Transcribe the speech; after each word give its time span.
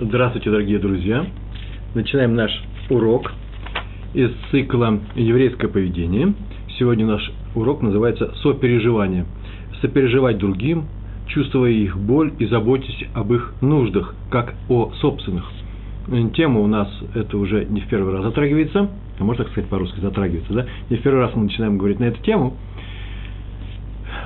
Здравствуйте, 0.00 0.50
дорогие 0.50 0.78
друзья! 0.78 1.26
Начинаем 1.94 2.34
наш 2.34 2.50
урок 2.88 3.30
из 4.14 4.30
цикла 4.50 4.98
«Еврейское 5.14 5.68
поведение». 5.68 6.32
Сегодня 6.78 7.06
наш 7.06 7.30
урок 7.54 7.82
называется 7.82 8.32
«Сопереживание». 8.42 9.26
Сопереживать 9.82 10.38
другим, 10.38 10.86
чувствуя 11.26 11.70
их 11.70 11.98
боль 11.98 12.32
и 12.38 12.46
заботясь 12.46 13.04
об 13.14 13.34
их 13.34 13.52
нуждах, 13.60 14.14
как 14.30 14.54
о 14.70 14.92
собственных. 15.00 15.44
Тема 16.34 16.60
у 16.60 16.66
нас 16.66 16.88
это 17.14 17.36
уже 17.36 17.66
не 17.66 17.82
в 17.82 17.86
первый 17.86 18.14
раз 18.14 18.24
затрагивается, 18.24 18.88
а 19.18 19.24
можно 19.24 19.44
так 19.44 19.52
сказать 19.52 19.68
по-русски 19.68 20.00
затрагивается, 20.00 20.54
да? 20.54 20.66
Не 20.88 20.96
в 20.96 21.02
первый 21.02 21.20
раз 21.20 21.32
мы 21.36 21.44
начинаем 21.44 21.76
говорить 21.76 22.00
на 22.00 22.04
эту 22.04 22.20
тему, 22.22 22.56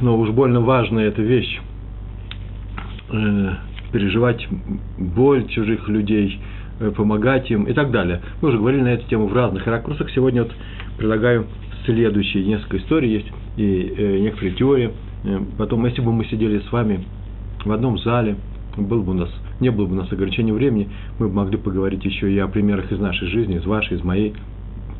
но 0.00 0.16
уж 0.16 0.30
больно 0.30 0.60
важная 0.60 1.08
эта 1.08 1.22
вещь 1.22 1.60
э, 3.10 3.50
переживать 3.92 4.46
боль 4.98 5.46
чужих 5.48 5.88
людей, 5.88 6.40
э, 6.80 6.90
помогать 6.90 7.50
им 7.50 7.64
и 7.64 7.72
так 7.72 7.90
далее. 7.90 8.20
Мы 8.40 8.48
уже 8.48 8.58
говорили 8.58 8.82
на 8.82 8.88
эту 8.94 9.08
тему 9.08 9.26
в 9.26 9.34
разных 9.34 9.66
ракурсах. 9.66 10.10
Сегодня 10.10 10.44
вот 10.44 10.52
предлагаю 10.98 11.46
следующие 11.84 12.44
несколько 12.44 12.78
историй 12.78 13.12
есть 13.12 13.32
и 13.56 13.94
э, 13.96 14.18
некоторые 14.18 14.54
теории. 14.54 14.90
Э, 15.24 15.40
потом, 15.56 15.84
если 15.86 16.00
бы 16.00 16.12
мы 16.12 16.24
сидели 16.26 16.60
с 16.60 16.72
вами 16.72 17.04
в 17.64 17.72
одном 17.72 17.98
зале, 17.98 18.36
был 18.76 19.02
бы 19.02 19.12
у 19.12 19.14
нас, 19.14 19.30
не 19.60 19.70
было 19.70 19.86
бы 19.86 19.92
у 19.92 19.96
нас 19.96 20.12
ограничения 20.12 20.52
времени, 20.52 20.88
мы 21.18 21.28
бы 21.28 21.34
могли 21.34 21.56
поговорить 21.56 22.04
еще 22.04 22.30
и 22.30 22.38
о 22.38 22.48
примерах 22.48 22.92
из 22.92 22.98
нашей 22.98 23.28
жизни, 23.28 23.56
из 23.56 23.64
вашей, 23.64 23.96
из 23.96 24.04
моей 24.04 24.34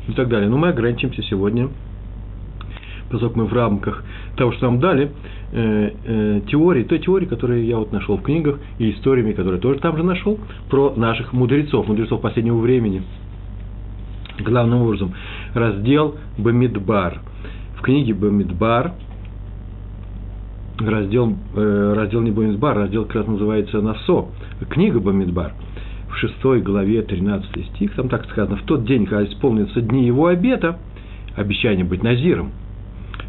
и 0.07 0.11
так 0.13 0.29
далее. 0.29 0.49
Но 0.49 0.57
мы 0.57 0.69
ограничимся 0.69 1.21
сегодня 1.23 1.69
поскольку 3.09 3.39
мы 3.39 3.45
в 3.45 3.53
рамках 3.53 4.03
того, 4.35 4.51
что 4.53 4.69
нам 4.69 4.79
дали, 4.79 5.11
э, 5.51 5.91
э, 6.05 6.41
теории, 6.47 6.83
той 6.83 6.99
теории, 6.99 7.25
которую 7.25 7.65
я 7.65 7.77
вот 7.77 7.91
нашел 7.91 8.17
в 8.17 8.21
книгах, 8.21 8.59
и 8.79 8.91
историями, 8.91 9.31
которые 9.31 9.61
тоже 9.61 9.79
там 9.79 9.97
же 9.97 10.03
нашел, 10.03 10.39
про 10.69 10.93
наших 10.95 11.33
мудрецов, 11.33 11.87
мудрецов 11.87 12.21
последнего 12.21 12.57
времени. 12.57 13.03
Главным 14.39 14.81
образом, 14.81 15.13
раздел 15.53 16.15
Бамидбар. 16.37 17.21
В 17.77 17.81
книге 17.81 18.13
Бамидбар, 18.13 18.93
раздел, 20.79 21.35
э, 21.55 21.93
раздел 21.95 22.21
не 22.21 22.31
Бамидбар, 22.31 22.77
раздел 22.77 23.05
как 23.05 23.15
раз 23.15 23.27
называется 23.27 23.81
Насо, 23.81 24.27
книга 24.69 24.99
Бамидбар, 24.99 25.53
в 26.09 26.17
6 26.17 26.61
главе 26.61 27.01
13 27.01 27.65
стих, 27.67 27.93
там 27.93 28.09
так 28.09 28.25
сказано, 28.29 28.57
в 28.57 28.63
тот 28.63 28.85
день, 28.85 29.05
когда 29.05 29.25
исполнится 29.25 29.81
дни 29.81 30.05
его 30.05 30.27
обета, 30.27 30.77
обещание 31.35 31.85
быть 31.85 32.03
назиром– 32.03 32.51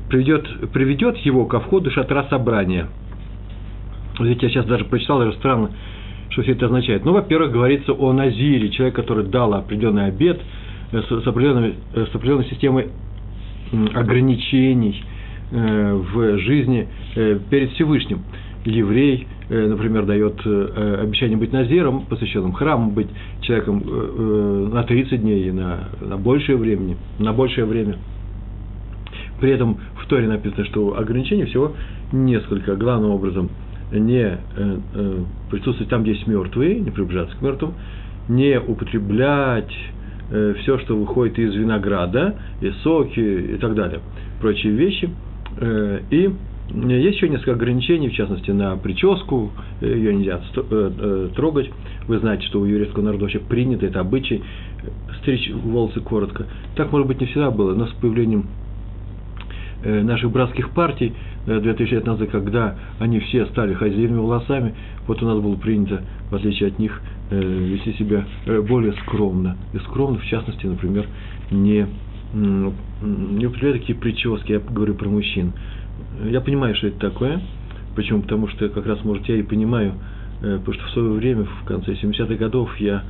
приведет, 0.08 0.70
приведет 0.72 1.16
его 1.18 1.46
ко 1.46 1.60
входу 1.60 1.90
шатра 1.90 2.26
собрания. 2.28 2.88
Видите, 4.18 4.46
я 4.46 4.52
сейчас 4.52 4.66
даже 4.66 4.84
прочитал, 4.84 5.20
даже 5.20 5.34
странно, 5.34 5.70
что 6.30 6.42
все 6.42 6.52
это 6.52 6.66
означает. 6.66 7.04
Ну, 7.04 7.12
во-первых, 7.12 7.52
говорится 7.52 7.92
о 7.92 8.12
Назире, 8.12 8.70
человек, 8.70 8.96
который 8.96 9.24
дал 9.24 9.54
определенный 9.54 10.06
обед 10.06 10.40
э, 10.92 11.00
с, 11.00 11.26
определенной, 11.26 11.74
э, 11.94 12.06
с 12.10 12.14
определенной 12.14 12.46
системой 12.46 12.88
ограничений 13.94 15.04
э, 15.50 15.94
в 15.94 16.38
жизни 16.38 16.88
перед 17.14 17.72
Всевышним. 17.72 18.22
Еврей, 18.64 19.26
например, 19.48 20.04
дает 20.04 20.40
обещание 20.44 21.38
быть 21.38 21.52
назиром, 21.52 22.04
посвященным 22.06 22.52
храму, 22.52 22.90
быть 22.90 23.06
человеком 23.40 24.70
на 24.70 24.82
30 24.82 25.22
дней, 25.22 25.50
на, 25.52 25.88
на 26.00 26.18
большее 26.18 26.58
время, 26.58 26.96
на 27.18 27.32
большее 27.32 27.64
время– 27.64 27.96
при 29.40 29.50
этом 29.50 29.78
в 29.96 30.06
Торе 30.06 30.26
написано, 30.26 30.64
что 30.66 30.96
ограничений 30.98 31.44
всего 31.44 31.72
несколько. 32.12 32.76
Главным 32.76 33.10
образом, 33.10 33.50
не 33.92 34.22
э, 34.22 34.36
э, 34.56 35.18
присутствовать 35.50 35.88
там, 35.88 36.02
где 36.02 36.12
есть 36.12 36.26
мертвые, 36.26 36.80
не 36.80 36.90
приближаться 36.90 37.36
к 37.36 37.42
мертвым, 37.42 37.74
не 38.28 38.58
употреблять 38.60 39.72
э, 40.30 40.54
все, 40.60 40.78
что 40.78 40.96
выходит 40.96 41.38
из 41.38 41.54
винограда, 41.54 42.36
и 42.60 42.70
соки 42.82 43.54
и 43.54 43.56
так 43.56 43.74
далее, 43.74 44.00
прочие 44.40 44.72
вещи. 44.72 45.10
И 46.10 46.30
есть 46.70 47.16
еще 47.16 47.28
несколько 47.30 47.52
ограничений, 47.52 48.10
в 48.10 48.12
частности, 48.12 48.50
на 48.50 48.76
прическу, 48.76 49.50
ее 49.80 50.14
нельзя 50.14 50.40
трогать. 51.34 51.70
Вы 52.06 52.18
знаете, 52.18 52.46
что 52.46 52.60
у 52.60 52.64
еврейского 52.66 53.02
народа 53.02 53.22
вообще 53.22 53.40
принято, 53.40 53.86
это 53.86 54.00
обычай, 54.00 54.42
стричь 55.20 55.50
волосы 55.50 56.00
коротко. 56.00 56.46
Так, 56.76 56.92
может 56.92 57.08
быть, 57.08 57.20
не 57.20 57.26
всегда 57.26 57.50
было, 57.50 57.74
но 57.74 57.86
с 57.86 57.92
появлением 57.94 58.46
наших 59.84 60.30
братских 60.30 60.70
партий 60.70 61.14
2000 61.46 61.82
э, 61.82 61.96
лет 61.96 62.06
назад, 62.06 62.28
когда 62.30 62.76
они 62.98 63.20
все 63.20 63.46
стали 63.46 63.74
хозяевами 63.74 64.18
волосами, 64.18 64.74
вот 65.06 65.22
у 65.22 65.26
нас 65.26 65.38
было 65.40 65.56
принято, 65.56 66.02
в 66.30 66.34
отличие 66.34 66.68
от 66.68 66.78
них, 66.78 67.00
э, 67.30 67.40
вести 67.40 67.92
себя 67.94 68.24
более 68.68 68.92
скромно. 69.04 69.56
И 69.72 69.78
скромно, 69.78 70.18
в 70.18 70.24
частности, 70.26 70.66
например, 70.66 71.06
не, 71.50 71.86
не 72.34 73.46
употреблять 73.46 73.80
такие 73.80 73.98
прически, 73.98 74.52
я 74.52 74.58
говорю 74.58 74.94
про 74.94 75.08
мужчин. 75.08 75.52
Я 76.24 76.40
понимаю, 76.40 76.74
что 76.74 76.88
это 76.88 76.98
такое. 76.98 77.40
Почему? 77.94 78.22
Потому 78.22 78.48
что 78.48 78.68
как 78.68 78.86
раз, 78.86 79.02
может, 79.04 79.28
я 79.28 79.36
и 79.36 79.42
понимаю, 79.42 79.94
потому 80.40 80.72
что 80.72 80.84
в 80.84 80.90
свое 80.90 81.10
время, 81.12 81.44
в 81.44 81.64
конце 81.64 81.92
70-х 81.92 82.34
годов, 82.34 82.76
я, 82.78 83.02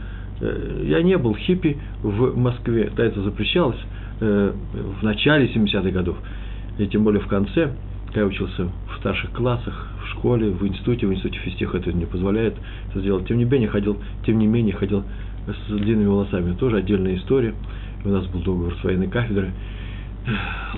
я 0.82 1.02
не 1.02 1.18
был 1.18 1.34
хиппи 1.34 1.76
в 2.02 2.36
Москве. 2.38 2.90
Да, 2.96 3.04
это 3.04 3.22
запрещалось 3.22 3.78
в 4.20 5.02
начале 5.02 5.46
70-х 5.52 5.90
годов 5.90 6.16
и 6.78 6.86
тем 6.86 7.04
более 7.04 7.20
в 7.20 7.26
конце, 7.26 7.72
когда 8.06 8.20
я 8.20 8.26
учился 8.26 8.68
в 8.92 8.98
старших 8.98 9.32
классах, 9.32 9.88
в 10.02 10.08
школе, 10.10 10.50
в 10.50 10.66
институте, 10.66 11.06
в 11.06 11.12
институте 11.12 11.40
физтех 11.40 11.74
это 11.74 11.92
не 11.92 12.06
позволяет 12.06 12.54
это 12.90 13.00
сделать. 13.00 13.26
Тем 13.26 13.38
не 13.38 13.44
менее, 13.44 13.68
ходил, 13.68 13.98
тем 14.24 14.38
не 14.38 14.46
менее, 14.46 14.74
ходил 14.74 15.04
с 15.46 15.70
длинными 15.70 16.06
волосами. 16.06 16.54
Тоже 16.54 16.78
отдельная 16.78 17.16
история. 17.16 17.54
У 18.04 18.08
нас 18.08 18.26
был 18.26 18.40
договор 18.40 18.74
с 18.80 18.84
военной 18.84 19.08
кафедрой. 19.08 19.50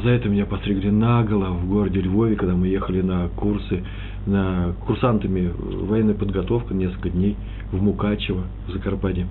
За 0.03 0.11
это 0.11 0.29
меня 0.29 0.47
постригли 0.47 0.91
наголо 0.91 1.51
в 1.51 1.69
городе 1.69 2.01
Львове, 2.01 2.37
когда 2.37 2.55
мы 2.55 2.69
ехали 2.69 3.03
на 3.03 3.29
курсы, 3.29 3.83
на 4.27 4.75
курсантами 4.87 5.53
военной 5.59 6.15
подготовки 6.15 6.73
несколько 6.73 7.11
дней 7.11 7.37
в 7.73 7.83
Мукачево, 7.83 8.45
в 8.69 8.73
Закарпатье. 8.73 9.27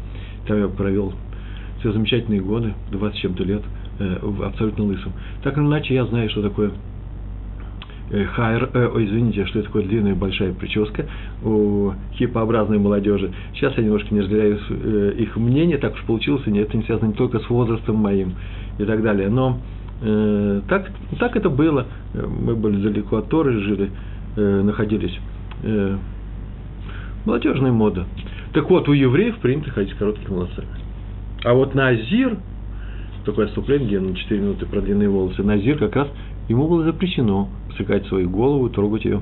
Там 0.46 0.60
я 0.60 0.68
провел 0.68 1.14
все 1.80 1.94
замечательные 1.94 2.42
годы, 2.42 2.74
20 2.92 3.20
чем-то 3.20 3.44
лет– 3.44 3.64
абсолютно 4.00 4.86
лысым. 4.86 5.12
Так 5.44 5.58
или 5.58 5.66
иначе, 5.66 5.94
я 5.94 6.06
знаю, 6.06 6.30
что 6.30 6.42
такое 6.42 6.72
э, 8.12 8.26
хайр, 8.26 8.70
э, 8.74 8.88
ой, 8.88 9.06
извините, 9.06 9.46
что 9.46 9.60
это 9.60 9.68
такое 9.68 9.84
длинная 9.84 10.16
большая 10.16 10.54
прическа 10.54 11.06
у 11.44 11.92
хипообразной 12.14 12.78
молодежи. 12.78 13.32
Сейчас 13.54 13.76
я 13.78 13.84
немножко 13.84 14.14
не 14.14 14.22
разделяю 14.22 14.60
э, 14.70 15.14
их 15.18 15.36
мнение, 15.36 15.78
так 15.78 15.94
уж 15.94 16.04
получилось, 16.04 16.44
и 16.46 16.58
это 16.58 16.78
не 16.78 16.84
связано 16.84 17.10
не 17.10 17.14
только 17.14 17.40
с 17.40 17.50
возрастом 17.50 17.98
моим 17.98 18.34
и 18.78 18.86
так 18.86 19.02
далее. 19.04 19.30
Но 19.30 19.60
э, 20.02 20.62
так, 20.68 20.92
так 21.20 21.36
это 21.36 21.50
было. 21.50 21.86
Мы 22.14 22.56
были 22.56 22.82
далеко 22.82 23.18
от 23.18 23.30
Торы, 23.30 23.60
жили, 23.60 23.92
э, 24.36 24.62
находились. 24.62 25.18
Э, 25.64 25.98
молодежная 27.26 27.72
мода. 27.72 28.06
Так 28.54 28.70
вот, 28.70 28.88
у 28.88 28.94
евреев 28.94 29.38
принято 29.40 29.70
ходить 29.72 29.94
с 29.94 29.98
короткими 29.98 30.34
волосами. 30.34 30.68
А 31.44 31.54
вот 31.54 31.76
на 31.76 31.90
Азир– 31.90 32.38
такое 33.26 33.48
отступление, 33.48 33.88
где 33.88 34.00
на 34.00 34.16
4 34.16 34.42
минуты 34.42 34.66
про 34.66 34.82
длинные 34.82 35.10
волосы, 35.10 35.44
Назир 35.44 35.78
как 35.78 35.96
раз 35.96 36.08
ему 36.48 36.68
было 36.68 36.84
запрещено 36.84 37.50
посыкать 37.70 38.06
свою 38.08 38.30
голову, 38.30 38.70
трогать 38.70 39.06
ее 39.06 39.22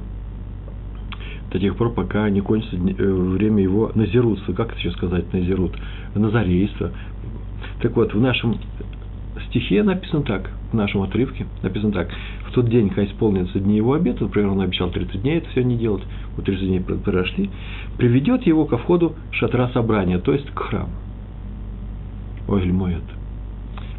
до 1.52 1.60
тех 1.60 1.76
пор, 1.76 1.94
пока 1.94 2.30
не 2.30 2.42
кончится 2.42 2.76
э, 2.76 3.12
время 3.12 3.64
его 3.64 3.92
назирутства. 3.96 4.54
Как 4.54 4.72
это 4.72 4.80
еще 4.80 4.92
сказать, 4.92 5.32
назирут? 5.34 5.74
Назарейство. 6.14 6.92
Так 7.82 7.96
вот, 7.96 8.14
в 8.14 8.20
нашем 8.20 8.58
стихе 9.50 9.84
написано 9.84 10.24
так, 10.24 10.50
в 10.72 10.76
нашем 10.76 11.04
отрывке 11.04 11.46
написано 11.64 11.94
так. 11.94 12.10
В 12.50 12.52
тот 12.52 12.70
день, 12.70 12.90
когда 12.90 13.06
исполнится 13.06 13.60
дни 13.60 13.78
его 13.78 13.94
обета, 13.94 14.24
например, 14.24 14.50
он 14.50 14.62
обещал 14.62 14.90
30 14.90 15.22
дней 15.22 15.38
это 15.38 15.50
все 15.50 15.64
не 15.64 15.78
делать, 15.78 16.04
вот 16.36 16.46
30 16.46 16.68
дней 16.68 16.80
прошли, 16.80 17.50
приведет 17.98 18.46
его 18.46 18.66
ко 18.66 18.78
входу 18.78 19.16
шатра 19.32 19.70
собрания, 19.70 20.20
то 20.20 20.34
есть 20.34 20.50
к 20.52 20.60
храму. 20.60 20.90
Ой, 22.48 22.66
мой 22.72 22.94
это 22.94 23.17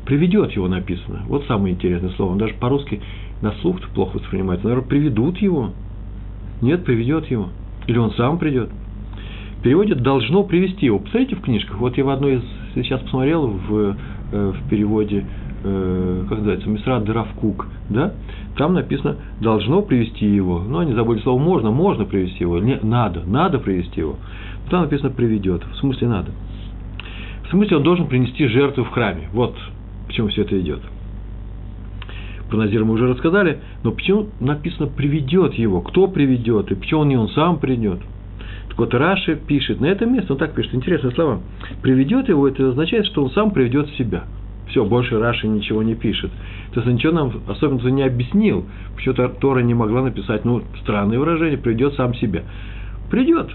приведет 0.09 0.53
его 0.53 0.69
написано. 0.69 1.21
Вот 1.29 1.45
самое 1.45 1.75
интересное 1.75 2.11
слово. 2.13 2.33
Он 2.33 2.39
даже 2.39 2.55
по-русски 2.55 3.01
на 3.43 3.53
слух 3.61 3.79
плохо 3.95 4.17
воспринимается. 4.17 4.67
Наверное, 4.67 4.89
приведут 4.89 5.37
его. 5.37 5.73
Нет, 6.63 6.83
приведет 6.85 7.31
его. 7.31 7.51
Или 7.87 7.99
он 7.99 8.13
сам 8.13 8.39
придет. 8.39 8.71
Переводит 9.63 10.01
должно 10.01 10.45
привести 10.45 10.87
его. 10.87 10.99
Посмотрите 10.99 11.37
в 11.37 11.43
книжках. 11.43 11.77
Вот 11.77 11.99
я 11.99 12.07
в 12.07 12.09
одной 12.09 12.37
из 12.37 12.43
сейчас 12.75 13.03
посмотрел 13.03 13.49
в, 13.49 13.97
э, 14.33 14.53
в 14.53 14.69
переводе, 14.71 15.27
э, 15.63 16.25
как 16.27 16.39
называется, 16.39 16.71
Мисрат 16.71 17.05
Дравкук, 17.05 17.67
да? 17.91 18.15
Там 18.57 18.73
написано 18.73 19.17
должно 19.43 19.83
привести 19.83 20.25
его. 20.25 20.61
Но 20.67 20.79
они 20.79 20.95
забыли 20.95 21.21
слово 21.21 21.39
можно, 21.39 21.71
можно 21.71 22.07
привести 22.07 22.45
его. 22.45 22.59
Не, 22.61 22.79
надо, 22.83 23.25
надо 23.27 23.59
привести 23.59 24.01
его. 24.01 24.17
Там 24.71 24.85
написано 24.85 25.11
приведет. 25.11 25.65
В 25.71 25.77
смысле 25.77 26.09
надо. 26.09 26.31
В 27.45 27.51
смысле 27.51 27.77
он 27.77 27.83
должен 27.83 28.07
принести 28.07 28.47
жертву 28.47 28.85
в 28.85 28.89
храме. 28.89 29.29
Вот 29.35 29.55
к 30.09 30.13
чему 30.13 30.29
все 30.29 30.43
это 30.43 30.59
идет. 30.59 30.81
Про 32.49 32.59
Назира 32.59 32.85
мы 32.85 32.95
уже 32.95 33.07
рассказали, 33.07 33.59
но 33.85 33.93
почему 33.93 34.29
написано 34.41 34.87
«приведет 34.87 35.55
его», 35.55 35.81
кто 35.83 36.09
приведет, 36.09 36.71
и 36.71 36.75
почему 36.75 37.05
не 37.05 37.17
он 37.17 37.29
сам 37.29 37.59
придет. 37.59 38.01
Так 38.69 38.79
вот, 38.79 38.95
Раши 38.95 39.37
пишет 39.37 39.81
на 39.81 39.87
этом 39.87 40.15
месте, 40.15 40.33
он 40.33 40.39
так 40.39 40.55
пишет, 40.55 40.75
интересные 40.75 41.13
слова. 41.13 41.41
Приведет 41.83 42.29
его, 42.29 42.49
это 42.49 42.71
означает, 42.71 43.07
что 43.07 43.23
он 43.23 43.31
сам 43.33 43.51
приведет 43.51 43.91
себя. 43.91 44.25
Все, 44.69 44.85
больше 44.85 45.19
Раши 45.19 45.47
ничего 45.47 45.83
не 45.83 45.95
пишет. 45.95 46.31
То 46.73 46.81
есть 46.81 46.93
ничего 46.93 47.13
нам 47.13 47.33
особенно 47.49 47.87
не 47.89 48.03
объяснил. 48.03 48.67
Почему-то 48.97 49.29
Тора 49.29 49.61
не 49.61 49.75
могла 49.75 50.03
написать, 50.03 50.45
ну, 50.45 50.63
странное 50.83 51.19
выражение, 51.19 51.59
приведет 51.59 51.95
сам 51.95 52.15
себя. 52.15 52.45
Придет. 53.11 53.51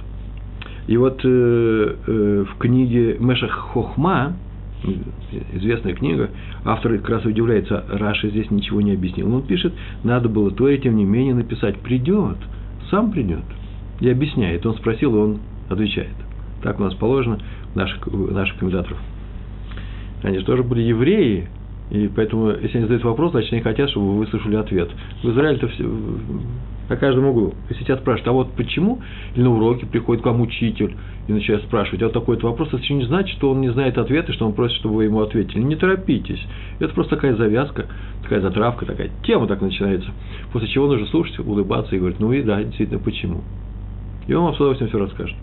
И 0.87 0.97
вот 0.97 1.21
э, 1.23 1.95
э, 2.07 2.45
в 2.49 2.57
книге 2.57 3.17
Мешах 3.19 3.51
Хохма, 3.51 4.33
известная 5.53 5.93
книга, 5.93 6.29
автор 6.65 6.97
как 6.97 7.09
раз 7.09 7.25
удивляется, 7.25 7.83
Раша 7.89 8.29
здесь 8.29 8.49
ничего 8.51 8.81
не 8.81 8.93
объяснил. 8.93 9.33
Он 9.33 9.41
пишет, 9.43 9.73
надо 10.03 10.29
было 10.29 10.51
то 10.51 10.67
и 10.67 10.77
тем 10.79 10.95
не 10.95 11.05
менее 11.05 11.35
написать, 11.35 11.77
придет, 11.79 12.37
сам 12.89 13.11
придет. 13.11 13.43
И 13.99 14.09
объясняет. 14.09 14.65
Он 14.65 14.75
спросил, 14.75 15.15
и 15.15 15.19
он 15.19 15.39
отвечает. 15.69 16.15
Так 16.61 16.79
у 16.79 16.83
нас 16.83 16.93
положено 16.95 17.39
наших, 17.75 18.05
наших 18.07 18.57
комментаторов. 18.57 18.97
Они 20.23 20.39
же 20.39 20.45
тоже 20.45 20.63
были 20.63 20.81
евреи, 20.81 21.47
и 21.91 22.09
поэтому, 22.13 22.49
если 22.49 22.77
они 22.77 22.85
задают 22.85 23.03
вопрос, 23.03 23.31
значит, 23.31 23.51
они 23.53 23.61
хотят, 23.61 23.89
чтобы 23.89 24.13
вы 24.13 24.19
выслушали 24.19 24.55
ответ. 24.55 24.89
В 25.21 25.29
Израиле-то 25.29 25.67
все, 25.67 25.83
на 26.89 26.97
каждом 26.97 27.25
углу. 27.25 27.53
Если 27.69 27.83
тебя 27.83 27.97
спрашивают, 27.97 28.27
а 28.27 28.31
вот 28.31 28.51
почему, 28.53 28.99
или 29.35 29.43
на 29.43 29.55
уроке 29.55 29.85
приходит 29.85 30.23
к 30.23 30.25
вам 30.25 30.41
учитель 30.41 30.95
и 31.27 31.33
начинает 31.33 31.63
спрашивать, 31.63 32.01
а 32.01 32.05
вот 32.05 32.13
такой-то 32.13 32.47
вопрос, 32.47 32.69
это 32.69 32.77
еще 32.77 32.93
не 32.93 33.05
значит, 33.05 33.35
что 33.37 33.51
он 33.51 33.61
не 33.61 33.69
знает 33.69 33.97
ответа, 33.97 34.33
что 34.33 34.45
он 34.45 34.53
просит, 34.53 34.77
чтобы 34.77 34.95
вы 34.95 35.03
ему 35.05 35.21
ответили. 35.21 35.61
Не 35.61 35.75
торопитесь. 35.75 36.41
Это 36.79 36.93
просто 36.93 37.15
такая 37.15 37.35
завязка, 37.35 37.87
такая 38.23 38.41
затравка, 38.41 38.85
такая 38.85 39.09
тема 39.23 39.47
так 39.47 39.61
начинается. 39.61 40.09
После 40.51 40.67
чего 40.67 40.87
нужно 40.87 41.07
слушать, 41.07 41.39
улыбаться 41.39 41.95
и 41.95 41.99
говорить, 41.99 42.19
ну 42.19 42.31
и 42.33 42.41
да, 42.41 42.63
действительно, 42.63 42.99
почему. 42.99 43.41
И 44.27 44.33
он 44.33 44.45
вам 44.45 44.53
с 44.53 44.57
удовольствием 44.57 44.89
все 44.89 44.99
расскажет. 44.99 45.35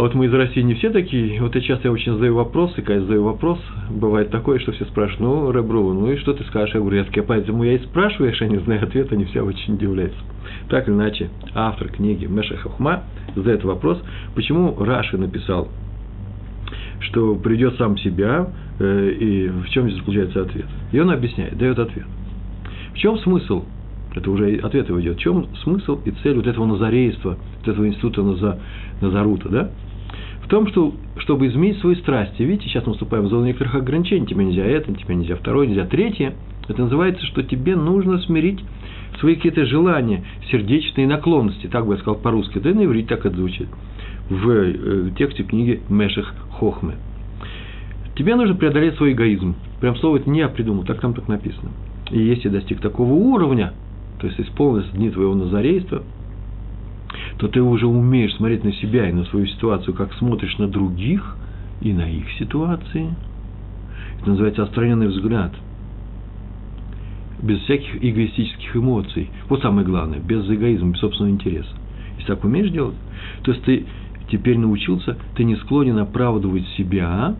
А 0.00 0.02
вот 0.02 0.14
мы 0.14 0.24
из 0.24 0.32
России 0.32 0.62
не 0.62 0.72
все 0.76 0.88
такие. 0.88 1.42
Вот 1.42 1.54
я 1.54 1.60
часто 1.60 1.88
я 1.88 1.92
очень 1.92 2.14
задаю 2.14 2.34
вопросы, 2.34 2.76
когда 2.76 2.94
я 2.94 3.00
задаю 3.02 3.22
вопрос, 3.22 3.58
бывает 3.90 4.30
такое, 4.30 4.58
что 4.58 4.72
все 4.72 4.86
спрашивают, 4.86 5.20
ну, 5.20 5.52
Ребру, 5.52 5.92
ну 5.92 6.10
и 6.10 6.16
что 6.16 6.32
ты 6.32 6.42
скажешь? 6.44 6.74
Я 6.74 6.80
говорю, 6.80 6.96
я 6.96 7.04
таки, 7.04 7.20
поэтому 7.20 7.64
я 7.64 7.74
и 7.74 7.78
спрашиваю, 7.80 8.30
если 8.30 8.46
они 8.46 8.56
знают 8.60 8.84
ответ, 8.84 9.12
они 9.12 9.26
все 9.26 9.42
очень 9.42 9.74
удивляются. 9.74 10.18
Так 10.70 10.88
или 10.88 10.94
иначе, 10.94 11.28
автор 11.54 11.88
книги 11.88 12.24
Меша 12.24 12.56
Хахма 12.56 13.02
задает 13.36 13.62
вопрос, 13.62 14.02
почему 14.34 14.74
Раши 14.82 15.18
написал, 15.18 15.68
что 17.00 17.34
придет 17.34 17.76
сам 17.76 17.98
себя, 17.98 18.48
э, 18.78 19.10
и 19.10 19.48
в 19.48 19.68
чем 19.68 19.84
здесь 19.84 19.98
заключается 19.98 20.40
ответ. 20.40 20.64
И 20.92 20.98
он 20.98 21.10
объясняет, 21.10 21.58
дает 21.58 21.78
ответ. 21.78 22.06
В 22.94 22.96
чем 22.96 23.18
смысл 23.18 23.66
это 24.14 24.30
уже 24.30 24.56
ответ 24.56 24.88
его 24.88 24.98
идет. 25.00 25.18
В 25.18 25.20
чем 25.20 25.54
смысл 25.56 26.00
и 26.06 26.10
цель 26.22 26.36
вот 26.36 26.46
этого 26.46 26.64
назарейства, 26.64 27.36
вот 27.58 27.68
этого 27.68 27.86
института 27.86 28.22
Наза, 28.22 28.58
Назарута, 29.02 29.48
да? 29.50 29.70
Том, 30.50 30.66
что, 30.66 30.92
чтобы 31.18 31.46
изменить 31.46 31.78
свои 31.78 31.94
страсти. 31.94 32.42
Видите, 32.42 32.68
сейчас 32.68 32.84
мы 32.84 32.92
вступаем 32.94 33.24
в 33.24 33.28
зону 33.28 33.46
некоторых 33.46 33.76
ограничений. 33.76 34.26
Тебе 34.26 34.44
нельзя 34.44 34.64
это, 34.64 34.92
тебе 34.92 35.14
нельзя 35.14 35.36
второе, 35.36 35.66
нельзя 35.68 35.86
третье. 35.86 36.34
Это 36.68 36.82
называется, 36.82 37.24
что 37.26 37.42
тебе 37.42 37.76
нужно 37.76 38.18
смирить 38.18 38.58
свои 39.20 39.36
какие-то 39.36 39.64
желания, 39.64 40.24
сердечные 40.50 41.06
наклонности. 41.06 41.68
Так 41.68 41.86
бы 41.86 41.94
я 41.94 42.00
сказал 42.00 42.16
по-русски. 42.16 42.58
Да 42.58 42.70
и 42.70 42.74
на 42.74 42.84
иврите 42.84 43.08
так 43.08 43.24
это 43.24 43.36
звучит. 43.36 43.68
В 44.28 44.50
э, 44.50 45.10
тексте 45.16 45.44
книги 45.44 45.80
Меших 45.88 46.34
Хохмы. 46.58 46.94
Тебе 48.16 48.34
нужно 48.34 48.56
преодолеть 48.56 48.96
свой 48.96 49.12
эгоизм. 49.12 49.54
Прям 49.80 49.96
слово 49.96 50.16
это 50.16 50.28
не 50.28 50.40
я 50.40 50.48
придумал, 50.48 50.84
так 50.84 51.00
там 51.00 51.14
так 51.14 51.28
написано. 51.28 51.70
И 52.10 52.18
если 52.18 52.48
достиг 52.48 52.80
такого 52.80 53.12
уровня, 53.12 53.72
то 54.20 54.26
есть 54.26 54.38
исполнилось 54.40 54.90
дни 54.90 55.10
твоего 55.10 55.34
назарейства– 55.34 56.02
то 57.38 57.48
ты 57.48 57.62
уже 57.62 57.86
умеешь 57.86 58.34
смотреть 58.34 58.64
на 58.64 58.72
себя 58.72 59.08
и 59.08 59.12
на 59.12 59.24
свою 59.24 59.46
ситуацию, 59.46 59.94
как 59.94 60.12
смотришь 60.14 60.58
на 60.58 60.68
других 60.68 61.36
и 61.80 61.92
на 61.92 62.08
их 62.08 62.30
ситуации. 62.38 63.14
Это 64.20 64.30
называется 64.30 64.62
отстраненный 64.62 65.08
взгляд. 65.08 65.52
Без 67.42 67.58
всяких 67.60 68.04
эгоистических 68.04 68.76
эмоций. 68.76 69.30
Вот 69.48 69.62
самое 69.62 69.86
главное, 69.86 70.18
без 70.18 70.48
эгоизма, 70.50 70.92
без 70.92 71.00
собственного 71.00 71.32
интереса. 71.32 71.70
Если 72.16 72.26
так 72.26 72.44
умеешь 72.44 72.70
делать, 72.70 72.96
то 73.42 73.52
есть 73.52 73.64
ты 73.64 73.86
теперь 74.30 74.58
научился, 74.58 75.16
ты 75.36 75.44
не 75.44 75.56
склонен 75.56 75.98
оправдывать 75.98 76.66
себя, 76.76 77.36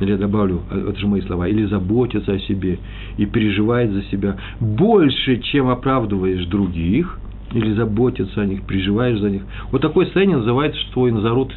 или 0.00 0.10
я 0.10 0.16
добавлю, 0.16 0.62
а, 0.70 0.90
это 0.90 0.98
же 0.98 1.06
мои 1.06 1.20
слова, 1.20 1.46
или 1.46 1.64
заботиться 1.66 2.32
о 2.32 2.38
себе 2.40 2.80
и 3.16 3.26
переживать 3.26 3.90
за 3.90 4.02
себя 4.04 4.36
больше, 4.58 5.40
чем 5.40 5.68
оправдываешь 5.68 6.44
других– 6.46 7.20
или 7.52 7.72
заботиться 7.72 8.42
о 8.42 8.46
них, 8.46 8.62
переживаешь 8.64 9.18
за 9.18 9.30
них. 9.30 9.42
Вот 9.70 9.80
такое 9.80 10.06
состояние 10.06 10.38
называется, 10.38 10.78
что 10.80 10.92
твой 10.92 11.12
Назарут 11.12 11.54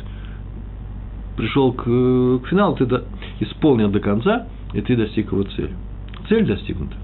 пришел 1.35 1.73
к, 1.73 1.83
к 1.83 2.47
финалу, 2.47 2.75
ты 2.75 2.85
до, 2.85 3.03
исполнил 3.39 3.89
до 3.89 3.99
конца, 3.99 4.47
и 4.73 4.81
ты 4.81 4.95
достиг 4.95 5.31
его 5.31 5.43
цели. 5.43 5.73
Цель 6.29 6.45
достигнута. 6.45 6.95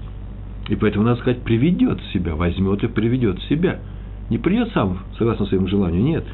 И 0.68 0.76
поэтому, 0.76 1.04
надо 1.04 1.20
сказать, 1.20 1.42
приведет 1.42 2.00
себя, 2.12 2.34
возьмет 2.34 2.82
и 2.84 2.88
приведет 2.88 3.40
себя. 3.42 3.80
Не 4.30 4.38
придет 4.38 4.70
сам, 4.72 4.98
согласно 5.18 5.46
своему 5.46 5.66
желанию, 5.66 6.02
нет. 6.02 6.24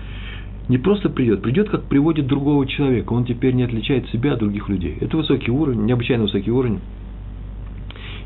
Не 0.69 0.79
просто 0.79 1.09
придет, 1.09 1.43
придет, 1.43 1.69
как 1.69 1.85
приводит 1.85 2.27
другого 2.27 2.67
человека. 2.67 3.13
Он 3.13 3.25
теперь 3.25 3.55
не 3.55 3.65
отличает 3.65 4.09
себя 4.09 4.33
от 4.33 4.41
других 4.41 4.69
людей. 4.69 4.97
Это 5.01 5.17
высокий 5.17 5.51
уровень, 5.51 5.85
необычайно 5.85 6.25
высокий 6.25 6.51
уровень. 6.51 6.81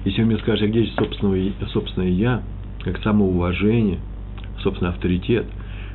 Если 0.05 0.23
вы 0.23 0.29
мне 0.29 0.39
скажете, 0.39 0.67
а 0.67 0.69
где 0.69 0.85
же 0.85 0.93
собственное, 0.93 1.53
собственное 1.73 2.11
я, 2.11 2.43
как 2.85 3.03
самоуважение– 3.03 3.99
собственно, 4.63 4.91
авторитет. 4.91 5.47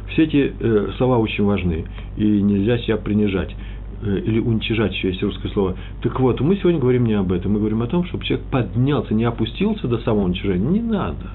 Все 0.10 0.24
эти 0.24 0.54
э, 0.60 0.92
слова 0.98 1.18
очень 1.18 1.44
важны, 1.44 1.86
и 2.18 2.24
нельзя 2.24 2.78
себя 2.80 2.98
принижать 2.98 3.56
э, 4.02 4.20
или 4.26 4.40
уничижать, 4.40 4.94
еще 4.94 5.10
есть 5.10 5.24
русское 5.24 5.50
слово. 5.50 5.76
Так 6.02 6.20
вот, 6.20 6.40
мы 6.42 6.56
сегодня 6.58 6.80
говорим 6.80 7.06
не 7.06 7.14
об 7.14 7.32
этом, 7.32 7.54
мы 7.54 7.60
говорим 7.60 7.82
о 7.82 7.88
том, 7.88 8.06
чтобы 8.06 8.26
человек 8.26 8.46
поднялся, 8.48 9.14
не 9.14 9.24
опустился 9.24 9.88
до 9.88 10.00
самого 10.00 10.26
уничижения, 10.26 10.66
не 10.66 10.82
надо, 10.82 11.32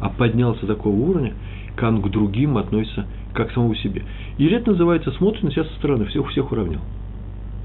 а 0.00 0.08
поднялся 0.08 0.62
до 0.62 0.74
такого 0.74 0.94
уровня, 0.94 1.34
как 1.74 2.00
к 2.00 2.08
другим 2.08 2.56
относится 2.56 3.06
как 3.36 3.50
к 3.50 3.52
самому 3.52 3.74
себе. 3.74 4.02
И 4.38 4.46
это 4.46 4.70
называется 4.70 5.12
смотрит 5.12 5.42
на 5.42 5.50
себя 5.50 5.64
со 5.64 5.74
стороны, 5.74 6.06
всех 6.06 6.28
всех 6.30 6.50
уравнял. 6.50 6.80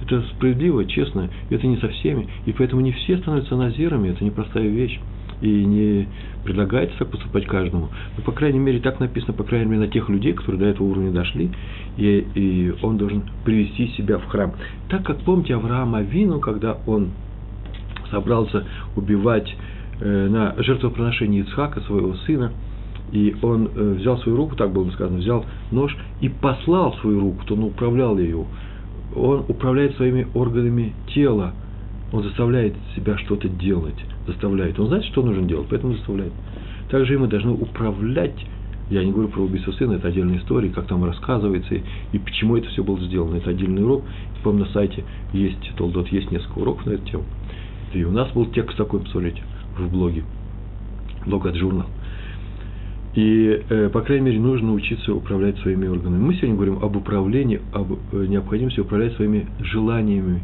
Это 0.03 0.21
справедливо, 0.36 0.86
честно, 0.86 1.30
это 1.50 1.65
не 1.65 1.77
со 1.77 1.88
всеми, 1.88 2.27
и 2.45 2.51
поэтому 2.51 2.81
не 2.81 2.92
все 2.92 3.18
становятся 3.18 3.56
назирами, 3.56 4.09
это 4.09 4.24
непростая 4.25 4.68
вещь 4.68 5.00
и 5.42 5.48
не 5.48 6.07
предлагается 6.43 6.97
так 6.99 7.09
поступать 7.09 7.45
каждому. 7.45 7.89
Но, 8.17 8.23
по 8.23 8.31
крайней 8.31 8.59
мере, 8.59 8.79
так 8.79 8.99
написано, 8.99 9.33
по 9.33 9.43
крайней 9.43 9.69
мере, 9.69 9.81
на 9.81 9.88
тех 9.88 10.09
людей, 10.09 10.33
которые 10.33 10.59
до 10.59 10.65
этого 10.67 10.88
уровня 10.88 11.11
дошли, 11.11 11.51
и, 11.97 12.27
и 12.35 12.73
он 12.81 12.97
должен 12.97 13.23
привести 13.45 13.88
себя 13.89 14.17
в 14.17 14.25
храм. 14.25 14.53
Так 14.89 15.05
как, 15.05 15.19
помните, 15.21 15.55
Авраам 15.55 15.95
Авину, 15.95 16.39
когда 16.39 16.77
он 16.86 17.10
собрался 18.10 18.65
убивать 18.95 19.55
э, 20.00 20.27
на 20.29 20.55
жертвоприношении 20.62 21.41
Ицхака, 21.41 21.81
своего 21.81 22.15
сына, 22.15 22.51
и 23.12 23.36
он 23.41 23.69
э, 23.75 23.95
взял 24.00 24.17
свою 24.19 24.38
руку, 24.38 24.55
так 24.55 24.71
было 24.71 24.89
сказано, 24.91 25.19
взял 25.19 25.45
нож 25.71 25.95
и 26.21 26.29
послал 26.29 26.95
свою 27.01 27.19
руку, 27.21 27.45
то 27.45 27.55
он 27.55 27.63
управлял 27.65 28.17
ее. 28.17 28.45
Он 29.15 29.43
управляет 29.48 29.95
своими 29.98 30.27
органами 30.33 30.93
тела, 31.13 31.53
он 32.13 32.24
заставляет 32.24 32.74
себя 32.95 33.17
что-то 33.17 33.50
делать 33.50 33.95
заставляет. 34.28 34.80
Он 34.80 34.88
знает, 34.88 35.06
что 35.06 35.22
нужно 35.22 35.44
делать, 35.44 35.68
поэтому 35.70 35.94
заставляет. 35.94 36.34
Также 36.90 37.13
и 37.13 37.18
мы 37.18 37.28
должны 37.28 37.51
управлять. 37.51 38.46
Я 38.90 39.04
не 39.04 39.12
говорю 39.12 39.30
про 39.30 39.42
убийство 39.42 39.72
сына, 39.72 39.94
это 39.94 40.10
отдельная 40.10 40.40
история, 40.40 40.70
как 40.70 40.88
там 40.88 41.06
рассказывается, 41.06 41.75
и, 41.75 41.82
и 42.12 42.20
почему 42.20 42.58
это 42.58 42.68
все 42.70 42.84
было 42.84 43.00
сделано. 43.00 43.38
Это 43.38 43.51
отдельный 43.51 43.84
урок. 43.84 44.04
Помню, 44.44 44.66
на 44.66 44.72
сайте 44.72 45.04
есть, 45.34 45.75
Толдот, 45.78 46.10
есть 46.10 46.30
несколько 46.32 46.60
уроков 46.60 46.86
на 46.86 46.92
эту 46.92 47.06
тему. 47.06 47.24
И 47.94 48.04
у 48.04 48.12
нас 48.12 48.32
был 48.32 48.48
текст 48.48 48.78
такой, 48.78 49.00
посмотрите, 49.01 49.42
в 49.78 49.90
блоге. 49.90 50.24
Блог 51.25 51.46
от 51.46 51.56
журнал. 51.56 51.88
И, 53.13 53.62
э, 53.70 53.90
по 53.90 54.01
крайней 54.01 54.25
мере, 54.25 54.40
нужно 54.40 54.74
учиться 54.74 55.13
управлять 55.13 55.58
своими 55.60 55.88
органами. 55.88 56.22
Мы 56.22 56.34
сегодня 56.36 56.56
говорим 56.56 56.80
об 56.82 56.96
управлении, 56.96 57.60
об 57.74 57.92
э, 58.13 58.25
необходимости 58.25 58.80
управлять 58.80 59.13
своими 59.16 59.48
желаниями, 59.60 60.42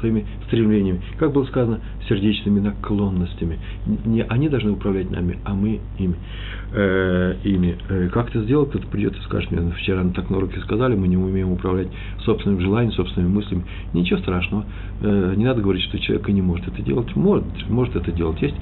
своими 0.00 0.26
стремлениями, 0.46 1.00
как 1.18 1.32
было 1.32 1.44
сказано, 1.44 1.80
сердечными 2.08 2.60
наклонностями. 2.60 3.58
Не 4.04 4.22
они 4.24 4.48
должны 4.48 4.72
управлять 4.72 5.10
нами, 5.10 5.38
а 5.44 5.54
мы 5.54 5.80
ими. 5.98 6.14
Э, 6.72 7.36
ими. 7.44 7.76
Э, 7.88 8.08
как 8.12 8.30
это 8.30 8.42
сделать, 8.42 8.70
кто-то 8.70 8.86
придет 8.86 9.16
и 9.16 9.20
скажет 9.22 9.50
мне, 9.50 9.70
вчера 9.72 10.04
так 10.14 10.30
на 10.30 10.38
уроке 10.38 10.60
сказали, 10.60 10.94
мы 10.94 11.08
не 11.08 11.16
умеем 11.16 11.52
управлять 11.52 11.88
собственным 12.24 12.60
желанием, 12.60 12.92
собственными 12.92 13.32
мыслями. 13.32 13.64
Ничего 13.92 14.18
страшного. 14.20 14.64
Э, 15.00 15.34
не 15.36 15.44
надо 15.44 15.60
говорить, 15.60 15.84
что 15.84 15.98
человек 15.98 16.28
и 16.28 16.32
не 16.32 16.42
может 16.42 16.68
это 16.68 16.82
делать. 16.82 17.14
Может, 17.16 17.44
может 17.68 17.96
это 17.96 18.10
делать. 18.12 18.40
Есть 18.42 18.56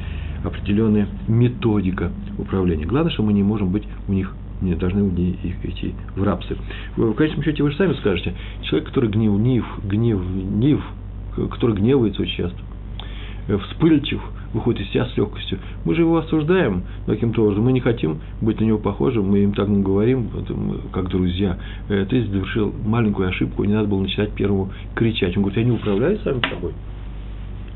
определенная 0.45 1.09
методика 1.29 2.11
управления. 2.39 2.87
Главное, 2.87 3.13
что 3.13 3.23
мы 3.23 3.33
не 3.33 3.43
можем 3.43 3.71
быть 3.71 3.85
у 4.09 4.13
них 4.13 4.35
не 4.61 4.75
должны 4.75 5.09
их 5.19 5.65
идти 5.65 5.95
в 6.17 6.23
рабстве. 6.23 6.57
В 6.97 7.15
конечном 7.15 7.43
счете 7.43 7.63
вы 7.63 7.71
же 7.71 7.77
сами 7.77 7.95
скажете, 7.95 8.35
человек, 8.63 8.89
который 8.89 9.11
гнев, 9.11 9.35
гнев, 9.35 9.67
гнев, 9.85 10.21
гнев, 10.21 10.85
который 11.51 11.77
гневается 11.77 12.23
очень 12.23 12.37
часто, 12.37 12.59
э, 13.49 13.59
вспыльчив, 13.59 14.21
выходит 14.53 14.83
из 14.83 14.91
себя 14.91 15.07
с 15.07 15.17
легкостью. 15.17 15.59
Мы 15.85 15.95
же 15.95 16.03
его 16.03 16.17
осуждаем 16.19 16.83
каким-то 17.07 17.43
образом, 17.43 17.65
мы 17.65 17.73
не 17.73 17.81
хотим 17.81 18.21
быть 18.41 18.61
на 18.61 18.65
него 18.65 18.79
похожим, 18.79 19.29
мы 19.29 19.41
им 19.41 19.53
так 19.53 19.69
говорим, 19.83 20.29
как 20.93 21.09
друзья. 21.09 21.59
Э, 21.89 22.07
ты 22.09 22.25
совершил 22.27 22.75
маленькую 22.85 23.29
ошибку, 23.29 23.65
не 23.65 23.75
надо 23.75 23.89
было 23.89 24.01
начинать 24.01 24.33
первому 24.33 24.71
кричать. 24.95 25.37
Он 25.37 25.43
говорит, 25.45 25.59
я 25.59 25.65
не 25.65 25.73
управляю 25.73 26.19
самим 26.19 26.43
собой. 26.43 26.73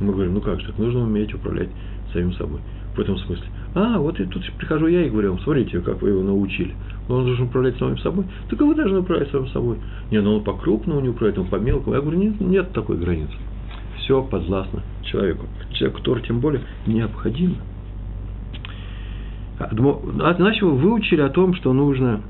Мы 0.00 0.12
говорим, 0.12 0.34
ну 0.34 0.40
как 0.40 0.60
же 0.60 0.66
так, 0.66 0.78
нужно 0.78 1.02
уметь 1.02 1.32
управлять 1.34 1.68
самим 2.12 2.32
собой. 2.34 2.60
В 2.94 2.98
этом 3.00 3.18
смысле. 3.18 3.44
А, 3.74 3.98
вот 3.98 4.20
и 4.20 4.24
тут 4.24 4.44
прихожу 4.56 4.86
я 4.86 5.04
и 5.04 5.10
говорю 5.10 5.36
смотрите, 5.38 5.80
как 5.80 6.00
вы 6.00 6.10
его 6.10 6.22
научили. 6.22 6.74
Он 7.08 7.24
должен 7.24 7.46
управлять 7.46 7.76
самим 7.78 7.98
собой. 7.98 8.24
Так 8.48 8.60
и 8.60 8.64
вы 8.64 8.74
должны 8.74 9.00
управлять 9.00 9.30
самим 9.30 9.48
собой. 9.48 9.78
Не, 10.10 10.20
ну 10.20 10.36
он 10.36 10.44
по-крупному 10.44 11.00
не 11.00 11.08
управляет, 11.08 11.38
он 11.38 11.46
по-мелкому. 11.46 11.96
Я 11.96 12.00
говорю, 12.00 12.18
нет, 12.18 12.40
нет 12.40 12.72
такой 12.72 12.96
границы. 12.96 13.34
Все 13.98 14.22
подвластно 14.22 14.82
человеку. 15.02 15.46
Человеку 15.72 15.98
который 15.98 16.22
тем 16.22 16.40
более 16.40 16.62
необходимо. 16.86 17.56
А, 19.58 19.70
а 19.70 20.36
иначе 20.38 20.64
вы 20.64 20.76
выучили 20.76 21.20
о 21.20 21.30
том, 21.30 21.54
что 21.54 21.72
нужно 21.72 22.20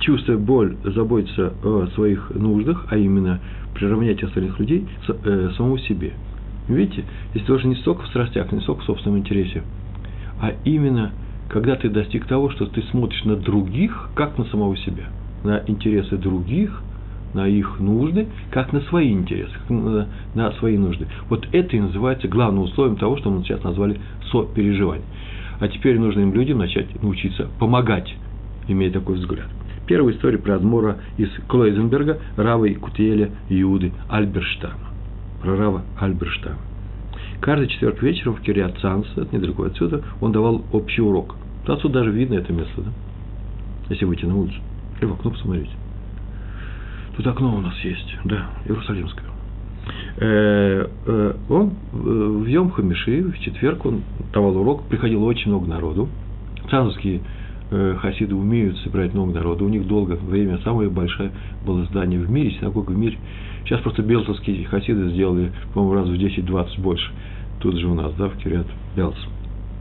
чувствуя 0.00 0.38
боль, 0.38 0.76
заботиться 0.84 1.52
о 1.62 1.86
своих 1.94 2.30
нуждах, 2.30 2.86
а 2.88 2.96
именно 2.96 3.40
приравнять 3.74 4.22
остальных 4.22 4.58
людей 4.58 4.88
э, 5.06 5.50
самому 5.56 5.76
себе. 5.78 6.14
Видите, 6.68 7.04
здесь 7.30 7.46
тоже 7.46 7.66
не 7.66 7.76
столько 7.76 8.02
в 8.02 8.08
страстях, 8.08 8.52
не 8.52 8.60
столько 8.60 8.82
в 8.82 8.84
собственном 8.84 9.18
интересе, 9.18 9.62
а 10.40 10.52
именно, 10.64 11.12
когда 11.48 11.76
ты 11.76 11.88
достиг 11.88 12.26
того, 12.26 12.50
что 12.50 12.66
ты 12.66 12.82
смотришь 12.90 13.24
на 13.24 13.36
других, 13.36 14.10
как 14.14 14.36
на 14.36 14.44
самого 14.44 14.76
себя, 14.76 15.04
на 15.44 15.62
интересы 15.66 16.16
других, 16.18 16.82
на 17.34 17.46
их 17.46 17.78
нужды, 17.80 18.26
как 18.50 18.72
на 18.72 18.80
свои 18.82 19.12
интересы, 19.12 19.52
как 19.52 19.70
на, 19.70 20.08
на 20.34 20.52
свои 20.52 20.76
нужды. 20.76 21.06
Вот 21.28 21.46
это 21.52 21.76
и 21.76 21.80
называется 21.80 22.28
главным 22.28 22.64
условием 22.64 22.96
того, 22.96 23.16
что 23.16 23.30
мы 23.30 23.42
сейчас 23.44 23.62
назвали 23.64 24.00
сопереживание. 24.30 25.04
А 25.60 25.68
теперь 25.68 25.98
нужно 25.98 26.20
им 26.20 26.32
людям 26.32 26.58
начать 26.58 27.02
научиться 27.02 27.48
помогать, 27.58 28.14
имея 28.66 28.90
такой 28.90 29.16
взгляд. 29.16 29.48
Первая 29.86 30.14
история 30.14 30.38
про 30.38 30.56
Адмора 30.56 30.98
из 31.16 31.30
Клойзенберга, 31.48 32.18
Рава 32.36 32.66
и 32.66 32.74
Кутиеля 32.74 33.30
Иуды 33.48 33.92
Альберштама 34.08 34.97
про 35.40 35.56
Рава 35.56 35.82
Альберштама. 35.98 36.58
Каждый 37.40 37.68
четверг 37.68 38.02
вечером 38.02 38.34
в 38.34 38.40
Кириат 38.40 38.78
Цанс, 38.80 39.06
это 39.16 39.34
недалеко 39.34 39.64
отсюда, 39.64 40.02
он 40.20 40.32
давал 40.32 40.64
общий 40.72 41.02
урок. 41.02 41.36
Отсюда 41.66 42.00
даже 42.00 42.10
видно 42.10 42.34
это 42.34 42.52
место, 42.52 42.82
да? 42.82 42.90
Если 43.90 44.04
выйти 44.04 44.24
на 44.24 44.36
улицу. 44.36 44.58
Или 45.00 45.06
в 45.06 45.12
окно 45.12 45.30
посмотреть. 45.30 45.70
Тут 47.16 47.26
окно 47.26 47.56
у 47.56 47.60
нас 47.60 47.74
есть, 47.80 48.16
да, 48.24 48.48
Иерусалимское. 48.64 49.24
Э, 50.16 50.88
э, 51.06 51.34
он 51.48 51.68
э, 51.68 51.96
в 51.96 52.46
Йом 52.46 52.70
Хамиши, 52.70 53.22
в 53.22 53.38
четверг, 53.38 53.86
он 53.86 54.02
давал 54.32 54.56
урок, 54.56 54.84
приходило 54.88 55.24
очень 55.24 55.50
много 55.50 55.66
народу. 55.68 56.08
Цанские 56.70 57.20
хасиды 57.70 58.34
умеют 58.34 58.78
собирать 58.78 59.14
много 59.14 59.34
народу. 59.34 59.66
У 59.66 59.68
них 59.68 59.86
долго 59.86 60.12
время 60.12 60.58
самое 60.64 60.88
большое 60.88 61.30
было 61.66 61.84
здание 61.86 62.18
в 62.18 62.30
мире, 62.30 62.52
синагога 62.52 62.92
в 62.92 62.98
мире. 62.98 63.18
Сейчас 63.64 63.80
просто 63.80 64.02
белцевские 64.02 64.64
хасиды 64.64 65.10
сделали, 65.10 65.52
по-моему, 65.74 65.94
раз 65.94 66.08
в 66.08 66.14
10-20 66.14 66.80
больше. 66.80 67.10
Тут 67.60 67.76
же 67.76 67.86
у 67.86 67.94
нас, 67.94 68.12
да, 68.14 68.28
в 68.28 68.36
Кириат 68.38 68.66
Белц. 68.96 69.16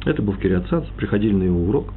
Это 0.06 0.22
был 0.22 0.34
в 0.34 0.40
Кириат 0.40 0.68
Сац, 0.70 0.86
приходили 0.98 1.34
на 1.34 1.44
его 1.44 1.64
урок. 1.64 1.94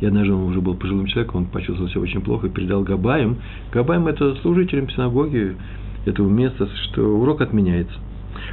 И 0.00 0.06
однажды 0.06 0.32
он 0.32 0.44
уже 0.44 0.60
был 0.60 0.74
пожилым 0.74 1.06
человеком, 1.06 1.42
он 1.42 1.46
почувствовал 1.46 1.90
себя 1.90 2.00
очень 2.00 2.20
плохо 2.20 2.46
и 2.46 2.50
передал 2.50 2.82
Габаем. 2.82 3.38
Габаем– 3.72 4.06
это 4.08 4.36
служителям 4.36 4.88
синагоги 4.90 5.56
этого 6.06 6.28
места, 6.28 6.68
что 6.84 7.02
урок 7.02 7.40
отменяется. 7.40 7.94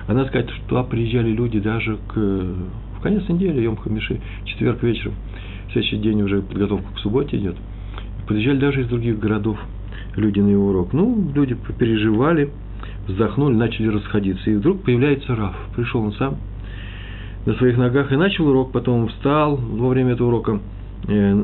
А 0.07 0.13
надо 0.13 0.29
сказать, 0.29 0.49
что 0.49 0.83
приезжали 0.83 1.31
люди 1.31 1.59
даже 1.59 1.97
к, 2.07 2.15
в 2.15 3.01
конец 3.01 3.27
недели, 3.29 3.61
Йом 3.61 3.77
Хамиши, 3.77 4.19
четверг 4.45 4.81
вечером. 4.83 5.13
Следующий 5.71 5.97
день 5.97 6.21
уже 6.21 6.41
подготовка 6.41 6.87
к 6.95 6.99
субботе 6.99 7.37
идет. 7.37 7.55
Приезжали 8.27 8.57
даже 8.57 8.81
из 8.81 8.87
других 8.87 9.19
городов 9.19 9.57
люди 10.15 10.39
на 10.39 10.49
его 10.49 10.69
урок. 10.69 10.93
Ну, 10.93 11.31
люди 11.33 11.55
переживали, 11.77 12.49
вздохнули, 13.07 13.55
начали 13.55 13.87
расходиться. 13.87 14.49
И 14.49 14.55
вдруг 14.55 14.83
появляется 14.83 15.35
Раф. 15.35 15.55
Пришел 15.75 16.01
он 16.01 16.13
сам 16.13 16.37
на 17.45 17.53
своих 17.55 17.77
ногах 17.77 18.11
и 18.11 18.15
начал 18.15 18.47
урок, 18.47 18.71
потом 18.71 19.07
встал 19.07 19.55
во 19.55 19.89
время 19.89 20.13
этого 20.13 20.29
урока, 20.29 20.59
э, 21.07 21.43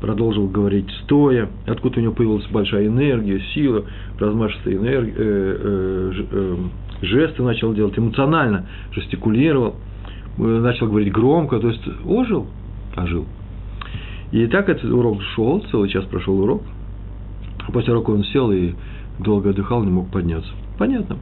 продолжил 0.00 0.46
говорить 0.46 0.90
стоя, 1.04 1.48
откуда 1.66 2.00
у 2.00 2.02
него 2.02 2.12
появилась 2.12 2.46
большая 2.48 2.86
энергия, 2.86 3.40
сила, 3.54 3.84
размашистые 4.18 4.76
энергии, 4.76 5.14
э, 5.16 6.12
э, 6.30 6.56
жесты 7.00 7.42
начал 7.42 7.72
делать, 7.72 7.98
эмоционально 7.98 8.66
жестикулировал, 8.92 9.76
начал 10.36 10.86
говорить 10.86 11.12
громко, 11.12 11.58
то 11.58 11.68
есть 11.68 11.82
ожил, 12.04 12.46
ожил. 12.94 13.26
И 14.32 14.46
так 14.46 14.68
этот 14.68 14.90
урок 14.90 15.22
шел, 15.34 15.64
целый 15.70 15.88
час 15.88 16.04
прошел 16.04 16.40
урок, 16.40 16.62
После 17.72 17.92
урока 17.92 18.10
он 18.10 18.24
сел 18.24 18.50
и 18.50 18.72
долго 19.18 19.50
отдыхал, 19.50 19.84
не 19.84 19.90
мог 19.90 20.10
подняться. 20.10 20.50
Понятно. 20.78 21.18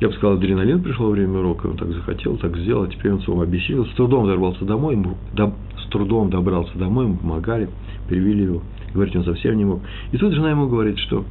Я 0.00 0.08
бы 0.08 0.14
сказал, 0.14 0.36
адреналин 0.36 0.82
пришло 0.82 1.10
время 1.10 1.40
урока, 1.40 1.66
он 1.66 1.76
так 1.76 1.88
захотел, 1.88 2.36
так 2.36 2.56
сделал, 2.56 2.84
а 2.84 2.88
теперь 2.88 3.12
он 3.12 3.20
снова 3.22 3.44
обессилел, 3.44 3.84
с 3.86 3.90
трудом 3.94 4.28
добрался 4.28 4.64
домой, 4.64 4.94
ему, 4.94 5.16
до, 5.32 5.52
с 5.76 5.88
трудом 5.90 6.30
добрался 6.30 6.76
домой, 6.78 7.06
ему 7.06 7.16
помогали, 7.16 7.68
перевели 8.08 8.44
его, 8.44 8.62
говорить 8.94 9.16
он 9.16 9.24
совсем 9.24 9.56
не 9.56 9.64
мог. 9.64 9.80
И 10.12 10.18
тут 10.18 10.34
жена 10.34 10.50
ему 10.50 10.68
говорит, 10.68 10.98
что 10.98 11.24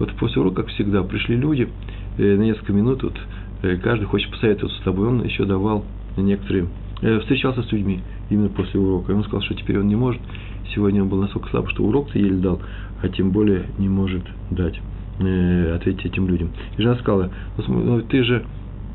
вот 0.00 0.10
после 0.14 0.40
урока, 0.40 0.62
как 0.62 0.72
всегда, 0.72 1.04
пришли 1.04 1.36
люди, 1.36 1.68
э, 2.16 2.36
на 2.36 2.42
несколько 2.42 2.72
минут, 2.72 3.04
вот, 3.04 3.14
э, 3.62 3.76
каждый 3.76 4.06
хочет 4.06 4.32
посоветоваться 4.32 4.80
с 4.80 4.82
тобой, 4.82 5.06
он 5.06 5.22
еще 5.22 5.44
давал 5.44 5.84
некоторые, 6.16 6.66
встречался 7.00 7.62
с 7.62 7.72
людьми 7.72 8.00
именно 8.30 8.48
после 8.48 8.80
урока, 8.80 9.12
и 9.12 9.14
он 9.14 9.22
сказал, 9.24 9.42
что 9.42 9.54
теперь 9.54 9.78
он 9.78 9.88
не 9.88 9.96
может, 9.96 10.20
сегодня 10.74 11.02
он 11.02 11.08
был 11.08 11.20
настолько 11.20 11.48
слаб, 11.50 11.68
что 11.70 11.84
урок-то 11.84 12.18
еле 12.18 12.36
дал, 12.36 12.60
а 13.02 13.08
тем 13.08 13.30
более 13.30 13.66
не 13.78 13.88
может 13.88 14.22
дать, 14.50 14.80
э, 15.20 15.74
ответить 15.74 16.06
этим 16.06 16.28
людям. 16.28 16.50
И 16.76 16.82
жена 16.82 16.96
сказала, 16.96 17.30
ну 17.68 18.00
ты 18.02 18.22
же, 18.24 18.44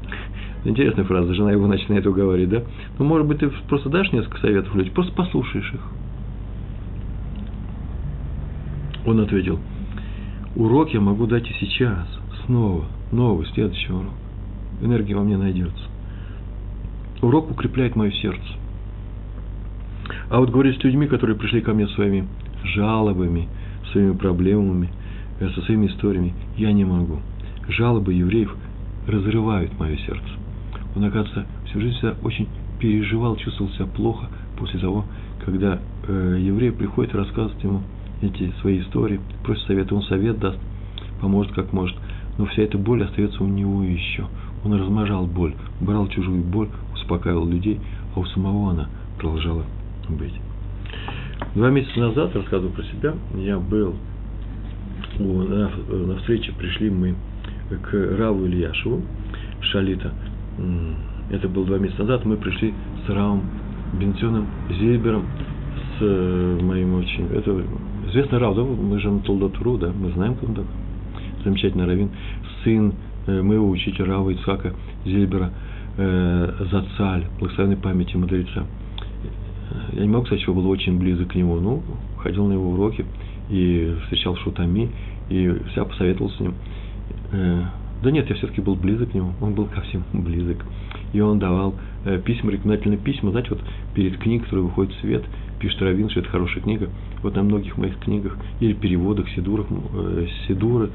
интересная 0.66 1.06
фраза, 1.06 1.34
жена 1.34 1.52
его 1.52 1.68
начинает 1.68 2.06
уговаривать, 2.06 2.50
да? 2.50 2.64
Ну, 3.00 3.06
может 3.06 3.28
быть, 3.28 3.40
ты 3.40 3.50
просто 3.68 3.90
дашь 3.90 4.12
несколько 4.12 4.40
советов 4.40 4.76
людям, 4.76 4.94
просто 4.94 5.14
послушаешь 5.14 5.74
их. 5.74 5.82
Он 9.06 9.20
ответил, 9.20 9.60
урок 10.56 10.94
я 10.94 11.02
могу 11.02 11.26
дать 11.28 11.50
и 11.50 11.54
сейчас, 11.54 12.08
снова, 12.46 12.86
новый, 13.12 13.46
следующий 13.48 13.92
урок. 13.92 14.14
Энергия 14.82 15.16
во 15.16 15.24
мне 15.24 15.38
найдется. 15.38 15.93
Урок 17.24 17.50
укрепляет 17.50 17.96
мое 17.96 18.12
сердце. 18.12 18.44
А 20.30 20.40
вот 20.40 20.50
говорить 20.50 20.78
с 20.78 20.84
людьми, 20.84 21.08
которые 21.08 21.38
пришли 21.38 21.62
ко 21.62 21.74
мне 21.74 21.88
своими 21.88 22.28
жалобами, 22.76 23.48
своими 23.94 24.12
проблемами, 24.12 24.90
э, 25.40 25.50
со 25.52 25.62
своими 25.62 25.88
историями, 25.88 26.34
я 26.58 26.74
не 26.74 26.84
могу. 26.84 27.20
Жалобы 27.70 28.14
евреев 28.14 28.54
разрывают 29.08 29.72
мое 29.80 29.96
сердце. 30.06 30.28
Он, 30.98 31.06
оказывается, 31.06 31.46
всю 31.68 31.80
жизнь 31.80 31.98
себя 32.00 32.16
очень 32.24 32.50
переживал, 32.80 33.38
чувствовал 33.38 33.72
себя 33.72 33.86
плохо 33.86 34.28
после 34.58 34.82
того, 34.82 35.06
когда 35.46 35.80
э, 36.06 36.38
еврей 36.42 36.74
приходит 36.74 37.14
и 37.14 37.18
рассказывает 37.18 37.64
ему 37.64 37.84
эти 38.22 38.52
свои 38.60 38.82
истории, 38.82 39.22
просит 39.44 39.66
совета, 39.68 39.96
он 39.96 40.04
совет 40.04 40.40
даст, 40.40 40.60
поможет 41.22 41.54
как 41.54 41.72
может. 41.72 41.96
Но 42.38 42.48
вся 42.48 42.64
эта 42.64 42.78
боль 42.78 43.02
остается 43.02 43.42
у 43.42 43.48
него 43.48 43.82
еще. 43.84 44.26
Он 44.66 44.74
размножал 44.74 45.26
боль, 45.26 45.54
брал 45.80 46.08
чужую 46.08 46.44
боль, 46.44 46.68
успокаивал 47.04 47.46
людей, 47.46 47.80
а 48.16 48.20
у 48.20 48.26
самого 48.26 48.72
она 48.72 48.90
продолжала 49.18 49.64
быть. 50.10 50.34
Два 51.56 51.70
месяца 51.70 52.00
назад, 52.00 52.36
рассказывал 52.36 52.74
про 52.74 52.84
себя, 52.84 53.14
я 53.36 53.60
был 53.60 53.96
у, 55.20 55.24
на, 55.42 55.70
на 55.90 56.18
встрече, 56.18 56.54
пришли 56.58 56.90
мы 56.90 57.16
к 57.82 58.18
Раву 58.18 58.46
Ильяшеву, 58.46 59.02
Шалита. 59.62 60.12
Это 61.30 61.48
было 61.48 61.66
два 61.66 61.78
месяца 61.78 62.02
назад, 62.02 62.26
мы 62.26 62.38
пришли 62.38 62.74
с 63.06 63.10
Равом 63.10 63.44
Бенционом 64.00 64.48
Зильбером, 64.70 65.26
с 65.98 66.02
э, 66.02 66.60
моим 66.62 66.96
очень... 66.96 67.28
Это 67.28 67.62
известный 68.08 68.40
Рав, 68.40 68.56
да? 68.56 68.64
Мы 68.64 69.00
же 69.00 69.12
на 69.12 69.20
Толдотуру, 69.20 69.78
да? 69.78 69.92
Мы 69.92 70.12
знаем, 70.12 70.36
кто 70.36 70.48
он 70.48 70.56
такой. 70.56 70.72
Замечательный 71.44 71.86
раввин. 71.86 72.10
Сын 72.64 72.94
э, 73.28 73.42
моего 73.42 73.70
учителя 73.70 74.06
Рава 74.06 74.32
Ицхака 74.32 74.74
Зильбера, 75.06 75.52
э, 75.98 76.66
Зацаль, 76.72 77.26
благословенной 77.40 77.78
памяти 77.78 78.16
мудреца 78.16 78.66
я 79.94 80.02
не 80.02 80.10
могу 80.10 80.26
сказать, 80.26 80.44
что 80.44 80.54
был 80.54 80.70
очень 80.70 80.98
близок 80.98 81.30
к 81.30 81.36
нему, 81.36 81.60
ну, 81.60 81.84
ходил 82.18 82.48
на 82.48 82.54
его 82.54 82.72
уроки 82.72 83.06
и 83.50 83.96
встречал 84.04 84.36
Шутами, 84.38 84.90
и 85.30 85.54
вся 85.72 85.86
посоветовал 85.86 86.32
с 86.32 86.40
ним. 86.40 86.54
Э, 87.32 87.64
да 88.04 88.12
нет, 88.12 88.30
я 88.30 88.36
все-таки 88.36 88.62
был 88.62 88.76
близок 88.76 89.12
к 89.12 89.14
нему, 89.14 89.34
он 89.42 89.54
был 89.54 89.66
ко 89.66 89.82
всем 89.82 90.04
близок. 90.14 90.58
И 91.14 91.20
он 91.20 91.40
давал 91.40 91.76
э, 92.06 92.20
письма, 92.24 92.52
рекомендательные 92.52 92.98
письма, 92.98 93.32
знаете, 93.32 93.52
вот 93.52 93.62
перед 93.94 94.18
книгой, 94.18 94.46
которая 94.46 94.66
выходит 94.66 94.94
в 94.94 95.00
свет, 95.02 95.24
пишет 95.60 95.82
Равин, 95.82 96.10
что 96.10 96.20
это 96.20 96.30
хорошая 96.30 96.64
книга. 96.64 96.90
Вот 97.22 97.36
на 97.36 97.44
многих 97.44 97.78
моих 97.78 97.98
книгах 98.00 98.38
или 98.60 98.74
переводах, 98.74 99.30
Сидурах, 99.30 99.68
э, 99.70 100.28
Сидуры, 100.48 100.90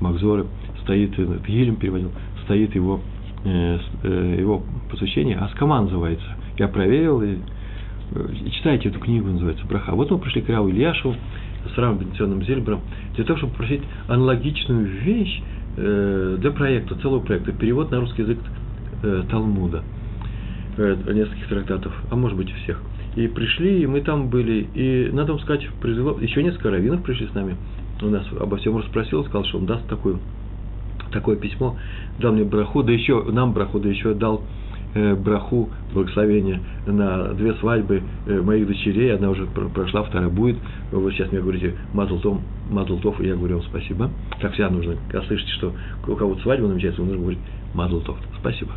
Макзоры 0.00 0.46
стоит, 0.82 1.16
Елем 1.48 1.76
переводил, 1.76 2.10
стоит 2.44 2.74
его 2.74 3.00
э, 3.00 3.00
э, 3.00 3.13
его 3.44 4.62
посвящение, 4.90 5.36
Аскаман 5.36 5.84
называется. 5.84 6.26
Я 6.58 6.68
проверил, 6.68 7.22
и, 7.22 7.36
и 7.36 8.50
читайте 8.50 8.88
эту 8.88 8.98
книгу, 9.00 9.28
называется 9.28 9.66
«Браха». 9.66 9.94
Вот 9.94 10.10
мы 10.10 10.18
пришли 10.18 10.42
к 10.42 10.48
Раву 10.48 10.70
Ильяшу 10.70 11.14
с 11.74 11.78
Равом 11.78 11.98
Бенционным 11.98 12.42
Зельбером 12.44 12.80
для 13.14 13.24
того, 13.24 13.38
чтобы 13.38 13.52
попросить 13.52 13.82
аналогичную 14.08 14.86
вещь 14.86 15.42
для 15.76 16.50
проекта, 16.52 16.94
целого 16.96 17.20
проекта, 17.20 17.52
перевод 17.52 17.90
на 17.90 18.00
русский 18.00 18.22
язык 18.22 18.38
Талмуда, 19.30 19.82
нескольких 20.78 21.48
трактатов, 21.48 21.92
а 22.10 22.16
может 22.16 22.36
быть 22.36 22.48
и 22.50 22.54
всех. 22.62 22.80
И 23.16 23.28
пришли, 23.28 23.82
и 23.82 23.86
мы 23.86 24.00
там 24.00 24.28
были, 24.28 24.66
и, 24.74 25.10
надо 25.12 25.32
вам 25.32 25.40
сказать, 25.40 25.68
произвело, 25.80 26.18
еще 26.20 26.42
несколько 26.42 26.70
раввинов 26.70 27.02
пришли 27.02 27.26
с 27.26 27.34
нами, 27.34 27.56
у 28.02 28.06
нас 28.06 28.26
обо 28.40 28.56
всем 28.56 28.76
расспросил, 28.76 29.24
сказал, 29.24 29.44
что 29.44 29.58
он 29.58 29.66
даст 29.66 29.86
такую 29.88 30.18
такое 31.14 31.36
письмо, 31.36 31.76
дал 32.18 32.32
мне 32.32 32.44
браху, 32.44 32.82
да 32.82 32.92
еще 32.92 33.22
нам 33.32 33.52
браху, 33.52 33.78
да 33.78 33.88
еще 33.88 34.12
дал 34.12 34.42
э, 34.94 35.14
браху, 35.14 35.70
благословение 35.94 36.60
на 36.86 37.32
две 37.34 37.54
свадьбы 37.54 38.02
э, 38.26 38.40
моих 38.42 38.66
дочерей, 38.66 39.14
одна 39.14 39.30
уже 39.30 39.46
прошла, 39.46 40.02
вторая 40.02 40.28
будет. 40.28 40.56
Вы 40.92 41.10
сейчас 41.12 41.30
мне 41.32 41.40
говорите 41.40 41.74
Мазлтов, 41.94 42.38
Мазлтов, 42.68 43.20
и 43.20 43.26
я 43.26 43.36
говорю 43.36 43.56
вам 43.58 43.64
спасибо. 43.64 44.10
Так 44.40 44.52
всегда 44.52 44.70
нужно, 44.70 44.96
когда 45.08 45.26
слышите, 45.26 45.50
что 45.52 45.72
у 46.06 46.16
кого-то 46.16 46.42
свадьба 46.42 46.68
намечается, 46.68 47.00
нужно 47.00 47.16
говорить 47.18 47.40
Мазлтов. 47.72 48.18
Спасибо. 48.40 48.72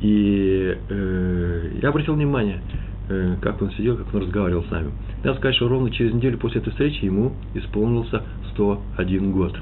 И 0.00 0.76
э, 0.88 1.70
я 1.82 1.88
обратил 1.88 2.14
внимание, 2.14 2.60
э, 3.08 3.36
как 3.42 3.60
он 3.60 3.72
сидел, 3.72 3.96
как 3.96 4.14
он 4.14 4.22
разговаривал 4.22 4.64
с 4.64 4.70
нами. 4.70 4.92
Надо 5.24 5.38
сказать, 5.38 5.56
что 5.56 5.68
ровно 5.68 5.90
через 5.90 6.14
неделю 6.14 6.38
после 6.38 6.60
этой 6.60 6.70
встречи 6.70 7.04
ему 7.04 7.32
исполнился 7.54 8.22
101 8.54 9.32
год. 9.32 9.56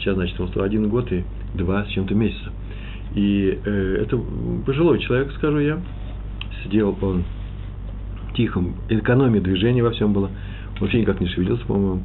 Сейчас, 0.00 0.14
значит, 0.14 0.38
ему 0.38 0.48
101 0.48 0.88
год 0.88 1.12
и 1.12 1.24
два 1.54 1.84
с 1.84 1.88
чем-то 1.88 2.14
месяца. 2.14 2.50
И 3.14 3.58
э, 3.62 3.98
это 4.02 4.18
пожилой 4.64 4.98
человек, 5.00 5.30
скажу 5.32 5.58
я. 5.58 5.78
Сидел 6.64 6.96
он 7.02 7.24
тихом, 8.34 8.76
экономия 8.88 9.42
движения 9.42 9.82
во 9.82 9.90
всем 9.90 10.14
было. 10.14 10.30
Вообще 10.78 11.02
никак 11.02 11.20
не 11.20 11.26
шевелился, 11.26 11.66
по-моему. 11.66 12.02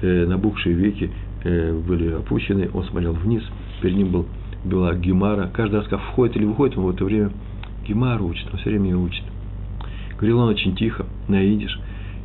Э, 0.00 0.26
набухшие 0.26 0.74
веки 0.74 1.10
э, 1.44 1.78
были 1.86 2.12
опущены. 2.12 2.70
Он 2.72 2.84
смотрел 2.84 3.12
вниз. 3.12 3.42
Перед 3.82 3.96
ним 3.96 4.10
был, 4.10 4.26
была 4.64 4.94
гемара. 4.94 5.50
Каждый 5.52 5.76
раз, 5.80 5.88
как 5.88 6.00
входит 6.00 6.36
или 6.36 6.46
выходит, 6.46 6.78
он 6.78 6.84
в 6.84 6.90
это 6.90 7.04
время 7.04 7.30
гемару 7.86 8.26
учит. 8.26 8.48
Он 8.50 8.58
все 8.58 8.70
время 8.70 8.88
ее 8.88 8.96
учит. 8.96 9.24
Говорил 10.16 10.38
он 10.38 10.48
очень 10.48 10.74
тихо, 10.76 11.04
на 11.28 11.44
идиш. 11.44 11.78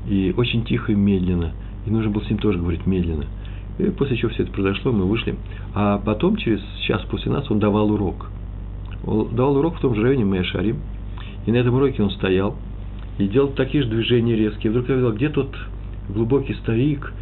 И 0.07 0.33
очень 0.38 0.63
тихо 0.63 0.93
и 0.93 0.95
медленно. 0.95 1.51
И 1.85 1.91
нужно 1.91 2.09
было 2.09 2.23
с 2.23 2.29
ним 2.29 2.39
тоже 2.39 2.57
говорить 2.57 2.85
медленно– 2.85 3.25
и 3.79 3.89
после 3.91 4.17
чего 4.17 4.29
все 4.31 4.43
это 4.43 4.51
произошло, 4.51 4.91
мы 4.91 5.05
вышли. 5.05 5.36
А 5.74 5.98
потом, 6.00 6.36
через 6.36 6.62
час 6.86 7.01
после 7.09 7.31
нас, 7.31 7.50
он 7.50 7.59
давал 7.59 7.91
урок. 7.91 8.27
Он 9.05 9.33
давал 9.33 9.57
урок 9.57 9.77
в 9.77 9.79
том 9.79 9.95
же 9.95 10.01
районе 10.01 10.25
Мэшарим. 10.25 10.77
И 11.45 11.51
на 11.51 11.55
этом 11.55 11.75
уроке 11.75 12.03
он 12.03 12.12
стоял 12.12 12.57
и 13.17 13.27
делал 13.27 13.50
такие 13.50 13.83
же 13.83 13.89
движения 13.89 14.36
резкие. 14.36 14.71
Вдруг 14.71 14.89
я 14.89 14.95
видел, 14.95 15.13
где 15.13 15.29
тот 15.29 15.55
глубокий 16.09 16.55
старик, 16.55 17.13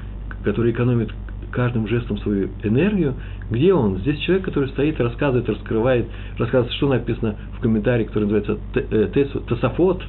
который 0.44 0.72
экономит 0.72 1.14
каждым 1.52 1.88
жестом 1.88 2.18
свою 2.20 2.50
энергию, 2.64 3.14
где 3.52 3.74
он? 3.74 4.00
Здесь 4.00 4.20
человек, 4.20 4.46
который 4.46 4.70
стоит, 4.70 5.00
рассказывает, 5.00 5.48
раскрывает, 5.48 6.08
рассказывает, 6.38 6.74
что 6.74 6.90
написано 6.90 7.36
в 7.58 7.62
комментарии, 7.62 8.04
который 8.04 8.24
называется 8.24 8.58
э, 8.74 9.26
Тософот 9.48 10.04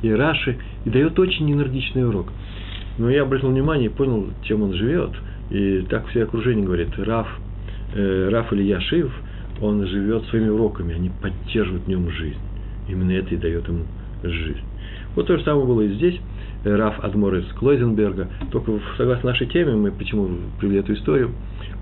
и 0.00 0.10
Раши, 0.10 0.56
и 0.86 0.90
дает 0.90 1.18
очень 1.18 1.50
энергичный 1.52 2.08
урок. 2.08 2.32
Но 2.98 3.10
я 3.10 3.22
обратил 3.22 3.50
внимание 3.50 3.86
и 3.86 3.92
понял, 3.92 4.30
чем 4.42 4.62
он 4.62 4.72
живет– 4.72 5.10
и 5.50 5.84
так 5.88 6.06
все 6.08 6.24
окружение 6.24 6.64
говорит, 6.64 6.90
Раф, 6.98 7.28
э, 7.94 8.28
Раф 8.30 8.52
или 8.52 8.62
Яшив, 8.62 9.12
он 9.60 9.86
живет 9.86 10.24
своими 10.26 10.48
уроками, 10.48 10.94
они 10.94 11.10
поддерживают 11.20 11.84
в 11.84 11.88
нем 11.88 12.10
жизнь. 12.10 12.38
Именно 12.88 13.12
это 13.12 13.34
и 13.34 13.38
дает 13.38 13.68
ему 13.68 13.84
жизнь. 14.22 14.64
Вот 15.14 15.26
то 15.26 15.36
же 15.36 15.44
самое 15.44 15.66
было 15.66 15.82
и 15.82 15.94
здесь. 15.94 16.18
Раф 16.64 17.02
Адмор 17.02 17.34
из 17.36 17.46
Клойзенберга. 17.54 18.28
Только 18.50 18.78
согласно 18.96 19.30
нашей 19.30 19.46
теме, 19.48 19.74
мы 19.74 19.90
почему 19.90 20.28
привели 20.60 20.78
эту 20.78 20.94
историю, 20.94 21.32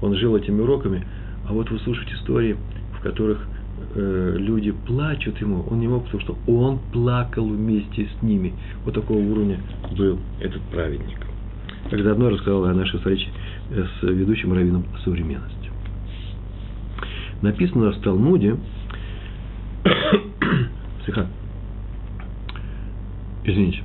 он 0.01 0.15
жил 0.15 0.37
этими 0.37 0.61
уроками, 0.61 1.05
а 1.49 1.53
вот 1.53 1.71
вы 1.71 1.79
слушаете 1.81 2.15
истории, 2.15 2.57
в 2.99 3.03
которых 3.03 3.47
э, 3.95 4.35
люди 4.39 4.73
плачут 4.73 5.41
ему, 5.41 5.65
он 5.71 5.81
не 5.81 5.89
мог, 5.89 6.05
потому 6.05 6.23
что 6.23 6.39
он 6.47 6.79
плакал 6.93 7.47
вместе 7.47 8.07
с 8.07 8.23
ними. 8.23 8.55
Вот 8.85 8.95
такого 8.95 9.19
уровня 9.19 9.59
был 9.97 10.19
этот 10.41 10.63
праведник. 10.71 11.19
Как 11.91 12.03
заодно 12.05 12.31
рассказал 12.31 12.65
о 12.67 12.73
нашей 12.73 12.99
встрече 12.99 13.29
с 13.71 14.03
ведущим 14.03 14.53
раввином 14.53 14.85
современности. 15.05 15.71
Написано 17.43 17.91
в 17.91 17.99
Талмуде, 18.01 18.57
извините, 23.45 23.83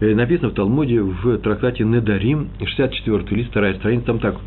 э, 0.00 0.14
написано 0.14 0.48
в 0.50 0.54
Талмуде 0.54 1.02
в 1.02 1.38
трактате 1.38 1.84
Недарим, 1.84 2.48
64 2.58 3.24
лист, 3.36 3.50
вторая 3.50 3.74
страница, 3.74 4.06
там 4.06 4.18
так. 4.18 4.40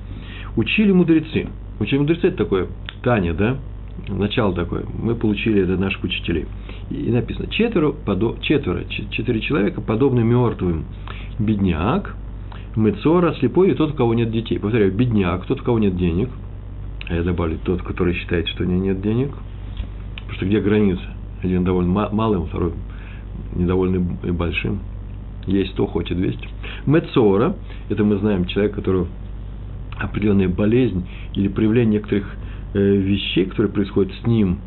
Учили 0.56 0.92
мудрецы. 0.92 1.48
Учили 1.80 2.00
мудрецы, 2.00 2.30
это 2.30 2.38
такое 2.38 2.70
Таня, 3.04 3.36
да? 3.36 3.58
Начало 4.08 4.56
такое. 4.56 4.84
Мы 4.98 5.14
получили 5.16 5.62
это 5.62 5.78
наших 5.78 6.04
учителей. 6.04 6.48
И 6.90 7.12
написано, 7.12 7.48
четверо, 7.52 7.92
подо, 7.92 8.38
четверо, 8.42 8.84
четыре 9.12 9.42
человека, 9.42 9.82
подобны 9.82 10.24
мертвым. 10.24 10.86
Бедняк, 11.38 12.16
Мецора, 12.76 13.34
слепой 13.40 13.72
и 13.72 13.74
тот, 13.74 13.92
у 13.92 13.94
кого 13.96 14.14
нет 14.14 14.32
детей. 14.32 14.60
Повторяю, 14.60 14.92
бедняк, 14.92 15.46
тот, 15.46 15.62
у 15.62 15.64
кого 15.64 15.80
нет 15.80 15.96
денег. 15.96 16.30
А 17.08 17.16
я 17.16 17.24
добавлю, 17.24 17.58
тот, 17.64 17.82
который 17.84 18.14
считает, 18.16 18.48
что 18.48 18.64
у 18.64 18.68
него 18.68 18.82
нет 18.82 19.02
денег. 19.02 19.32
Потому 20.16 20.34
что 20.34 20.46
где 20.46 20.60
граница? 20.60 21.04
Один 21.42 21.64
довольно 21.64 22.10
малым, 22.12 22.48
второй 22.48 22.74
недовольный 23.54 24.04
и 24.24 24.32
большим. 24.32 24.80
Есть 25.46 25.72
100, 25.72 25.88
хочет 25.88 26.18
200. 26.18 26.48
Мецора, 26.86 27.56
это 27.90 28.04
мы 28.04 28.18
знаем 28.18 28.46
человек, 28.46 28.76
который 28.76 29.06
определенная 29.98 30.50
болезнь 30.50 31.06
или 31.36 31.48
проявление 31.48 32.00
некоторых 32.00 32.26
э, 32.74 32.80
вещей, 32.80 33.46
которые 33.46 33.72
происходят 33.72 34.12
с 34.22 34.28
ним, 34.28 34.60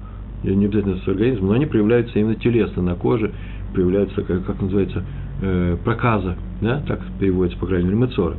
не 0.43 0.65
обязательно 0.65 0.99
с 0.99 1.09
организмом, 1.09 1.49
но 1.49 1.55
они 1.55 1.67
проявляются 1.67 2.19
именно 2.19 2.37
телесно, 2.37 2.83
на 2.83 2.95
коже, 2.95 3.33
проявляются, 3.75 4.23
как, 4.23 4.45
как 4.45 4.63
называется, 4.63 5.05
э, 5.41 5.77
проказа, 5.85 6.37
да, 6.61 6.83
так 6.87 7.01
переводится, 7.19 7.59
по 7.59 7.67
крайней 7.67 7.87
мере, 7.87 7.99
мецора. 7.99 8.37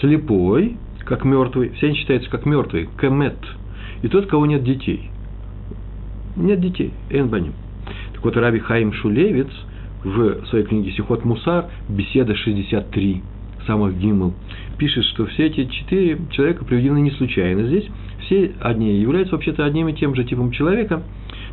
Слепой, 0.00 0.76
как 1.04 1.24
мертвый, 1.24 1.70
все 1.70 1.86
они 1.86 1.96
считаются 1.96 2.30
как 2.30 2.46
мертвые, 2.46 2.88
кемет. 3.00 3.38
И 4.02 4.08
тот, 4.08 4.26
кого 4.26 4.46
нет 4.46 4.62
детей. 4.62 5.10
Нет 6.36 6.60
детей, 6.60 6.92
энбаним. 7.10 7.54
Так 8.14 8.24
вот, 8.24 8.36
Раби 8.36 8.58
Хаим 8.58 8.92
Шулевец 8.92 9.48
в 10.04 10.46
своей 10.46 10.64
книге 10.64 10.92
Сихот 10.92 11.24
Мусар, 11.24 11.66
беседа 11.88 12.34
63, 12.34 13.22
самых 13.66 13.98
гимл, 13.98 14.34
пишет, 14.78 15.04
что 15.04 15.26
все 15.26 15.46
эти 15.46 15.64
четыре 15.66 16.18
человека 16.30 16.64
приведены 16.64 16.98
не 16.98 17.10
случайно 17.12 17.66
здесь. 17.66 17.86
Все 18.26 18.52
одни 18.60 18.98
являются 18.98 19.34
вообще-то 19.34 19.64
одним 19.64 19.88
и 19.88 19.94
тем 19.94 20.14
же 20.14 20.24
типом 20.24 20.50
человека. 20.50 21.02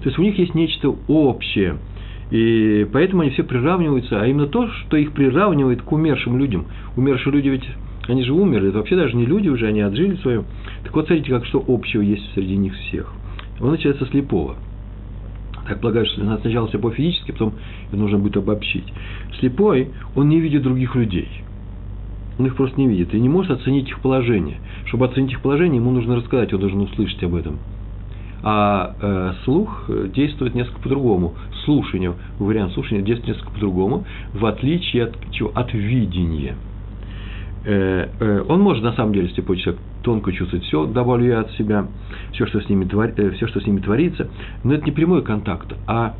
То 0.01 0.09
есть 0.09 0.19
у 0.19 0.21
них 0.21 0.37
есть 0.37 0.53
нечто 0.53 0.93
общее– 1.07 1.77
и 2.33 2.87
поэтому 2.91 3.21
они 3.21 3.29
все 3.29 3.43
приравниваются, 3.43 4.19
а 4.19 4.25
именно 4.25 4.47
то, 4.47 4.67
что 4.67 4.97
их 4.97 5.11
приравнивает 5.11 5.83
к 5.83 5.91
умершим 5.91 6.39
людям. 6.39 6.65
Умершие 6.97 7.31
люди 7.31 7.49
ведь, 7.49 7.69
они 8.07 8.23
же 8.23 8.33
умерли, 8.33 8.69
это 8.69 8.79
вообще 8.79 8.95
даже 8.95 9.15
не 9.15 9.27
люди 9.27 9.49
уже, 9.49 9.67
они 9.67 9.81
отжили 9.81 10.15
свое. 10.15 10.43
Так 10.83 10.95
вот, 10.95 11.05
смотрите, 11.05 11.29
как 11.29 11.45
что 11.45 11.63
общего 11.67 12.01
есть 12.01 12.33
среди 12.33 12.55
них 12.55 12.73
всех. 12.73 13.13
Он 13.61 13.69
начинается 13.69 14.07
слепого. 14.07 14.55
Так 15.67 15.79
полагаю, 15.79 16.07
что 16.07 16.21
сначала 16.39 16.67
слепой 16.69 16.93
физически, 16.93 17.33
потом 17.33 17.53
нужно 17.91 18.17
будет 18.17 18.37
обобщить. 18.37 18.91
Слепой, 19.39 19.89
он 20.15 20.27
не 20.27 20.39
видит 20.39 20.63
других 20.63 20.95
людей. 20.95 21.29
Он 22.39 22.47
их 22.47 22.55
просто 22.55 22.81
не 22.81 22.87
видит 22.87 23.13
и 23.13 23.19
не 23.19 23.29
может 23.29 23.51
оценить 23.51 23.89
их 23.89 23.99
положение. 23.99 24.57
Чтобы 24.85 25.05
оценить 25.05 25.33
их 25.33 25.41
положение, 25.41 25.79
ему 25.79 25.91
нужно 25.91 26.15
рассказать, 26.15 26.51
он 26.51 26.61
должен 26.61 26.81
услышать 26.81 27.23
об 27.23 27.35
этом. 27.35 27.59
А 28.43 28.95
э, 28.99 29.33
слух 29.45 29.89
действует 30.13 30.53
несколько 30.53 30.81
по-другому. 30.81 31.33
Слушание, 31.63 32.13
вариант 32.39 32.73
слушания 32.73 33.01
действует 33.01 33.37
несколько 33.37 33.53
по-другому, 33.53 34.05
в 34.33 34.45
отличие 34.45 35.05
от, 35.05 35.15
чего? 35.31 35.51
от 35.55 35.73
видения. 35.73 36.55
Э, 37.65 38.09
э, 38.19 38.43
он 38.47 38.59
может, 38.61 38.83
на 38.83 38.93
самом 38.93 39.13
деле, 39.13 39.29
слепой 39.29 39.57
человек, 39.57 39.81
тонко 40.03 40.33
чувствовать 40.33 40.65
все, 40.65 40.85
добавлю 40.85 41.25
я 41.25 41.39
от 41.41 41.51
себя, 41.51 41.87
все, 42.33 42.45
что 42.45 42.59
с 42.59 42.67
ними, 42.67 42.83
твор, 42.85 43.13
э, 43.15 43.31
все, 43.31 43.47
что 43.47 43.61
с 43.61 43.65
ними 43.65 43.79
творится, 43.79 44.27
но 44.63 44.73
это 44.73 44.85
не 44.85 44.91
прямой 44.91 45.23
контакт, 45.23 45.73
а 45.87 46.15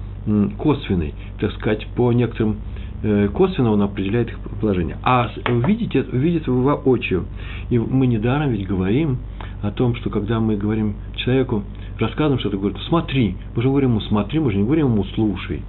косвенный, 0.58 1.14
так 1.42 1.52
сказать, 1.52 1.86
по 1.98 2.14
некоторым 2.14 2.58
э, 3.04 3.28
косвенно 3.34 3.72
он 3.72 3.82
определяет 3.82 4.30
их 4.30 4.40
положение. 4.62 4.98
А 5.04 5.30
видеть, 5.68 5.94
видеть 6.14 6.48
его 6.48 6.62
воочию. 6.62 7.26
И 7.70 7.78
мы 7.78 8.08
недаром 8.08 8.52
ведь 8.52 8.66
говорим 8.66 9.18
о 9.62 9.72
том, 9.72 9.96
что 9.96 10.10
когда 10.10 10.40
мы 10.40 10.56
говорим 10.56 10.96
человеку, 11.18 11.64
рассказываем 12.04 12.40
что-то, 12.40 12.58
говорит, 12.58 12.78
смотри. 12.88 13.36
Мы 13.56 13.62
же 13.62 13.70
говорим 13.70 13.92
ему 13.92 14.02
смотри, 14.02 14.40
мы 14.40 14.52
же 14.52 14.58
не 14.58 14.64
говорим 14.64 14.88
ему 14.88 15.04
слушай. 15.16 15.62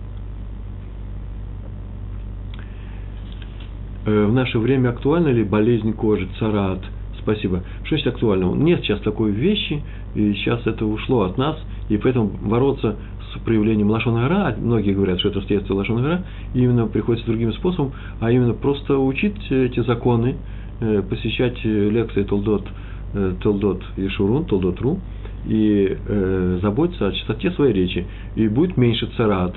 Э, 4.06 4.26
в 4.26 4.32
наше 4.32 4.58
время 4.58 4.90
актуальна 4.90 5.28
ли 5.28 5.44
болезнь 5.44 5.92
кожи, 5.92 6.28
царат, 6.38 6.80
спасибо. 7.20 7.62
Что 7.84 7.96
значит 7.96 8.06
актуально? 8.08 8.52
Нет 8.54 8.80
сейчас 8.82 9.00
такой 9.00 9.30
вещи, 9.30 9.82
и 10.14 10.34
сейчас 10.34 10.66
это 10.66 10.84
ушло 10.84 11.22
от 11.22 11.38
нас, 11.38 11.56
и 11.88 11.96
поэтому 11.96 12.30
бороться 12.42 12.96
с 13.32 13.38
проявлением 13.40 13.90
лошонара, 13.90 14.54
многие 14.58 14.92
говорят, 14.92 15.20
что 15.20 15.30
это 15.30 15.40
следствие 15.42 15.76
лошонара, 15.76 16.22
именно 16.52 16.86
приходится 16.86 17.26
другим 17.26 17.52
способом, 17.54 17.92
а 18.20 18.30
именно 18.30 18.52
просто 18.52 18.98
учить 18.98 19.50
эти 19.50 19.80
законы, 19.80 20.36
э, 20.80 21.02
посещать 21.08 21.64
лекции 21.64 22.24
Толдот, 22.24 22.66
э, 23.14 23.34
Толдот 23.42 23.82
Ешурун, 23.96 24.44
Толдот 24.44 24.80
Ру, 24.82 25.00
и 25.46 25.96
э, 26.07 26.59
заботиться 26.62 27.09
о 27.09 27.12
чистоте 27.12 27.50
своей 27.52 27.72
речи, 27.72 28.07
и 28.37 28.48
будет 28.48 28.76
меньше 28.76 29.07
царат, 29.16 29.54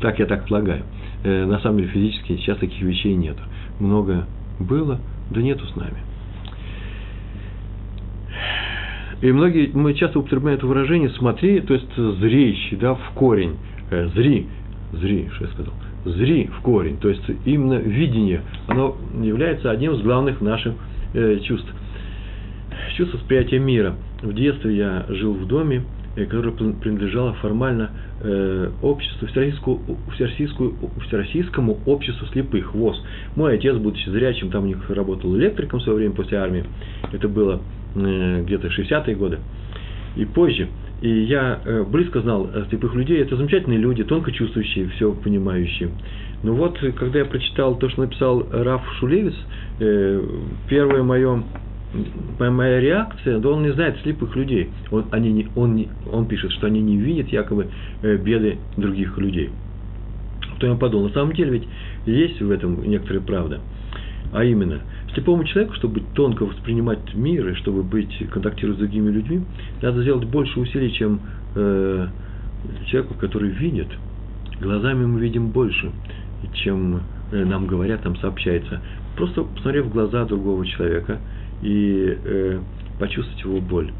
так 0.00 0.18
я 0.18 0.26
так 0.26 0.46
полагаю. 0.46 0.82
Э, 1.24 1.46
на 1.46 1.60
самом 1.60 1.78
деле 1.78 1.90
физически 1.90 2.36
сейчас 2.36 2.58
таких 2.58 2.80
вещей 2.82 3.14
нет. 3.14 3.36
Много 3.78 4.26
было, 4.58 5.00
да 5.30 5.40
нету 5.40 5.66
с 5.66 5.76
нами. 5.76 5.98
И 9.20 9.30
многие, 9.30 9.70
мы 9.72 9.94
часто 9.94 10.18
употребляем 10.18 10.58
это 10.58 10.66
выражение 10.66 11.10
«смотри», 11.10 11.60
то 11.60 11.74
есть 11.74 11.96
«зречь», 11.96 12.74
да, 12.80 12.94
в 12.94 13.10
корень, 13.14 13.56
э, 13.90 14.08
«зри», 14.08 14.48
«зри», 14.92 15.28
что 15.34 15.44
я 15.44 15.50
сказал, 15.52 15.74
«зри» 16.04 16.50
в 16.58 16.60
корень, 16.60 16.96
то 16.96 17.08
есть 17.08 17.22
именно 17.44 17.74
видение, 17.74 18.40
оно 18.66 18.96
является 19.22 19.70
одним 19.70 19.92
из 19.92 20.00
главных 20.00 20.40
наших 20.40 20.74
э, 21.14 21.38
чувств. 21.44 21.72
Чувство 22.96 23.16
восприятия 23.18 23.60
мира. 23.60 23.94
В 24.22 24.32
детстве 24.32 24.76
я 24.76 25.04
жил 25.08 25.34
в 25.34 25.46
доме, 25.46 25.82
э, 26.16 26.24
которое 26.26 26.52
принадлежало 26.52 27.34
формально 27.34 27.90
э, 28.20 28.70
обществу, 28.82 29.26
всероссийскому, 29.28 29.98
всероссийскому, 30.14 30.74
всероссийскому 31.06 31.78
обществу 31.86 32.26
слепых, 32.28 32.74
ВОЗ. 32.74 33.02
Мой 33.36 33.54
отец, 33.54 33.76
будучи 33.76 34.08
зрячим, 34.08 34.50
там 34.50 34.64
у 34.64 34.66
них 34.66 34.90
работал 34.90 35.36
электриком 35.36 35.80
в 35.80 35.82
свое 35.82 35.98
время 35.98 36.14
после 36.14 36.38
армии. 36.38 36.64
Это 37.12 37.28
было 37.28 37.60
Э, 37.94 38.42
где-то 38.42 38.68
60-е 38.68 39.14
годы 39.16 39.38
и 40.16 40.24
позже. 40.24 40.68
И 41.02 41.08
я 41.08 41.60
близко 41.88 42.20
знал 42.20 42.48
слепых 42.70 42.94
людей. 42.94 43.20
Это 43.20 43.36
замечательные 43.36 43.78
люди, 43.78 44.04
тонко 44.04 44.30
чувствующие, 44.30 44.88
все 44.90 45.12
понимающие. 45.12 45.90
Но 46.44 46.54
вот, 46.54 46.78
когда 46.96 47.18
я 47.20 47.24
прочитал 47.24 47.74
то, 47.76 47.88
что 47.88 48.02
написал 48.02 48.46
Раф 48.52 48.82
Шулевец, 48.98 49.34
первое 50.68 51.02
мое 51.02 51.42
моя 52.38 52.80
реакция, 52.80 53.38
да 53.38 53.50
он 53.50 53.62
не 53.62 53.72
знает 53.72 53.98
слепых 54.02 54.34
людей. 54.36 54.70
Он, 54.90 55.04
они 55.10 55.32
не, 55.32 55.48
он, 55.54 55.76
не, 55.76 55.88
он 56.10 56.26
пишет, 56.26 56.52
что 56.52 56.66
они 56.66 56.80
не 56.80 56.96
видят 56.96 57.28
якобы 57.28 57.68
беды 58.02 58.58
других 58.76 59.16
людей. 59.18 59.50
То 60.58 60.66
я 60.66 60.74
подумал, 60.74 61.08
на 61.08 61.14
самом 61.14 61.32
деле 61.34 61.50
ведь 61.50 61.68
есть 62.06 62.40
в 62.40 62.50
этом 62.50 62.82
некоторая 62.88 63.20
правда. 63.20 63.60
А 64.32 64.44
именно, 64.44 64.80
слепому 65.12 65.44
человеку, 65.44 65.74
чтобы 65.74 66.02
тонко 66.14 66.44
воспринимать 66.44 67.14
мир 67.14 67.48
и 67.48 67.54
чтобы 67.54 67.82
быть, 67.82 68.16
контактировать 68.30 68.78
с 68.78 68.80
другими 68.80 69.10
людьми, 69.10 69.42
надо 69.82 70.02
сделать 70.02 70.24
больше 70.24 70.58
усилий, 70.58 70.92
чем 70.92 71.20
э, 71.54 72.06
человеку, 72.86 73.14
который 73.14 73.50
видит. 73.50 73.88
Глазами 74.60 75.04
мы 75.04 75.20
видим 75.20 75.48
больше, 75.48 75.90
чем 76.54 77.02
э, 77.30 77.44
нам 77.44 77.66
говорят, 77.66 78.04
нам 78.04 78.16
сообщается. 78.16 78.80
Просто 79.16 79.42
посмотрев 79.42 79.86
в 79.86 79.92
глаза 79.92 80.24
другого 80.24 80.64
человека 80.64 81.20
и 81.62 82.18
э, 82.24 82.60
почувствовать 82.98 83.42
его 83.44 83.60
боль, 83.60 83.92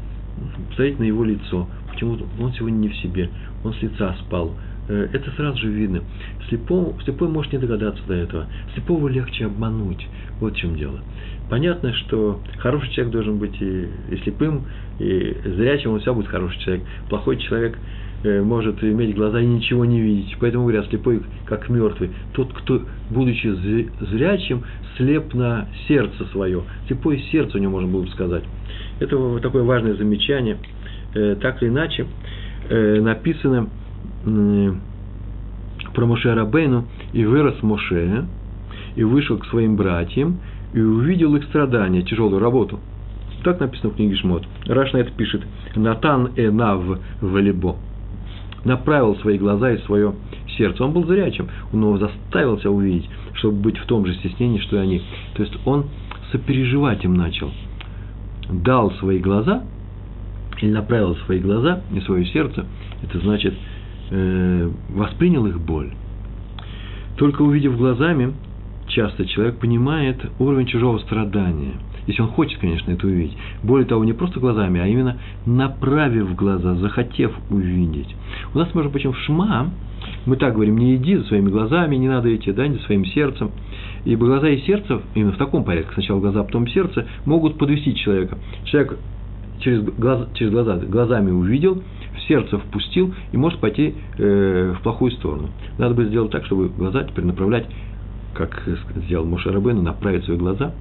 посмотреть 0.69 0.99
на 0.99 1.03
его 1.03 1.23
лицо, 1.23 1.67
почему 1.91 2.17
он 2.39 2.53
сегодня 2.53 2.77
не 2.77 2.89
в 2.89 2.97
себе, 2.97 3.29
он 3.63 3.73
с 3.73 3.81
лица 3.81 4.15
спал, 4.25 4.53
Э, 4.87 5.07
это 5.13 5.31
сразу 5.31 5.57
же 5.59 5.69
видно. 5.69 6.03
Слепому, 6.49 6.95
слепой 7.03 7.29
может 7.29 7.53
не 7.53 7.59
догадаться 7.59 8.01
до 8.07 8.13
этого. 8.15 8.47
Слепого 8.73 9.07
легче 9.07 9.45
обмануть. 9.45 10.07
Вот 10.39 10.53
в 10.53 10.57
чем 10.57 10.75
дело. 10.75 10.99
Понятно, 11.49 11.93
что 11.93 12.41
хороший 12.57 12.91
человек 12.91 13.13
должен 13.13 13.37
быть 13.37 13.61
и, 13.61 13.87
и 14.11 14.17
слепым, 14.23 14.65
и 14.99 15.35
зрячим, 15.45 15.91
он 15.91 15.99
все 15.99 16.13
будет 16.13 16.27
хороший 16.27 16.59
человек. 16.59 16.85
Плохой 17.09 17.37
человек 17.37 17.77
может 18.23 18.83
иметь 18.83 19.15
глаза 19.15 19.41
и 19.41 19.45
ничего 19.45 19.85
не 19.85 19.99
видеть. 19.99 20.37
Поэтому 20.39 20.63
говорят, 20.63 20.87
слепой 20.87 21.21
как 21.45 21.69
мертвый. 21.69 22.11
Тот, 22.33 22.53
кто, 22.53 22.81
будучи 23.09 23.47
зрячим, 24.11 24.63
слеп 24.97 25.33
на 25.33 25.67
сердце 25.87 26.25
свое. 26.31 26.63
Слепое 26.87 27.19
сердце 27.31 27.57
у 27.57 27.61
него, 27.61 27.73
можно 27.73 27.89
было 27.89 28.03
бы 28.03 28.09
сказать. 28.09 28.43
Это 28.99 29.39
такое 29.39 29.63
важное 29.63 29.95
замечание. 29.95 30.57
Э, 31.15 31.35
так 31.41 31.61
или 31.61 31.69
иначе, 31.69 32.07
написано 32.69 33.67
про 35.93 36.05
Моше 36.05 36.33
Рабейну, 36.33 36.85
и 37.11 37.25
вырос 37.25 37.61
Моше, 37.61 38.25
и 38.95 39.03
вышел 39.03 39.37
к 39.37 39.45
своим 39.47 39.75
братьям, 39.75 40.39
и 40.73 40.79
увидел 40.79 41.35
их 41.35 41.43
страдания, 41.45 42.01
тяжелую 42.03 42.39
работу. 42.39 42.79
Так 43.43 43.59
написано 43.59 43.91
в 43.91 43.95
книге 43.95 44.15
Шмот. 44.15 44.45
Раш 44.65 44.93
на 44.93 44.97
это 44.97 45.11
пишет. 45.11 45.41
Натан 45.75 46.31
Энав 46.37 46.99
Валибо. 47.21 47.75
Направил 48.65 49.15
свои 49.17 49.37
глаза 49.37 49.71
и 49.71 49.77
свое 49.79 50.13
сердце. 50.57 50.83
Он 50.83 50.93
был 50.93 51.05
зрячим, 51.05 51.49
его 51.71 51.97
заставил 51.97 52.59
себя 52.59 52.71
увидеть, 52.71 53.09
чтобы 53.33 53.57
быть 53.57 53.77
в 53.77 53.85
том 53.85 54.05
же 54.05 54.13
стеснении, 54.15 54.59
что 54.59 54.77
и 54.77 54.79
они. 54.79 55.01
То 55.35 55.43
есть 55.43 55.55
он 55.65 55.85
сопереживать 56.31 57.03
им 57.03 57.15
начал. 57.15 57.51
Дал 58.49 58.91
свои 58.93 59.19
глаза, 59.19 59.63
или 60.61 60.71
направил 60.71 61.15
свои 61.25 61.39
глаза 61.39 61.81
и 61.93 61.99
свое 62.01 62.25
сердце, 62.27 62.65
это 63.03 63.19
значит– 63.19 63.53
э, 64.13 64.69
воспринял 64.89 65.45
их 65.47 65.59
боль. 65.59 65.91
Только 67.17 67.41
увидев 67.41 67.77
глазами, 67.77 68.33
часто 68.87 69.25
человек 69.25 69.57
понимает 69.59 70.23
уровень 70.39 70.67
чужого 70.67 70.99
страдания. 70.99 71.73
Если 72.07 72.21
он 72.21 72.29
хочет, 72.29 72.59
конечно, 72.59 72.91
это 72.91 73.07
увидеть. 73.07 73.37
Более 73.63 73.85
того, 73.85 74.03
не 74.03 74.13
просто 74.13 74.39
глазами, 74.39 74.79
а 74.79 74.87
именно 74.87 75.17
направив 75.45 76.35
глаза, 76.35 76.75
захотев 76.75 77.31
увидеть. 77.49 78.15
У 78.53 78.57
нас, 78.57 78.73
между 78.73 78.89
прочим, 78.89 79.13
в 79.13 79.17
Шма 79.19 79.71
мы 80.25 80.35
так 80.35 80.53
говорим, 80.53 80.77
не 80.77 80.95
иди 80.95 81.15
за 81.15 81.23
своими 81.25 81.49
глазами, 81.49 81.95
не 81.95 82.07
надо 82.07 82.33
идти, 82.35 82.51
да, 82.51 82.67
не 82.67 82.75
за 82.75 82.83
своим 82.83 83.05
сердцем. 83.05 83.51
Ибо 84.05 84.25
глаза 84.25 84.49
и 84.49 84.59
сердце, 84.61 85.01
именно 85.15 85.31
в 85.31 85.37
таком 85.37 85.63
порядке, 85.63 85.91
сначала 85.93 86.19
глаза, 86.19 86.41
а 86.41 86.43
потом 86.43 86.67
сердце, 86.67 87.07
могут 87.25 87.57
подвести 87.57 87.95
человека. 87.95 88.37
Человек 88.65 88.97
через, 89.59 89.81
глаз, 89.83 90.27
через 90.33 90.51
глаза, 90.51 90.77
глазами 90.77 91.31
увидел, 91.31 91.81
в 92.15 92.21
сердце 92.27 92.57
впустил 92.57 93.13
и 93.31 93.37
может 93.37 93.59
пойти 93.59 93.93
э, 94.17 94.75
в 94.77 94.83
плохую 94.83 95.11
сторону. 95.11 95.49
Надо 95.77 95.95
бы 95.95 96.05
сделать 96.05 96.31
так, 96.31 96.45
чтобы 96.45 96.69
глаза 96.69 97.03
теперь 97.03 97.25
направлять, 97.25 97.65
как 98.33 98.63
сделал 99.05 99.25
Моше 99.25 99.51
направить 99.51 100.25
свои 100.25 100.37
глаза, 100.37 100.73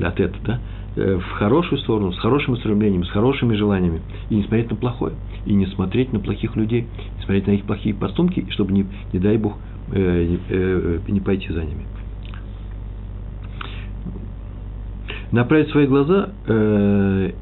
от 0.00 0.20
этого, 0.20 0.44
да, 0.44 0.60
э, 0.96 1.16
в 1.16 1.30
хорошую 1.32 1.78
сторону, 1.80 2.12
с 2.12 2.18
хорошими 2.18 2.56
стремлениями, 2.56 3.04
с 3.04 3.10
хорошими 3.10 3.54
желаниями, 3.54 4.00
и 4.30 4.36
не 4.36 4.42
смотреть 4.42 4.70
на 4.70 4.76
плохое, 4.76 5.14
и 5.46 5.54
не 5.54 5.66
смотреть 5.66 6.12
на 6.12 6.20
плохих 6.20 6.56
людей, 6.56 6.86
не 7.16 7.22
смотреть 7.24 7.46
на 7.46 7.52
их 7.52 7.64
плохие 7.64 7.94
поступки, 7.94 8.46
чтобы, 8.50 8.72
не, 8.72 8.86
не 9.12 9.18
дай 9.18 9.36
Бог, 9.36 9.56
э, 9.92 10.36
э, 10.48 10.98
не 11.08 11.20
пойти 11.20 11.52
за 11.52 11.64
ними. 11.64 11.86
Направить 15.32 15.68
свои 15.70 15.86
глаза 15.86 16.30
э, 16.46 17.32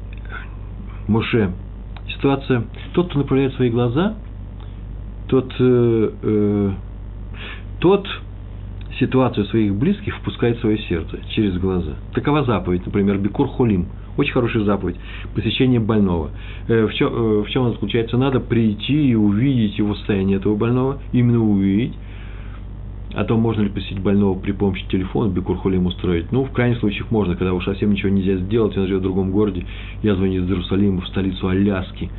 Моше. 1.07 1.51
Ситуация, 2.15 2.63
тот, 2.93 3.09
кто 3.09 3.19
направляет 3.19 3.53
свои 3.53 3.69
глаза, 3.69 4.15
тот, 5.27 5.53
э, 5.59 6.09
э, 6.21 6.71
тот 7.79 8.07
ситуацию 8.99 9.45
своих 9.47 9.73
близких 9.75 10.15
впускает 10.17 10.57
в 10.57 10.61
свое 10.61 10.77
сердце 10.79 11.19
через 11.29 11.57
глаза. 11.57 11.93
Такова 12.13 12.43
заповедь, 12.43 12.85
например, 12.85 13.17
Бекур 13.17 13.47
Холим. 13.47 13.87
Очень 14.15 14.33
хорошая 14.33 14.63
заповедь. 14.63 14.95
Посещение 15.33 15.79
больного. 15.79 16.29
Э, 16.67 16.85
в 16.85 16.93
чем, 16.93 17.07
э, 17.07 17.43
в 17.43 17.49
чем 17.49 17.63
она 17.63 17.71
заключается? 17.71 18.17
Надо 18.17 18.39
прийти 18.39 19.09
и 19.09 19.15
увидеть 19.15 19.77
его 19.79 19.95
состояние 19.95 20.37
этого 20.37 20.55
больного, 20.55 20.99
именно 21.11 21.43
увидеть, 21.43 21.93
о 23.13 23.23
том, 23.25 23.39
можно 23.41 23.61
ли 23.61 23.69
посетить 23.69 23.99
больного 23.99 24.37
при 24.37 24.51
помощи 24.51 24.85
телефона, 24.89 25.31
бикурхолим 25.31 25.85
устроить. 25.85 26.31
Ну, 26.31 26.45
в 26.45 26.51
крайних 26.51 26.79
случаях 26.79 27.11
можно, 27.11 27.35
когда 27.35 27.53
уж 27.53 27.65
совсем 27.65 27.91
ничего 27.91 28.09
нельзя 28.09 28.37
сделать, 28.37 28.75
он 28.77 28.87
живет 28.87 29.01
в 29.01 29.03
другом 29.03 29.31
городе. 29.31 29.65
Я 30.01 30.15
звоню 30.15 30.43
из 30.43 30.49
Иерусалима 30.49 31.01
в 31.01 31.07
столицу 31.07 31.47
Аляски. 31.47 32.09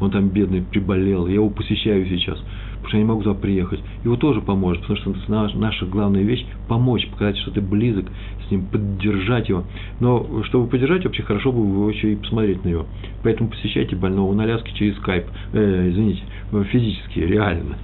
Он 0.00 0.10
там 0.10 0.28
бедный 0.28 0.62
приболел. 0.62 1.26
Я 1.26 1.34
его 1.34 1.50
посещаю 1.50 2.06
сейчас, 2.06 2.42
потому 2.90 2.90
что 2.90 2.96
я 2.96 3.02
не 3.02 3.08
могу 3.08 3.22
туда 3.22 3.40
приехать. 3.40 3.80
Его 4.04 4.16
тоже 4.16 4.40
поможет, 4.40 4.82
потому 4.82 4.98
что 4.98 5.30
наша, 5.54 5.86
главная 5.86 6.22
вещь– 6.22 6.44
помочь, 6.68 7.06
показать, 7.08 7.38
что 7.38 7.50
ты 7.52 7.60
близок 7.60 8.06
с 8.46 8.50
ним, 8.50 8.66
поддержать 8.66 9.48
его. 9.48 9.64
Но 10.00 10.42
чтобы 10.44 10.66
поддержать, 10.66 11.04
вообще 11.04 11.22
хорошо 11.22 11.52
бы 11.52 11.60
его 11.60 11.88
еще 11.88 12.12
и 12.12 12.16
посмотреть 12.16 12.64
на 12.64 12.68
него. 12.68 12.86
Поэтому 13.22 13.50
посещайте 13.50 13.96
больного 13.96 14.34
на 14.34 14.42
Аляске 14.42 14.72
через 14.74 14.96
скайп. 14.96 15.26
Э, 15.52 15.88
извините, 15.90 16.22
физически, 16.70 17.20
реально. 17.20 17.76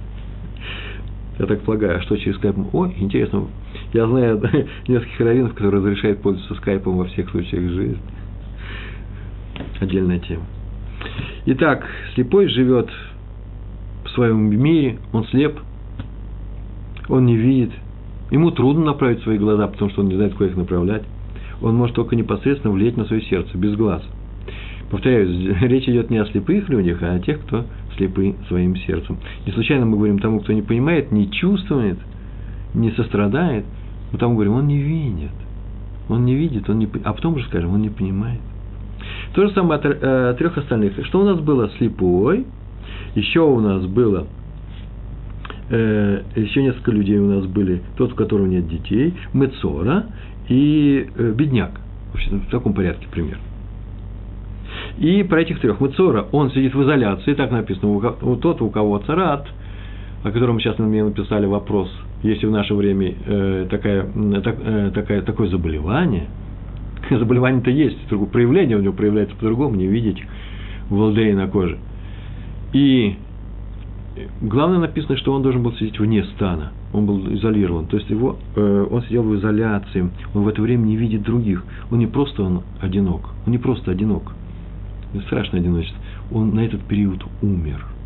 Я 1.39 1.45
так 1.45 1.61
полагаю, 1.61 1.99
а 1.99 2.01
что 2.01 2.17
через 2.17 2.35
скайп? 2.37 2.55
О, 2.73 2.87
интересно. 2.87 3.45
Я 3.93 4.07
знаю 4.07 4.41
нескольких 4.87 5.19
раввинов, 5.19 5.53
которые 5.53 5.81
разрешают 5.81 6.21
пользоваться 6.21 6.55
скайпом 6.55 6.97
во 6.97 7.05
всех 7.05 7.29
случаях 7.29 7.71
жизни. 7.71 7.97
Отдельная 9.79 10.19
тема. 10.19 10.43
Итак, 11.45 11.87
слепой 12.15 12.49
живет 12.49 12.89
своем 14.17 14.49
мире, 14.49 14.97
он 15.13 15.25
слеп, 15.25 15.59
он 17.07 17.25
не 17.25 17.37
видит, 17.37 17.71
ему 18.31 18.51
трудно 18.51 18.85
направить 18.85 19.21
свои 19.21 19.37
глаза, 19.37 19.67
потому 19.67 19.91
что 19.91 20.01
он 20.01 20.09
не 20.09 20.15
знает, 20.15 20.33
куда 20.33 20.49
их 20.49 20.57
направлять. 20.57 21.03
он 21.61 21.75
может 21.75 21.95
только 21.95 22.15
непосредственно 22.15 22.73
влиять 22.73 22.97
на 22.97 23.05
свое 23.05 23.21
сердце, 23.21 23.57
без 23.57 23.75
глаз. 23.75 24.03
Повторяю, 24.89 25.55
речь 25.61 25.87
идет 25.87 26.09
не 26.09 26.17
о 26.17 26.25
слепых 26.25 26.67
людях, 26.69 27.03
а 27.03 27.13
о 27.13 27.19
тех, 27.19 27.39
кто 27.41 27.65
слепы 27.95 28.35
своим 28.47 28.75
сердцем. 28.75 29.17
Не 29.45 29.51
случайно 29.51 29.85
мы 29.85 29.97
говорим 29.97 30.19
тому, 30.19 30.39
кто 30.39 30.53
не 30.53 30.61
понимает, 30.61 31.11
не 31.11 31.29
чувствует, 31.31 31.97
не 32.73 32.91
сострадает, 32.91 33.65
мы 34.11 34.17
тому 34.19 34.35
говорим, 34.35 34.53
он 34.53 34.67
не 34.67 34.79
видит. 34.79 35.31
Он 36.09 36.25
не 36.25 36.35
видит, 36.35 36.69
он 36.69 36.79
не, 36.79 36.87
а 37.03 37.13
потом 37.13 37.35
уже 37.35 37.45
скажем, 37.45 37.73
он 37.73 37.81
не 37.81 37.89
понимает. 37.89 38.39
То 39.33 39.45
же 39.45 39.53
самое 39.53 39.79
э, 39.81 40.29
от 40.29 40.37
трех 40.37 40.57
остальных. 40.57 41.05
Что 41.05 41.19
у 41.21 41.25
нас 41.25 41.39
было? 41.39 41.69
Слепой, 41.77 42.45
еще 43.15 43.41
у 43.41 43.59
нас 43.59 43.85
было 43.85 44.27
э, 45.69 46.21
еще 46.35 46.63
несколько 46.63 46.91
людей 46.91 47.17
у 47.17 47.27
нас 47.27 47.45
были, 47.45 47.81
тот, 47.97 48.13
у 48.13 48.15
которого 48.15 48.45
нет 48.45 48.67
детей, 48.67 49.13
Мецора 49.33 50.05
и 50.49 51.07
э, 51.15 51.31
бедняк. 51.31 51.71
В 52.13 52.49
таком 52.49 52.73
порядке 52.73 53.07
пример. 53.11 53.37
И 54.97 55.23
про 55.23 55.41
этих 55.41 55.59
трех. 55.59 55.79
Мецора, 55.79 56.25
он 56.31 56.51
сидит 56.51 56.73
в 56.73 56.83
изоляции, 56.83 57.33
так 57.33 57.51
написано, 57.51 58.15
у, 58.21 58.35
тот, 58.37 58.61
у 58.61 58.69
кого 58.69 58.97
царат, 58.99 59.47
о 60.23 60.31
котором 60.31 60.59
сейчас 60.59 60.79
мне 60.79 61.03
написали 61.03 61.45
вопрос, 61.45 61.89
если 62.23 62.47
в 62.47 62.51
наше 62.51 62.73
время 62.73 63.13
э, 63.25 63.67
такая, 63.69 64.07
так, 64.43 64.57
э, 64.63 64.91
такая, 64.93 65.21
такое 65.21 65.47
заболевание, 65.49 66.27
заболевание-то 67.09 67.69
есть, 67.69 67.97
проявление 68.31 68.77
у 68.77 68.81
него 68.81 68.93
проявляется 68.93 69.35
по-другому, 69.35 69.75
не 69.75 69.87
видеть 69.87 70.23
волдеи 70.89 71.33
на 71.33 71.47
коже. 71.47 71.77
И 72.73 73.15
главное 74.41 74.79
написано, 74.79 75.17
что 75.17 75.33
он 75.33 75.41
должен 75.41 75.63
был 75.63 75.73
сидеть 75.73 75.99
вне 75.99 76.23
стана, 76.35 76.71
он 76.93 77.05
был 77.05 77.33
изолирован, 77.33 77.85
то 77.85 77.97
есть 77.97 78.09
его, 78.09 78.37
э, 78.55 78.87
он 78.89 79.03
сидел 79.03 79.23
в 79.23 79.35
изоляции, 79.35 80.09
он 80.33 80.43
в 80.43 80.47
это 80.47 80.61
время 80.61 80.83
не 80.85 80.95
видит 80.95 81.23
других, 81.23 81.63
он 81.91 81.99
не 81.99 82.07
просто 82.07 82.43
он 82.43 82.63
одинок, 82.81 83.29
он 83.45 83.51
не 83.51 83.57
просто 83.57 83.91
одинок, 83.91 84.33
страшное 85.27 85.59
одиночество, 85.59 85.99
он 86.31 86.55
на 86.55 86.61
этот 86.61 86.81
период 86.83 87.23
умер– 87.41 87.85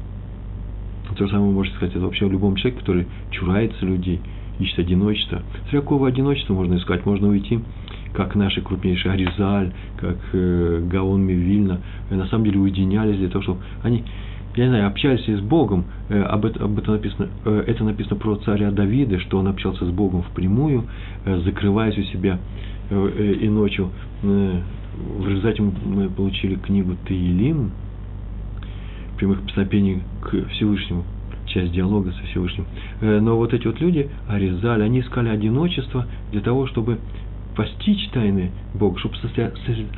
то 1.16 1.26
же 1.26 1.32
самое 1.32 1.52
можете 1.52 1.76
сказать. 1.76 1.96
Это 1.96 2.06
вообще 2.06 2.26
о 2.26 2.30
любом 2.30 2.56
человеке, 2.56 2.80
который 2.80 3.08
чурается 3.32 3.86
людей, 3.86 4.20
ищет 4.60 4.80
одиночество. 4.80 5.42
С 5.68 5.72
какого 5.72 6.08
одиночества 6.08 6.54
можно 6.54 6.76
искать? 6.76 7.06
Можно 7.06 7.30
уйти, 7.30 7.60
как 8.14 8.36
наши 8.36 8.62
крупнейшие 8.62 9.14
Аризаль, 9.14 9.74
как 9.98 10.18
э, 10.34 10.84
Гаон 10.90 11.22
Мивильна, 11.22 11.82
э, 12.10 12.16
на 12.16 12.28
самом 12.28 12.46
деле 12.46 12.60
уединялись 12.60 13.18
для 13.18 13.30
того, 13.30 13.44
чтобы 13.44 13.60
они, 13.84 14.04
я 14.56 14.66
не 14.66 14.70
знаю, 14.70 14.88
общались 14.88 15.26
с 15.26 15.42
Богом, 15.42 15.86
э, 16.10 16.22
об, 16.22 16.46
это, 16.46 16.64
об 16.66 16.78
этом 16.78 16.96
написано, 16.96 17.30
э, 17.46 17.64
это 17.68 17.84
написано 17.84 18.18
про 18.18 18.36
царя 18.38 18.72
Давида, 18.72 19.20
что 19.20 19.38
он 19.40 19.48
общался 19.48 19.86
с 19.86 19.90
Богом 19.90 20.24
впрямую, 20.24 20.86
э, 21.26 21.42
закрываясь 21.46 21.98
у 21.98 22.04
себя 22.04 22.40
э, 22.90 23.12
э, 23.18 23.34
и 23.34 23.50
ночью. 23.50 23.92
Э, 24.24 24.62
в 25.18 25.28
результате 25.28 25.62
мы 25.62 26.10
получили 26.10 26.56
книгу 26.56 26.96
Таилим, 27.08 27.72
прямых 29.18 29.42
песнопений 29.46 30.04
к 30.22 30.50
Всевышнему, 30.50 31.06
часть 31.46 31.72
диалога 31.72 32.12
со 32.12 32.24
Всевышним. 32.28 32.66
Э, 33.00 33.20
но 33.22 33.38
вот 33.38 33.54
эти 33.54 33.68
вот 33.68 33.80
люди, 33.80 34.10
Аризаль, 34.28 34.84
они 34.84 35.00
искали 35.00 35.30
одиночество 35.30 36.08
для 36.32 36.42
того, 36.42 36.68
чтобы 36.68 37.00
постичь 37.56 38.10
тайны 38.10 38.52
Бога, 38.74 38.98
чтобы 39.00 39.16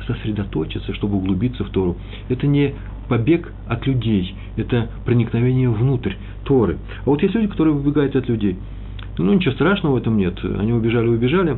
сосредоточиться, 0.06 0.92
чтобы 0.94 1.16
углубиться 1.16 1.64
в 1.64 1.70
Тору. 1.70 1.96
Это 2.28 2.46
не 2.46 2.74
побег 3.08 3.52
от 3.68 3.86
людей, 3.86 4.34
это 4.56 4.88
проникновение 5.04 5.68
внутрь 5.70 6.14
Торы. 6.44 6.78
А 7.04 7.10
вот 7.10 7.22
есть 7.22 7.34
люди, 7.34 7.48
которые 7.48 7.74
убегают 7.74 8.16
от 8.16 8.28
людей. 8.28 8.56
Ну, 9.18 9.32
ничего 9.32 9.54
страшного 9.54 9.94
в 9.94 9.96
этом 9.96 10.16
нет. 10.16 10.38
Они 10.58 10.72
убежали, 10.72 11.06
убежали, 11.08 11.56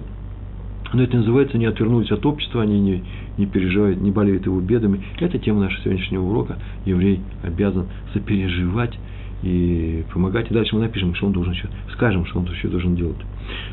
но 0.92 1.02
это 1.02 1.16
называется 1.16 1.58
не 1.58 1.66
отвернулись 1.66 2.10
от 2.10 2.24
общества, 2.26 2.62
они 2.62 2.78
не, 2.78 3.02
не 3.38 3.46
переживают, 3.46 4.00
не 4.00 4.10
болеют 4.10 4.46
его 4.46 4.60
бедами. 4.60 5.02
Это 5.18 5.38
тема 5.38 5.60
нашего 5.60 5.82
сегодняшнего 5.82 6.22
урока. 6.22 6.58
Еврей 6.84 7.20
обязан 7.42 7.86
сопереживать 8.12 8.98
и 9.42 10.04
помогать. 10.12 10.50
И 10.50 10.54
дальше 10.54 10.74
мы 10.74 10.82
напишем, 10.82 11.14
что 11.14 11.26
он 11.26 11.32
должен 11.32 11.52
еще, 11.52 11.68
скажем, 11.92 12.26
что 12.26 12.38
он 12.38 12.46
еще 12.46 12.68
должен 12.68 12.94
делать. 12.94 13.16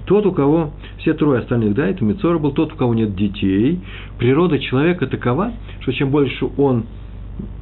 Тот, 0.05 0.25
у 0.25 0.31
кого, 0.31 0.71
все 0.99 1.13
трое 1.13 1.39
остальных, 1.39 1.73
да, 1.75 1.87
это 1.87 2.03
Мицора 2.03 2.37
был, 2.37 2.51
тот, 2.51 2.73
у 2.73 2.75
кого 2.75 2.93
нет 2.93 3.15
детей, 3.15 3.79
природа 4.17 4.59
человека 4.59 5.07
такова, 5.07 5.51
что 5.81 5.93
чем 5.93 6.09
больше 6.09 6.47
он, 6.57 6.85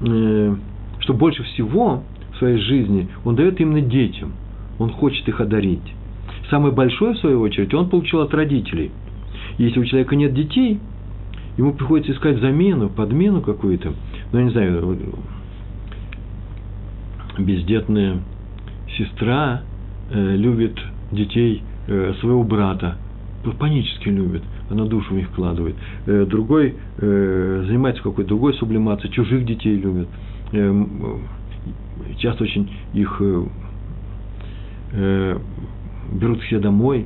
что 0.02 1.14
больше 1.14 1.44
всего 1.44 2.04
в 2.34 2.38
своей 2.38 2.58
жизни 2.58 3.08
он 3.24 3.36
дает 3.36 3.60
именно 3.60 3.82
детям, 3.82 4.34
он 4.80 4.92
хочет 4.92 5.28
их 5.28 5.40
одарить. 5.42 5.94
Самое 6.50 6.74
большое, 6.74 7.14
в 7.14 7.18
свою 7.20 7.42
очередь, 7.42 7.74
он 7.74 7.90
получил 7.90 8.22
от 8.22 8.34
родителей. 8.34 8.92
Если 9.58 9.80
у 9.80 9.86
человека 9.86 10.16
нет 10.16 10.34
детей, 10.34 10.80
ему 11.58 11.74
приходится 11.74 12.14
искать 12.14 12.40
замену, 12.40 12.90
подмену 12.90 13.42
какую-то. 13.42 13.94
Ну, 14.32 14.40
я 14.40 14.46
не 14.46 14.52
знаю, 14.52 14.98
бездетная 17.38 18.20
сестра 18.98 19.62
э, 20.10 20.36
любит 20.36 20.78
детей 21.12 21.64
э, 21.88 22.14
своего 22.20 22.44
брата, 22.44 22.98
панически 23.60 24.10
любит, 24.10 24.44
она 24.72 24.86
душу 24.86 25.14
в 25.14 25.18
них 25.18 25.28
вкладывает. 25.30 25.76
Э, 26.06 26.26
другой 26.26 26.76
э, 26.98 27.64
занимается 27.68 28.02
какой-то 28.02 28.30
другой 28.30 28.54
сублимацией, 28.56 29.14
чужих 29.14 29.46
детей 29.46 29.76
любит. 29.76 30.08
Э, 30.54 30.86
часто 32.18 32.44
очень 32.44 32.70
их 32.94 33.22
берут 36.12 36.42
себе 36.44 36.60
домой, 36.60 37.06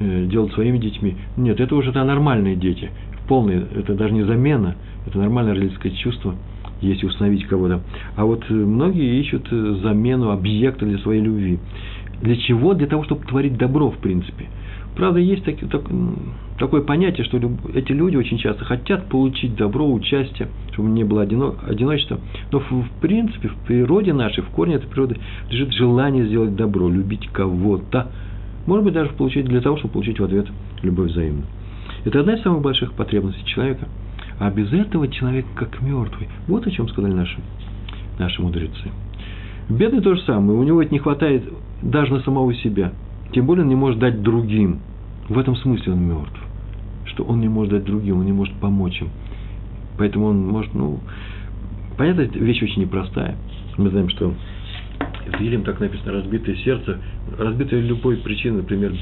делают 0.00 0.54
своими 0.54 0.78
детьми. 0.78 1.16
Нет, 1.36 1.60
это 1.60 1.74
уже 1.74 1.92
да, 1.92 2.02
нормальные 2.04 2.56
дети 2.56 2.90
полный, 3.30 3.62
это 3.76 3.94
даже 3.94 4.12
не 4.12 4.24
замена, 4.24 4.74
это 5.06 5.16
нормальное 5.16 5.54
родительское 5.54 5.92
чувство, 5.92 6.34
если 6.80 7.06
установить 7.06 7.46
кого-то. 7.46 7.80
А 8.16 8.24
вот 8.24 8.50
многие 8.50 9.20
ищут 9.20 9.48
замену 9.50 10.32
объекта 10.32 10.84
для 10.84 10.98
своей 10.98 11.22
любви. 11.22 11.60
Для 12.22 12.34
чего? 12.34 12.74
Для 12.74 12.88
того, 12.88 13.04
чтобы 13.04 13.24
творить 13.24 13.56
добро, 13.56 13.90
в 13.92 13.98
принципе. 13.98 14.48
Правда, 14.96 15.20
есть 15.20 15.44
так, 15.44 15.56
так, 15.70 15.82
такое 16.58 16.82
понятие, 16.82 17.24
что 17.24 17.38
эти 17.74 17.92
люди 17.92 18.16
очень 18.16 18.38
часто 18.38 18.64
хотят 18.64 19.06
получить 19.06 19.54
добро, 19.54 19.90
участие, 19.90 20.48
чтобы 20.72 20.90
не 20.90 21.04
было 21.04 21.22
одино, 21.22 21.54
одиночества. 21.66 22.18
Но 22.50 22.60
в, 22.60 22.70
в 22.70 22.90
принципе, 23.00 23.48
в 23.48 23.56
природе 23.66 24.12
нашей, 24.12 24.42
в 24.42 24.48
корне 24.48 24.74
этой 24.74 24.88
природы 24.88 25.16
лежит 25.48 25.72
желание 25.72 26.26
сделать 26.26 26.56
добро, 26.56 26.88
любить 26.88 27.28
кого-то. 27.28 28.10
Может 28.66 28.84
быть, 28.84 28.94
даже 28.94 29.10
получить 29.12 29.46
для 29.46 29.60
того, 29.60 29.76
чтобы 29.78 29.94
получить 29.94 30.18
в 30.18 30.24
ответ 30.24 30.48
любовь 30.82 31.10
взаимную. 31.10 31.46
Это 32.04 32.20
одна 32.20 32.34
из 32.34 32.42
самых 32.42 32.62
больших 32.62 32.92
потребностей 32.92 33.44
человека. 33.46 33.88
А 34.38 34.50
без 34.50 34.72
этого 34.72 35.06
человек 35.08 35.44
как 35.54 35.82
мертвый. 35.82 36.28
Вот 36.48 36.66
о 36.66 36.70
чем 36.70 36.88
сказали 36.88 37.12
наши, 37.12 37.38
наши 38.18 38.40
мудрецы. 38.40 38.90
Бедный 39.68 40.00
то 40.00 40.14
же 40.14 40.22
самое. 40.22 40.58
У 40.58 40.62
него 40.62 40.82
это 40.82 40.92
не 40.92 40.98
хватает 40.98 41.44
даже 41.82 42.12
на 42.14 42.20
самого 42.20 42.54
себя. 42.54 42.92
Тем 43.32 43.46
более 43.46 43.62
он 43.62 43.68
не 43.68 43.76
может 43.76 43.98
дать 43.98 44.22
другим. 44.22 44.80
В 45.28 45.38
этом 45.38 45.56
смысле 45.56 45.92
он 45.92 46.02
мертв. 46.02 46.40
Что 47.04 47.24
он 47.24 47.40
не 47.40 47.48
может 47.48 47.72
дать 47.72 47.84
другим, 47.84 48.18
он 48.18 48.26
не 48.26 48.32
может 48.32 48.54
помочь 48.56 49.00
им. 49.00 49.08
Поэтому 49.98 50.26
он 50.26 50.46
может, 50.48 50.74
ну, 50.74 51.00
понятно, 51.96 52.22
вещь 52.22 52.62
очень 52.62 52.82
непростая. 52.82 53.36
Мы 53.76 53.90
знаем, 53.90 54.08
что 54.08 54.34
в 55.30 55.40
Илим 55.40 55.62
так 55.64 55.80
написано, 55.80 56.12
разбитое 56.12 56.56
сердце, 56.56 56.98
разбитое 57.38 57.80
любой 57.80 58.16
причиной, 58.18 58.58
например, 58.58 58.92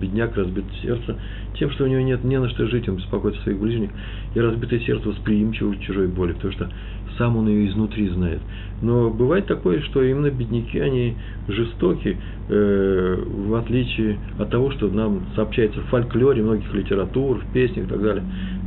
бедняк 0.00 0.36
разбит 0.36 0.64
сердце, 0.82 1.16
тем, 1.58 1.70
что 1.70 1.84
у 1.84 1.86
него 1.86 2.00
нет 2.00 2.24
не 2.24 2.38
на 2.38 2.48
что 2.48 2.66
жить, 2.66 2.88
он 2.88 2.96
беспокоится 2.96 3.40
о 3.40 3.44
своих 3.44 3.58
ближних, 3.58 3.90
и 4.34 4.40
разбитое 4.40 4.80
сердце 4.80 5.08
восприимчиво 5.08 5.72
к 5.72 5.80
чужой 5.80 6.08
боли, 6.08 6.32
потому 6.32 6.52
что 6.52 6.70
сам 7.18 7.36
он 7.36 7.48
ее 7.48 7.68
изнутри 7.68 8.08
знает. 8.08 8.40
Но 8.82 9.10
бывает 9.10 9.46
такое, 9.46 9.80
что 9.82 10.02
именно 10.02 10.30
бедняки, 10.30 10.78
они 10.78 11.16
жестоки, 11.48 12.16
э, 12.48 13.24
в 13.24 13.54
отличие 13.54 14.18
от 14.38 14.50
того, 14.50 14.70
что 14.72 14.88
нам 14.88 15.22
сообщается 15.34 15.80
в 15.80 15.86
фольклоре 15.86 16.42
многих 16.42 16.72
литератур, 16.74 17.38
в 17.38 17.52
песнях 17.52 17.86
и 17.86 17.88
так 17.88 18.02
далее. 18.02 18.24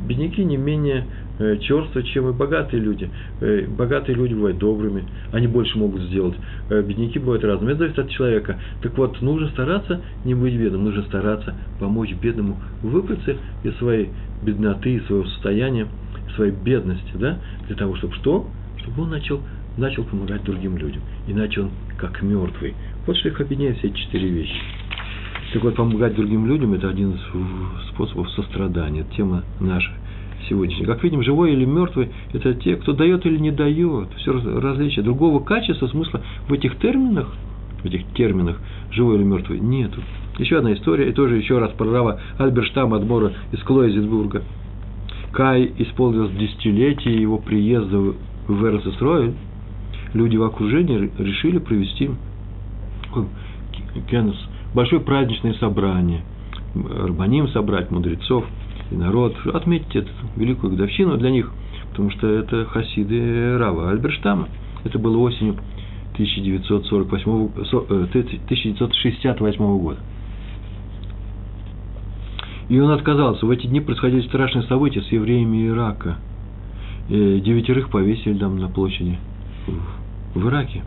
Бедняки 0.07 0.43
не 0.43 0.57
менее 0.57 1.05
Э, 1.39 1.57
черство, 1.61 2.03
чем 2.03 2.29
и 2.29 2.33
богатые 2.33 2.81
люди. 2.81 3.09
Э, 3.39 3.65
богатые 3.65 4.13
люди 4.17 4.33
бывают 4.33 4.57
добрыми, 4.57 5.05
они 5.31 5.47
больше 5.47 5.77
могут 5.77 6.01
сделать. 6.01 6.35
Э, 6.69 6.81
бедняки 6.81 7.17
бывают 7.17 7.45
разными. 7.45 7.71
Это 7.71 7.79
зависит 7.79 7.99
от 7.99 8.09
человека. 8.09 8.59
Так 8.81 8.97
вот, 8.97 9.21
нужно 9.21 9.47
стараться 9.47 10.01
не 10.25 10.35
быть 10.35 10.53
бедным, 10.55 10.83
нужно 10.83 11.03
стараться 11.03 11.55
помочь 11.79 12.13
бедному 12.13 12.57
выбраться 12.83 13.37
из 13.63 13.73
своей 13.77 14.09
бедноты, 14.43 14.95
из 14.95 15.05
своего 15.05 15.25
состояния, 15.27 15.87
своей 16.35 16.51
бедности, 16.51 17.11
да, 17.13 17.39
для 17.67 17.75
того, 17.77 17.95
чтобы 17.95 18.15
что? 18.15 18.47
Чтобы 18.81 19.03
он 19.03 19.11
начал, 19.11 19.39
начал 19.77 20.03
помогать 20.03 20.43
другим 20.43 20.77
людям. 20.77 21.01
Иначе 21.25 21.61
он 21.61 21.69
как 21.97 22.21
мертвый. 22.21 22.75
Вот 23.07 23.15
что 23.15 23.29
их 23.29 23.39
объединяет 23.39 23.77
все 23.77 23.87
эти 23.87 23.97
четыре 23.97 24.27
вещи. 24.27 24.61
Так 25.53 25.63
вот, 25.63 25.75
помогать 25.75 26.15
другим 26.15 26.47
людям– 26.47 26.73
это 26.75 26.89
один 26.89 27.11
из 27.11 27.89
способов 27.93 28.29
сострадания, 28.31 29.05
тема 29.15 29.45
наша– 29.61 29.93
сегодняшний. 30.47 30.85
Как 30.85 31.03
видим, 31.03 31.23
живой 31.23 31.53
или 31.53 31.65
мертвый– 31.65 32.09
это 32.33 32.53
те, 32.53 32.75
кто 32.75 32.93
дает 32.93 33.25
или 33.25 33.37
не 33.37 33.51
дает. 33.51 34.09
Все 34.17 34.31
различие. 34.31 35.03
Другого 35.03 35.43
качества, 35.43 35.87
смысла 35.87 36.21
в 36.47 36.53
этих 36.53 36.77
терминах 36.77 37.33
в 37.81 37.85
этих 37.85 38.05
терминах, 38.13 38.57
живой 38.91 39.15
или 39.15 39.23
мертвый, 39.23 39.59
нету. 39.59 40.01
Еще 40.37 40.57
одна 40.57 40.73
история, 40.73 41.09
и 41.09 41.13
тоже 41.13 41.37
еще 41.37 41.59
раз 41.59 41.71
про 41.71 41.89
Рава 41.89 42.19
Альберштама 42.37 42.97
Адмора 42.97 43.33
из 43.51 43.59
Клойзенбурга. 43.63 44.43
Кай 45.31 45.71
исполнилось 45.77 46.31
десятилетие 46.31 47.21
его 47.21 47.37
приезда 47.37 48.13
в 48.47 48.65
Эрцесройль, 48.65 49.33
люди 50.13 50.37
в 50.37 50.43
окружении 50.43 51.11
решили 51.19 51.59
провести 51.59 52.09
большое 54.73 55.01
праздничное 55.01 55.53
собрание, 55.53 56.21
Рабаним 56.75 57.47
собрать, 57.49 57.91
мудрецов 57.91 58.45
и 58.91 58.95
народ, 58.95 59.35
отметить 59.53 59.95
эту 59.95 60.09
великую 60.35 60.71
годовщину 60.71 61.17
для 61.17 61.29
них, 61.29 61.51
потому 61.91 62.11
что 62.11 62.27
это 62.27 62.65
хасиды 62.65 63.57
Рава 63.57 63.91
Альберштама. 63.91 64.49
Это 64.83 64.97
было 64.99 65.17
осенью 65.17 65.55
1948, 66.13 67.49
1968 68.05 69.61
э, 69.61 69.77
года. 69.77 69.99
И 72.69 72.79
он 72.79 72.91
отказался. 72.91 73.45
В 73.45 73.51
эти 73.51 73.67
дни 73.67 73.81
происходили 73.81 74.21
страшные 74.21 74.63
события 74.67 75.01
с 75.01 75.11
евреями 75.11 75.67
Ирака. 75.67 76.17
Э, 77.09 77.39
девятерых 77.39 77.89
повесили 77.89 78.37
там 78.37 78.59
на 78.59 78.67
площади 78.69 79.17
в 80.35 80.47
Ираке. 80.47 80.83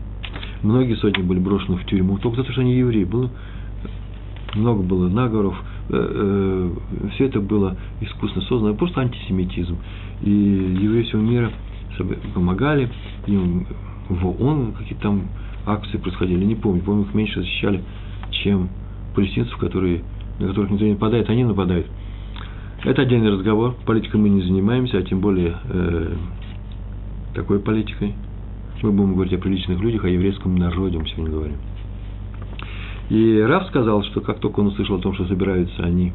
Многие 0.61 0.95
сотни 0.95 1.21
были 1.21 1.39
брошены 1.39 1.77
в 1.77 1.85
тюрьму, 1.85 2.17
только 2.17 2.37
за 2.37 2.43
то, 2.43 2.51
что 2.53 2.61
они 2.61 2.75
евреи. 2.75 3.03
Было, 3.03 3.29
много 4.55 4.81
было 4.81 5.09
наговоров. 5.09 5.61
Э, 5.89 6.71
Все 7.13 7.25
это 7.25 7.39
было 7.39 7.77
искусственно 8.01 8.45
создано, 8.45 8.73
просто 8.75 9.01
антисемитизм. 9.01 9.77
И 10.21 10.31
евреи 10.31 11.03
всего 11.03 11.21
мира 11.21 11.51
помогали, 12.33 12.89
им 13.27 13.67
в 14.09 14.25
ООН 14.25 14.73
какие-то 14.73 15.03
там 15.03 15.23
акции 15.65 15.97
происходили, 15.97 16.43
не 16.43 16.55
помню, 16.55 16.81
помню, 16.81 17.05
их 17.05 17.13
меньше 17.13 17.41
защищали, 17.41 17.83
чем 18.31 18.69
палестинцев, 19.15 19.57
которые 19.57 20.01
на 20.39 20.47
которых 20.47 20.71
никто 20.71 20.85
не 20.85 20.93
нападает, 20.93 21.29
они 21.29 21.43
нападают. 21.43 21.87
Это 22.83 23.03
отдельный 23.03 23.31
разговор. 23.31 23.75
Политикой 23.85 24.17
мы 24.17 24.29
не 24.29 24.41
занимаемся, 24.41 24.97
а 24.97 25.01
тем 25.03 25.21
более 25.21 25.55
э, 25.69 26.15
такой 27.33 27.59
политикой. 27.59 28.13
Мы 28.81 28.91
будем 28.91 29.13
говорить 29.13 29.33
о 29.33 29.37
приличных 29.37 29.79
людях, 29.79 30.03
о 30.03 30.09
еврейском 30.09 30.55
народе 30.55 30.97
мы 30.97 31.07
сегодня 31.07 31.31
говорим. 31.31 31.55
И 33.13 33.39
Раф 33.41 33.67
сказал, 33.67 34.03
что 34.03 34.21
как 34.21 34.39
только 34.39 34.61
он 34.61 34.67
услышал 34.67 34.95
о 34.95 34.99
том, 34.99 35.13
что 35.13 35.25
собираются 35.25 35.83
они 35.83 36.13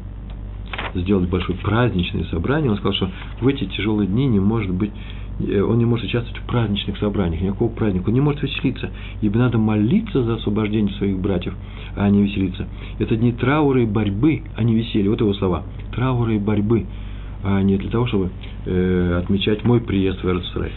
сделать 0.95 1.29
большое 1.29 1.57
праздничное 1.57 2.25
собрание, 2.25 2.71
он 2.71 2.77
сказал, 2.77 2.93
что 2.93 3.09
в 3.41 3.47
эти 3.47 3.65
тяжелые 3.65 4.07
дни 4.07 4.27
не 4.27 4.39
может 4.39 4.71
быть 4.71 4.91
Э, 5.39 5.61
он 5.61 5.77
не 5.77 5.85
может 5.85 6.05
участвовать 6.05 6.41
в 6.41 6.45
праздничных 6.45 6.97
собраниях, 6.97 7.41
никакого 7.41 7.69
праздника, 7.69 8.09
он 8.09 8.13
не 8.13 8.21
может 8.21 8.43
веселиться, 8.43 8.89
ибо 9.21 9.39
надо 9.39 9.57
молиться 9.57 10.23
за 10.23 10.35
освобождение 10.35 10.93
своих 10.95 11.19
братьев, 11.19 11.53
а 11.95 12.09
не 12.09 12.23
веселиться. 12.23 12.67
Это 12.99 13.15
дни 13.15 13.31
траура 13.31 13.81
и 13.81 13.85
борьбы, 13.85 14.43
а 14.55 14.63
не 14.63 14.75
веселья. 14.75 15.09
Вот 15.09 15.21
его 15.21 15.33
слова. 15.33 15.63
Траура 15.95 16.33
и 16.33 16.39
борьбы, 16.39 16.85
а 17.43 17.61
не 17.61 17.77
для 17.77 17.89
того, 17.89 18.07
чтобы 18.07 18.29
э, 18.65 19.21
отмечать 19.23 19.63
мой 19.63 19.81
приезд 19.81 20.23
в 20.23 20.27
Эрцрай. 20.27 20.71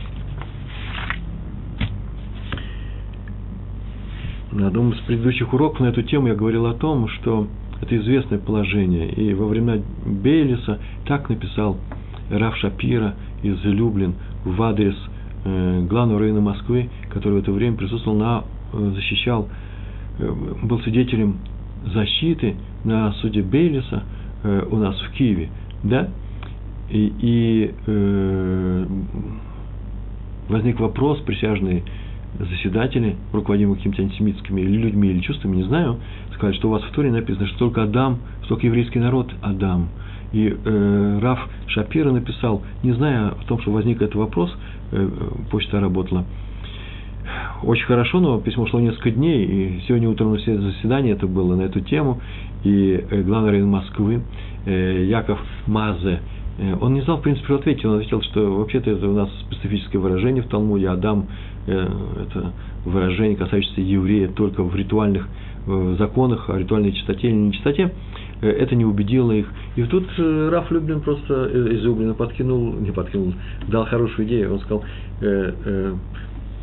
На 4.52 4.66
одном 4.66 4.92
из 4.92 4.98
предыдущих 5.00 5.54
уроков 5.54 5.80
на 5.80 5.86
эту 5.86 6.02
тему 6.02 6.28
я 6.28 6.34
говорил 6.34 6.66
о 6.66 6.74
том, 6.74 7.08
что 7.08 7.46
это 7.80 7.96
известное 7.96 8.38
положение. 8.38 9.10
И 9.10 9.32
во 9.32 9.46
времена 9.46 9.82
Бейлиса 10.04 10.78
так 11.06 11.30
написал 11.30 11.78
Раф 12.30 12.56
Шапира 12.58 13.14
из 13.42 13.62
Люблин 13.64 14.14
в 14.44 14.62
адрес 14.62 14.94
э, 15.44 15.86
главного 15.88 16.20
района 16.20 16.42
Москвы, 16.42 16.90
который 17.08 17.40
в 17.40 17.42
это 17.42 17.50
время 17.50 17.78
присутствовал 17.78 18.18
на, 18.18 18.44
э, 18.74 18.92
защищал, 18.94 19.48
э, 20.18 20.34
был 20.62 20.80
свидетелем 20.82 21.38
защиты 21.86 22.56
на 22.84 23.12
суде 23.14 23.42
Бейлиса 23.42 24.04
у 24.70 24.76
нас 24.76 25.00
в 25.00 25.12
Киеве, 25.12 25.50
да, 25.84 26.08
и, 26.90 27.12
и 27.20 27.74
э, 27.86 28.86
возник 30.48 30.80
вопрос, 30.80 31.20
присяжные 31.20 31.84
заседатели, 32.38 33.16
руководимые 33.32 33.76
какими-то 33.76 34.02
антисемитскими 34.02 34.60
или 34.60 34.76
людьми, 34.76 35.10
или 35.10 35.20
чувствами, 35.20 35.56
не 35.56 35.64
знаю, 35.64 35.98
сказали, 36.34 36.54
что 36.56 36.68
у 36.68 36.72
вас 36.72 36.82
в 36.82 36.90
Торе 36.92 37.10
написано, 37.10 37.46
что 37.46 37.58
только 37.58 37.82
Адам, 37.82 38.18
что 38.40 38.50
только 38.50 38.66
еврейский 38.66 38.98
народ 38.98 39.32
Адам– 39.42 39.88
и 40.32 40.48
э, 40.48 41.18
Раф 41.20 41.38
Шапира 41.66 42.10
написал, 42.10 42.62
не 42.82 42.92
зная 42.92 43.28
о 43.28 43.44
том, 43.46 43.60
что 43.60 43.70
возник 43.70 44.00
этот 44.00 44.14
вопрос, 44.14 44.54
э, 44.92 45.08
почта 45.50 45.80
работала. 45.80 46.24
Очень 47.62 47.84
хорошо, 47.84 48.20
но 48.20 48.40
письмо 48.40 48.66
шло 48.66 48.80
несколько 48.80 49.10
дней, 49.10 49.44
и 49.44 49.80
сегодня 49.86 50.08
утром 50.08 50.32
на 50.32 50.38
заседание 50.38 51.12
это 51.12 51.26
было 51.26 51.54
на 51.54 51.62
эту 51.62 51.80
тему, 51.80 52.20
и 52.64 53.04
э, 53.08 53.22
главный 53.22 53.50
район 53.50 53.68
Москвы 53.68 54.22
э, 54.64 55.04
Яков 55.06 55.38
Мазе, 55.66 56.20
э, 56.58 56.76
он 56.80 56.94
не 56.94 57.02
знал, 57.02 57.18
в 57.18 57.22
принципе, 57.22 57.46
что 57.46 57.56
ответить, 57.56 57.84
он 57.84 57.96
ответил, 57.96 58.22
что 58.22 58.56
вообще-то 58.56 58.90
это 58.90 59.08
у 59.08 59.14
нас 59.14 59.28
специфическое 59.50 60.00
выражение 60.00 60.42
в 60.42 60.48
Талмуде, 60.48 60.88
Адам 60.88 61.26
это 61.66 62.52
выражение, 62.84 63.36
касающееся 63.36 63.80
еврея 63.80 64.28
только 64.28 64.62
в 64.62 64.74
ритуальных 64.74 65.28
э, 65.66 65.96
законах, 65.98 66.50
о 66.50 66.58
ритуальной 66.58 66.92
чистоте 66.92 67.28
или 67.28 67.36
нечистоте, 67.36 67.92
Э, 68.42 68.50
это 68.50 68.74
не 68.74 68.84
убедило 68.84 69.32
их. 69.32 69.46
И 69.76 69.82
тут 69.84 70.06
э, 70.18 70.48
Раф 70.50 70.70
Люблин 70.70 71.00
просто 71.00 71.48
э, 71.50 71.74
из 71.74 71.82
Люблина 71.82 72.14
подкинул, 72.14 72.74
не 72.74 72.90
подкинул, 72.90 73.32
дал 73.68 73.86
хорошую 73.86 74.26
идею. 74.28 74.52
Он 74.52 74.60
сказал, 74.60 74.84
э, 75.20 75.52
э, 75.64 75.94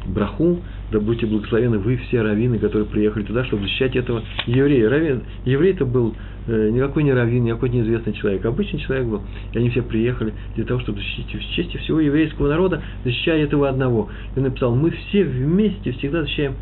браху, 0.07 0.59
да 0.91 0.99
будьте 0.99 1.25
благословены 1.25 1.79
вы 1.79 1.97
все 1.97 2.21
раввины, 2.21 2.59
которые 2.59 2.85
приехали 2.88 3.23
туда, 3.23 3.45
чтобы 3.45 3.63
защищать 3.63 3.95
этого 3.95 4.23
еврея. 4.45 4.89
Равин, 4.89 5.23
еврей 5.45 5.73
это 5.73 5.85
был 5.85 6.13
э, 6.13 6.38
никакой 6.49 7.03
не 7.03 7.13
раввин, 7.13 7.43
никакой 7.43 7.69
неизвестный 7.69 8.13
человек, 8.13 8.45
обычный 8.45 8.79
человек 8.79 9.07
был. 9.07 9.21
И 9.53 9.57
они 9.57 9.69
все 9.69 9.81
приехали 9.81 10.33
для 10.55 10.65
того, 10.65 10.79
чтобы 10.81 10.99
защитить 10.99 11.33
в 11.33 11.55
чести 11.55 11.77
всего 11.77 11.99
еврейского 11.99 12.49
народа, 12.49 12.81
защищая 13.03 13.43
этого 13.43 13.69
одного. 13.69 14.09
И 14.35 14.39
он 14.39 14.45
написал, 14.45 14.75
мы 14.75 14.91
все 14.91 15.23
вместе 15.23 15.91
всегда 15.93 16.21
защищаем 16.21 16.55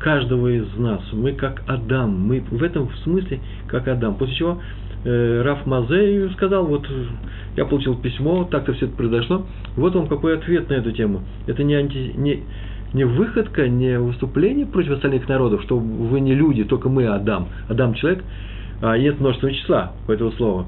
каждого 0.00 0.48
из 0.48 0.76
нас. 0.76 1.02
Мы 1.12 1.32
как 1.32 1.62
Адам. 1.66 2.18
Мы 2.26 2.40
в 2.40 2.62
этом 2.62 2.90
смысле 3.04 3.40
как 3.68 3.86
Адам. 3.86 4.16
После 4.16 4.34
чего 4.34 4.60
э, 5.04 5.42
Раф 5.42 5.66
Мазей 5.66 6.28
сказал, 6.30 6.66
вот 6.66 6.88
я 7.56 7.64
получил 7.66 7.96
письмо, 7.96 8.44
так-то 8.44 8.72
все 8.72 8.86
это 8.86 8.96
произошло. 8.96 9.46
Вот 9.76 9.94
вам 9.94 10.08
какой 10.08 10.36
ответ 10.36 10.68
на 10.68 10.74
эту 10.74 10.90
тему. 10.92 11.22
Это 11.46 11.62
не, 11.62 11.74
анти, 11.74 12.12
не, 12.16 12.40
не 12.92 13.04
выходка, 13.04 13.68
не 13.68 13.98
выступление 13.98 14.66
против 14.66 14.92
остальных 14.92 15.28
народов, 15.28 15.62
что 15.62 15.78
вы 15.78 16.20
не 16.20 16.34
люди, 16.34 16.64
только 16.64 16.88
мы 16.88 17.06
Адам. 17.06 17.48
Адам 17.68 17.94
человек, 17.94 18.24
а 18.80 18.96
нет 18.96 19.20
множественного 19.20 19.56
числа 19.56 19.92
по 20.06 20.12
этого 20.12 20.30
слова. 20.32 20.66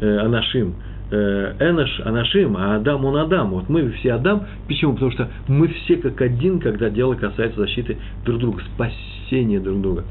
Э, 0.00 0.18
анашим. 0.18 0.74
Э, 1.10 1.54
Энош, 1.60 2.00
Анашим, 2.04 2.56
а 2.56 2.76
Адам, 2.76 3.04
он 3.04 3.16
Адам. 3.16 3.50
Вот 3.50 3.68
мы 3.68 3.90
все 3.92 4.14
Адам. 4.14 4.46
Почему? 4.66 4.94
Потому 4.94 5.12
что 5.12 5.28
мы 5.48 5.68
все 5.68 5.96
как 5.96 6.20
один, 6.22 6.60
когда 6.60 6.90
дело 6.90 7.14
касается 7.14 7.60
защиты 7.60 7.98
друг 8.24 8.40
друга, 8.40 8.62
спасения 8.74 9.60
друг 9.60 9.80
друга. 9.80 10.04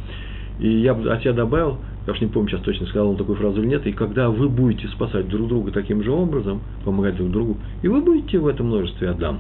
И 0.60 0.70
я 0.70 0.94
бы 0.94 1.12
от 1.12 1.22
себя 1.22 1.34
добавил, 1.34 1.80
я 2.06 2.14
уж 2.14 2.22
не 2.22 2.28
помню 2.28 2.50
сейчас 2.50 2.62
точно, 2.62 2.86
сказал 2.86 3.10
он 3.10 3.18
такую 3.18 3.38
фразу 3.38 3.60
или 3.60 3.70
нет, 3.70 3.88
и 3.88 3.92
когда 3.92 4.30
вы 4.30 4.50
будете 4.50 4.88
спасать 4.90 5.28
друг 5.28 5.48
друга 5.48 5.72
таким 5.72 6.04
же 6.04 6.12
образом, 6.12 6.62
помогать 6.86 7.16
друг 7.18 7.32
другу, 7.32 7.58
и 7.82 7.88
вы 7.88 8.02
будете 8.02 8.38
в 8.38 8.48
этом 8.48 8.68
множестве 8.68 9.10
Адам. 9.10 9.40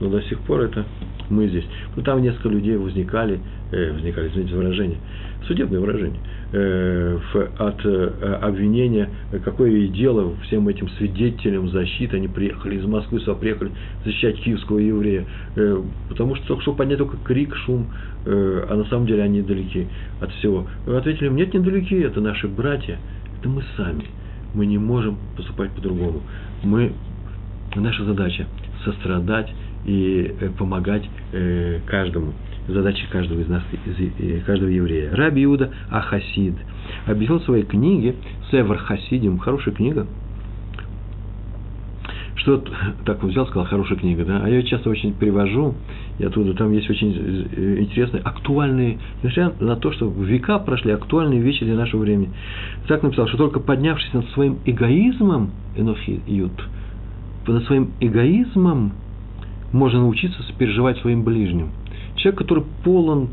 Но 0.00 0.08
до 0.08 0.22
сих 0.22 0.38
пор 0.40 0.62
это 0.62 0.84
мы 1.28 1.46
здесь. 1.48 1.64
Ну, 1.94 2.02
там 2.02 2.22
несколько 2.22 2.48
людей 2.48 2.76
возникали, 2.76 3.38
э, 3.70 3.92
возникали, 3.92 4.28
извините 4.28 4.54
выражение, 4.54 4.98
судебное 5.46 5.78
выражение, 5.78 6.18
э, 6.52 7.18
в, 7.32 7.48
от 7.58 7.84
э, 7.84 8.38
обвинения, 8.40 9.10
какое 9.44 9.88
дело 9.88 10.34
всем 10.42 10.68
этим 10.68 10.88
свидетелям 10.90 11.68
защиты, 11.68 12.16
они 12.16 12.28
приехали 12.28 12.76
из 12.76 12.84
Москвы, 12.84 13.20
сюда 13.20 13.34
приехали 13.34 13.70
защищать 14.04 14.40
киевского 14.40 14.78
еврея, 14.78 15.26
э, 15.56 15.82
потому 16.08 16.34
что 16.36 16.46
только 16.48 16.62
что 16.62 16.72
поднять 16.72 16.98
только 16.98 17.18
крик, 17.18 17.54
шум, 17.56 17.86
э, 18.24 18.66
а 18.68 18.76
на 18.76 18.84
самом 18.84 19.06
деле 19.06 19.22
они 19.22 19.42
далеки 19.42 19.86
от 20.20 20.32
всего. 20.32 20.66
Вы 20.86 20.96
ответили, 20.96 21.28
нет, 21.28 21.52
недалеки, 21.52 21.94
это 22.02 22.20
наши 22.20 22.48
братья, 22.48 22.98
это 23.38 23.48
мы 23.48 23.62
сами. 23.76 24.04
Мы 24.54 24.66
не 24.66 24.78
можем 24.78 25.16
поступать 25.36 25.70
по-другому. 25.70 26.22
Мы, 26.64 26.92
наша 27.76 28.04
задача 28.04 28.46
сострадать 28.84 29.52
и 29.84 30.34
э, 30.40 30.50
помогать 30.58 31.08
э, 31.32 31.80
каждому 31.86 32.32
задача 32.68 33.06
каждого 33.10 33.40
из 33.40 33.48
нас, 33.48 33.62
каждого 34.46 34.68
еврея. 34.68 35.14
Раби 35.14 35.44
Иуда 35.44 35.72
Ахасид 35.90 36.54
объяснил 37.06 37.40
в 37.40 37.44
своей 37.44 37.64
книге 37.64 38.14
Север 38.50 38.76
Хасидим, 38.76 39.38
хорошая 39.38 39.74
книга, 39.74 40.06
что 42.36 42.62
так 43.04 43.22
взял, 43.22 43.46
сказал, 43.46 43.66
хорошая 43.66 43.98
книга, 43.98 44.24
да, 44.24 44.42
а 44.42 44.48
я 44.48 44.62
часто 44.62 44.90
очень 44.90 45.14
привожу, 45.14 45.74
и 46.18 46.24
оттуда 46.24 46.54
там 46.54 46.72
есть 46.72 46.88
очень 46.88 47.12
интересные, 47.80 48.22
актуальные, 48.22 48.98
несмотря 49.22 49.52
на 49.60 49.76
то, 49.76 49.92
что 49.92 50.08
века 50.08 50.58
прошли, 50.58 50.92
актуальные 50.92 51.40
вещи 51.40 51.64
для 51.64 51.74
нашего 51.74 52.02
времени. 52.02 52.30
Так 52.88 53.02
написал, 53.02 53.28
что 53.28 53.36
только 53.36 53.60
поднявшись 53.60 54.12
над 54.12 54.28
своим 54.30 54.58
эгоизмом, 54.64 55.50
Энохи 55.76 56.20
Ют, 56.26 56.52
над 57.46 57.64
своим 57.64 57.92
эгоизмом 58.00 58.92
можно 59.72 60.00
научиться 60.00 60.42
переживать 60.58 60.98
своим 60.98 61.22
ближним. 61.22 61.70
Человек, 62.16 62.38
который 62.38 62.64
полон 62.84 63.30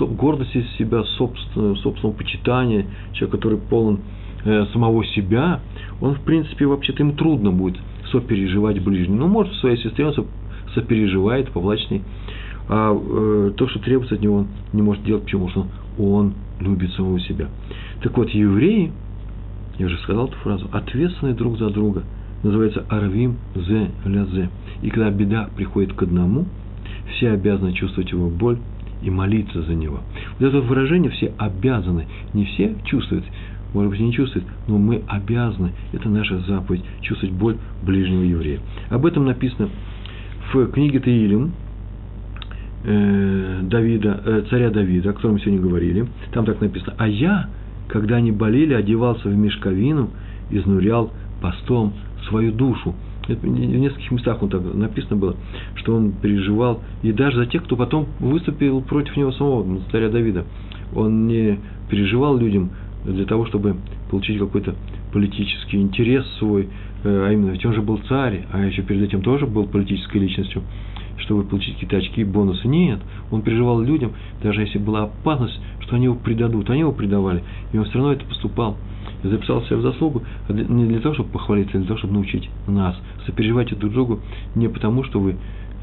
гордость 0.00 0.56
из 0.56 0.68
себя, 0.76 1.04
собственного, 1.04 1.76
собственного 1.76 2.16
почитания, 2.16 2.86
человек, 3.12 3.32
который 3.32 3.58
полон 3.58 4.00
э, 4.44 4.66
самого 4.72 5.04
себя, 5.06 5.60
он, 6.00 6.14
в 6.14 6.20
принципе, 6.22 6.66
вообще-то 6.66 7.02
ему 7.02 7.12
трудно 7.12 7.52
будет 7.52 7.78
сопереживать 8.10 8.82
ближнему. 8.82 9.20
Ну, 9.20 9.28
может, 9.28 9.52
в 9.52 9.60
своей 9.60 9.76
сестре 9.76 10.06
он 10.06 10.14
сопереживает, 10.74 11.50
поплачь 11.50 11.86
а 12.66 12.96
э, 12.96 13.52
то, 13.56 13.68
что 13.68 13.78
требуется 13.78 14.14
от 14.14 14.22
него, 14.22 14.38
он 14.38 14.48
не 14.72 14.80
может 14.80 15.04
делать, 15.04 15.24
почему? 15.24 15.48
Потому 15.48 15.66
что 15.66 16.02
он 16.02 16.34
любит 16.60 16.92
самого 16.92 17.20
себя. 17.20 17.48
Так 18.02 18.16
вот, 18.16 18.30
евреи, 18.30 18.90
я 19.78 19.86
уже 19.86 19.98
сказал 19.98 20.28
эту 20.28 20.36
фразу, 20.36 20.68
ответственны 20.72 21.34
друг 21.34 21.58
за 21.58 21.68
друга, 21.68 22.04
называется 22.44 22.84
«арвим 22.88 23.36
зе 23.54 23.90
лязе». 24.04 24.50
И 24.82 24.90
когда 24.90 25.10
беда 25.10 25.48
приходит 25.56 25.94
к 25.94 26.02
одному, 26.02 26.46
все 27.12 27.30
обязаны 27.30 27.72
чувствовать 27.72 28.10
его 28.10 28.28
боль 28.28 28.58
и 29.02 29.10
молиться 29.10 29.62
за 29.62 29.74
него. 29.74 30.00
Вот 30.38 30.46
это 30.46 30.60
выражение 30.60 31.10
«все 31.10 31.32
обязаны», 31.38 32.06
не 32.32 32.44
все 32.44 32.74
чувствуют, 32.84 33.24
может 33.72 33.90
быть, 33.90 34.00
не 34.00 34.12
чувствует, 34.12 34.46
но 34.68 34.78
мы 34.78 35.02
обязаны, 35.08 35.72
это 35.92 36.08
наша 36.08 36.38
заповедь, 36.40 36.84
чувствовать 37.00 37.34
боль 37.34 37.56
ближнего 37.82 38.22
еврея. 38.22 38.60
Об 38.88 39.04
этом 39.04 39.24
написано 39.24 39.68
в 40.52 40.66
книге 40.68 41.00
Таилим, 41.00 41.52
э, 42.84 43.60
Давида, 43.62 44.22
э, 44.24 44.44
царя 44.48 44.70
Давида, 44.70 45.10
о 45.10 45.12
котором 45.12 45.34
мы 45.34 45.40
сегодня 45.40 45.60
говорили. 45.60 46.06
Там 46.32 46.44
так 46.44 46.60
написано, 46.60 46.94
а 46.98 47.08
я, 47.08 47.48
когда 47.88 48.16
они 48.16 48.30
болели, 48.30 48.74
одевался 48.74 49.28
в 49.28 49.36
мешковину, 49.36 50.10
изнурял 50.50 51.10
постом 51.40 51.94
свою 52.28 52.52
душу. 52.52 52.94
В 53.26 53.46
нескольких 53.46 54.10
местах 54.10 54.42
он 54.42 54.50
так 54.50 54.62
написано 54.74 55.16
было, 55.16 55.36
что 55.76 55.94
он 55.94 56.12
переживал, 56.12 56.82
и 57.02 57.12
даже 57.12 57.38
за 57.38 57.46
тех, 57.46 57.64
кто 57.64 57.76
потом 57.76 58.06
выступил 58.20 58.82
против 58.82 59.16
него 59.16 59.32
самого, 59.32 59.80
царя 59.90 60.10
Давида. 60.10 60.44
Он 60.94 61.26
не 61.26 61.58
переживал 61.88 62.36
людям 62.36 62.70
для 63.04 63.24
того, 63.24 63.46
чтобы 63.46 63.76
получить 64.10 64.38
какой-то 64.38 64.74
политический 65.12 65.80
интерес 65.80 66.26
свой, 66.38 66.68
э, 67.04 67.26
а 67.26 67.32
именно, 67.32 67.50
ведь 67.50 67.64
он 67.64 67.72
же 67.72 67.82
был 67.82 67.98
царь, 68.08 68.46
а 68.52 68.64
еще 68.64 68.82
перед 68.82 69.02
этим 69.02 69.22
тоже 69.22 69.46
был 69.46 69.66
политической 69.66 70.18
личностью, 70.18 70.62
чтобы 71.18 71.44
получить 71.44 71.74
какие-то 71.74 71.96
очки 71.98 72.22
и 72.22 72.24
бонусы. 72.24 72.66
Нет, 72.66 73.00
он 73.30 73.42
переживал 73.42 73.80
людям, 73.80 74.12
даже 74.42 74.62
если 74.62 74.78
была 74.78 75.04
опасность, 75.04 75.58
что 75.80 75.96
они 75.96 76.06
его 76.06 76.16
предадут, 76.16 76.68
они 76.70 76.80
его 76.80 76.92
предавали, 76.92 77.42
и 77.72 77.78
он 77.78 77.84
все 77.84 77.94
равно 77.94 78.12
это 78.12 78.24
поступал. 78.24 78.76
Записал 79.22 79.62
себя 79.62 79.78
в 79.78 79.82
заслугу 79.82 80.22
не 80.48 80.86
для 80.86 81.00
того, 81.00 81.14
чтобы 81.14 81.30
похвалиться, 81.30 81.76
а 81.76 81.78
для 81.78 81.86
того, 81.86 81.98
чтобы 81.98 82.14
научить 82.14 82.48
нас. 82.66 82.96
Сопереживайте 83.26 83.74
друг 83.74 83.92
другу 83.92 84.20
не 84.54 84.68
потому, 84.68 85.04
что 85.04 85.20
вы 85.20 85.36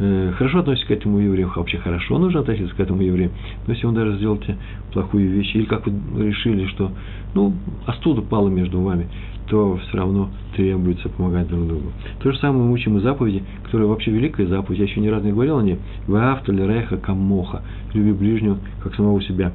Э, 0.04 0.32
хорошо 0.36 0.60
относитесь 0.60 0.88
к 0.88 0.92
этому 0.92 1.20
еврею, 1.20 1.52
вообще 1.56 1.78
хорошо 1.78 2.18
нужно 2.18 2.40
относиться 2.40 2.74
к 2.76 2.80
этому 2.80 3.04
еврею, 3.04 3.30
но 3.68 3.74
если 3.74 3.86
он 3.86 3.94
даже 3.94 4.16
сделал 4.18 4.38
тебе 4.38 4.58
плохую 4.92 5.30
вещь, 5.30 5.54
или 5.54 5.66
как 5.66 5.86
вы 5.86 5.94
решили, 6.28 6.66
что, 6.66 6.92
ну, 7.36 7.54
остуда 7.86 8.24
пала 8.24 8.50
между 8.50 8.82
вами, 8.82 9.10
то 9.48 9.78
все 9.78 9.98
равно 9.98 10.32
требуется 10.56 11.08
помогать 11.08 11.48
друг 11.50 11.68
другу. 11.68 11.92
То 12.24 12.32
же 12.32 12.40
самое 12.40 12.64
мы 12.64 12.72
учим 12.72 12.98
и 12.98 13.02
заповеди, 13.02 13.44
которая 13.64 13.88
вообще 13.88 14.10
великая 14.10 14.48
заповедь, 14.48 14.80
я 14.80 14.86
еще 14.86 15.02
ни 15.02 15.08
разу 15.08 15.26
не 15.26 15.34
говорил 15.34 15.60
о 15.60 15.64
ней, 15.64 15.78
«Ваавталь 16.08 16.60
реха 16.60 16.98
камоха»– 16.98 17.62
«Люби 17.94 18.12
ближнего, 18.12 18.58
как 18.82 18.96
самого 18.96 19.22
себя». 19.22 19.52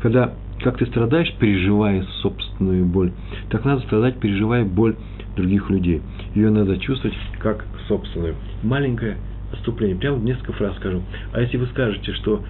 Когда, 0.00 0.34
как 0.62 0.78
ты 0.78 0.86
страдаешь, 0.86 1.32
переживая 1.38 2.02
собственную 2.22 2.84
боль, 2.84 3.12
так 3.50 3.64
надо 3.64 3.82
страдать, 3.82 4.18
переживая 4.18 4.64
боль 4.64 4.96
других 5.36 5.70
людей. 5.70 6.02
Ее 6.34 6.50
надо 6.50 6.78
чувствовать 6.78 7.16
как 7.38 7.64
собственную. 7.86 8.34
Маленькая 8.62 9.16
отступление, 9.52 9.96
прямо 9.96 10.18
несколько 10.18 10.52
фраз 10.52 10.76
скажу. 10.76 11.02
А 11.32 11.40
если 11.40 11.56
вы 11.56 11.66
скажете, 11.66 12.12
что 12.14 12.42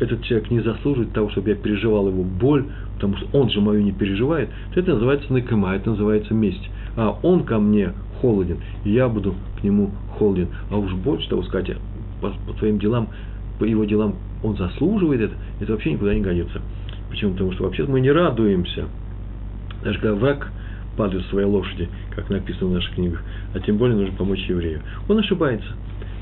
этот 0.00 0.22
человек 0.24 0.50
не 0.50 0.60
заслуживает 0.60 1.12
того, 1.12 1.30
чтобы 1.30 1.50
я 1.50 1.54
переживал 1.54 2.08
его 2.08 2.22
боль, 2.22 2.66
потому 2.94 3.16
что 3.16 3.26
он 3.32 3.50
же 3.50 3.60
мою 3.60 3.82
не 3.82 3.92
переживает, 3.92 4.50
то 4.74 4.80
это 4.80 4.94
называется 4.94 5.32
накыма, 5.32 5.74
это 5.74 5.90
называется 5.90 6.34
месть. 6.34 6.68
А 6.96 7.16
он 7.22 7.44
ко 7.44 7.58
мне 7.58 7.92
холоден, 8.20 8.58
и 8.84 8.90
я 8.90 9.08
буду 9.08 9.34
к 9.58 9.64
нему 9.64 9.90
холоден. 10.18 10.48
А 10.70 10.76
уж 10.76 10.92
больше 10.92 11.28
того 11.28 11.42
сказать, 11.42 11.76
по, 12.20 12.30
по 12.46 12.58
своим 12.58 12.78
делам, 12.78 13.08
по 13.58 13.64
его 13.64 13.84
делам 13.84 14.16
он 14.42 14.56
заслуживает 14.56 15.20
это, 15.20 15.34
это 15.60 15.72
вообще 15.72 15.92
никуда 15.92 16.14
не 16.14 16.20
годится. 16.20 16.60
Почему? 17.12 17.32
Потому 17.32 17.52
что 17.52 17.64
вообще 17.64 17.84
мы 17.84 18.00
не 18.00 18.10
радуемся. 18.10 18.86
Даже 19.84 19.98
когда 19.98 20.14
враг 20.14 20.50
падает 20.96 21.26
своей 21.26 21.46
лошади, 21.46 21.90
как 22.16 22.30
написано 22.30 22.70
в 22.70 22.72
наших 22.72 22.94
книгах, 22.94 23.22
а 23.52 23.60
тем 23.60 23.76
более 23.76 23.98
нужно 23.98 24.16
помочь 24.16 24.40
еврею. 24.48 24.80
Он 25.08 25.18
ошибается. 25.18 25.68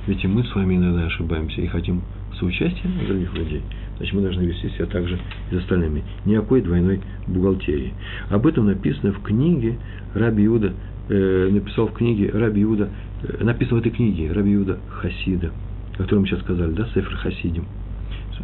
Ведь 0.09 0.25
и 0.25 0.27
мы 0.27 0.43
с 0.43 0.53
вами 0.53 0.75
иногда 0.75 1.07
ошибаемся 1.07 1.61
и 1.61 1.69
хотим 1.69 2.03
соучастия 2.41 2.91
других 3.07 3.33
людей. 3.35 3.63
Значит, 3.99 4.15
мы 4.15 4.23
должны 4.23 4.43
вести 4.43 4.69
себя 4.71 4.87
так 4.87 5.07
же 5.07 5.17
и 5.53 5.55
с 5.55 5.59
остальными. 5.59 6.03
Никакой 6.25 6.61
двойной 6.61 7.01
бухгалтерии. 7.29 7.95
Об 8.29 8.49
этом 8.49 8.67
написано 8.67 9.13
в 9.13 9.23
книге 9.23 9.79
Раби 10.15 10.45
Иуда, 10.47 10.73
э, 11.09 11.49
написал 11.53 11.87
в 11.87 11.93
книге 11.93 12.31
Раби 12.31 12.65
Иуда, 12.65 12.89
э, 13.23 13.45
написано 13.45 13.77
в 13.77 13.81
этой 13.81 13.93
книге 13.93 14.33
Раби 14.33 14.57
Иуда 14.57 14.81
Хасида, 14.89 15.53
о 15.95 15.99
котором 15.99 16.23
мы 16.23 16.29
сейчас 16.29 16.41
сказали, 16.41 16.73
да, 16.73 16.87
Сефер 16.87 17.15
Хасидим. 17.15 17.67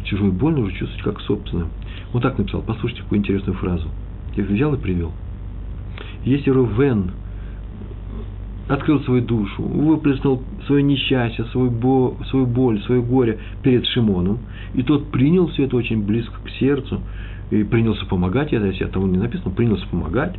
Чужую 0.05 0.31
боль 0.31 0.53
нужно 0.53 0.71
чувствовать 0.71 1.03
как 1.03 1.21
собственную. 1.21 1.67
Он 2.13 2.21
так 2.21 2.37
написал, 2.37 2.61
послушайте 2.61 3.03
какую 3.03 3.19
интересную 3.19 3.57
фразу. 3.57 3.87
Я 4.35 4.43
их 4.43 4.49
взял 4.49 4.73
и 4.73 4.77
привел. 4.77 5.11
Если 6.23 6.49
Рувен 6.49 7.11
открыл 8.67 9.01
свою 9.01 9.21
душу, 9.21 9.63
выплеснул 9.63 10.43
свое 10.65 10.83
несчастье, 10.83 11.45
свою, 11.45 11.71
бо, 11.71 12.15
свою 12.29 12.45
боль, 12.45 12.81
свое 12.81 13.01
горе 13.01 13.39
перед 13.63 13.85
Шимоном, 13.85 14.39
и 14.73 14.83
тот 14.83 15.09
принял 15.11 15.47
все 15.47 15.65
это 15.65 15.77
очень 15.77 16.05
близко 16.05 16.35
к 16.43 16.49
сердцу, 16.59 17.01
и 17.49 17.63
принялся 17.63 18.05
помогать, 18.05 18.51
это 18.51 18.65
если 18.65 18.85
того 18.85 19.07
не 19.07 19.17
написано, 19.17 19.51
принялся 19.51 19.87
помогать, 19.87 20.35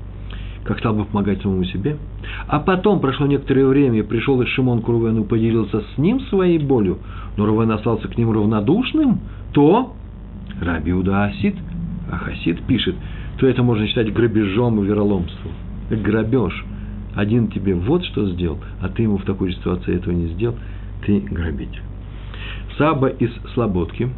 как 0.64 0.78
стал 0.80 0.94
бы 0.94 1.06
помогать 1.06 1.40
самому 1.40 1.64
себе. 1.64 1.96
А 2.46 2.60
потом 2.60 3.00
прошло 3.00 3.26
некоторое 3.26 3.66
время, 3.66 4.00
и 4.00 4.02
пришел 4.02 4.40
и 4.42 4.46
Шимон 4.46 4.82
к 4.82 4.88
Рувену 4.88 5.24
поделился 5.24 5.80
с 5.80 5.98
ним 5.98 6.20
своей 6.28 6.58
болью, 6.58 6.98
но 7.38 7.46
Рувен 7.46 7.70
остался 7.70 8.08
к 8.08 8.18
ним 8.18 8.30
равнодушным, 8.30 9.20
то 9.52 9.94
Раби 10.60 10.92
Уда 10.92 11.24
Асид, 11.24 11.56
пишет, 12.66 12.96
то 13.38 13.46
это 13.46 13.62
можно 13.62 13.86
считать 13.86 14.12
грабежом 14.12 14.82
и 14.82 14.86
вероломством. 14.86 15.52
Грабеж– 15.90 16.64
один 17.14 17.48
тебе 17.48 17.74
вот 17.74 18.04
что 18.04 18.30
сделал, 18.30 18.58
а 18.80 18.88
ты 18.88 19.02
ему 19.02 19.18
в 19.18 19.24
такой 19.24 19.52
ситуации 19.52 19.96
этого 19.96 20.12
не 20.12 20.28
сделал, 20.28 20.54
ты 21.04 21.18
грабитель. 21.20 21.82
Саба 22.76 23.08
из 23.08 23.30
Слободки. 23.54 24.08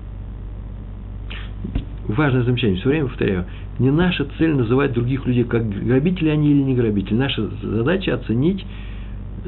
Важное 2.08 2.42
замечание, 2.42 2.78
все 2.78 2.88
время 2.88 3.06
повторяю, 3.06 3.46
не 3.78 3.90
наша 3.90 4.26
цель 4.36 4.54
называть 4.54 4.92
других 4.92 5.26
людей 5.26 5.44
как 5.44 5.66
грабители 5.66 6.28
они 6.28 6.50
или 6.50 6.60
не 6.60 6.74
грабители. 6.74 7.14
Наша 7.14 7.48
задача 7.62 8.14
оценить 8.14 8.66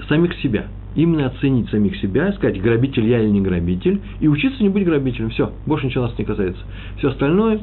самих 0.09 0.35
себя. 0.37 0.67
Именно 0.95 1.27
оценить 1.27 1.71
самих 1.71 1.97
себя, 1.97 2.33
сказать, 2.35 2.61
грабитель 2.61 3.07
я 3.07 3.21
или 3.21 3.31
не 3.31 3.41
грабитель, 3.41 4.01
и 4.21 4.29
учиться 4.29 4.63
не 4.63 4.69
быть 4.69 4.85
грабителем. 4.85 5.31
Все, 5.31 5.53
больше 5.67 5.87
ничего 5.87 6.05
нас 6.05 6.19
не 6.19 6.25
касается. 6.25 6.63
Все 6.99 7.09
остальное, 7.09 7.61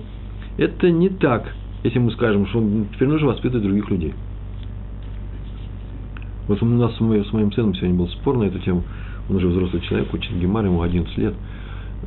это 0.58 0.90
не 0.90 1.10
так, 1.10 1.54
если 1.84 2.00
мы 2.00 2.12
скажем, 2.12 2.48
что 2.48 2.60
теперь 2.94 3.08
нужно 3.08 3.28
воспитывать 3.28 3.64
других 3.64 3.90
людей. 3.90 4.14
Вот 6.48 6.64
у 6.64 6.66
нас 6.66 6.96
с 6.96 7.00
моим, 7.00 7.52
сыном 7.52 7.76
сегодня 7.76 7.96
был 7.96 8.10
спор 8.10 8.38
на 8.38 8.46
эту 8.46 8.58
тему. 8.60 8.84
Он 9.30 9.36
уже 9.36 9.48
взрослый 9.50 9.84
человек, 9.84 10.12
учит 10.12 10.34
гемар, 10.34 10.66
ему 10.66 10.82
11 10.82 11.16
лет. 11.20 11.36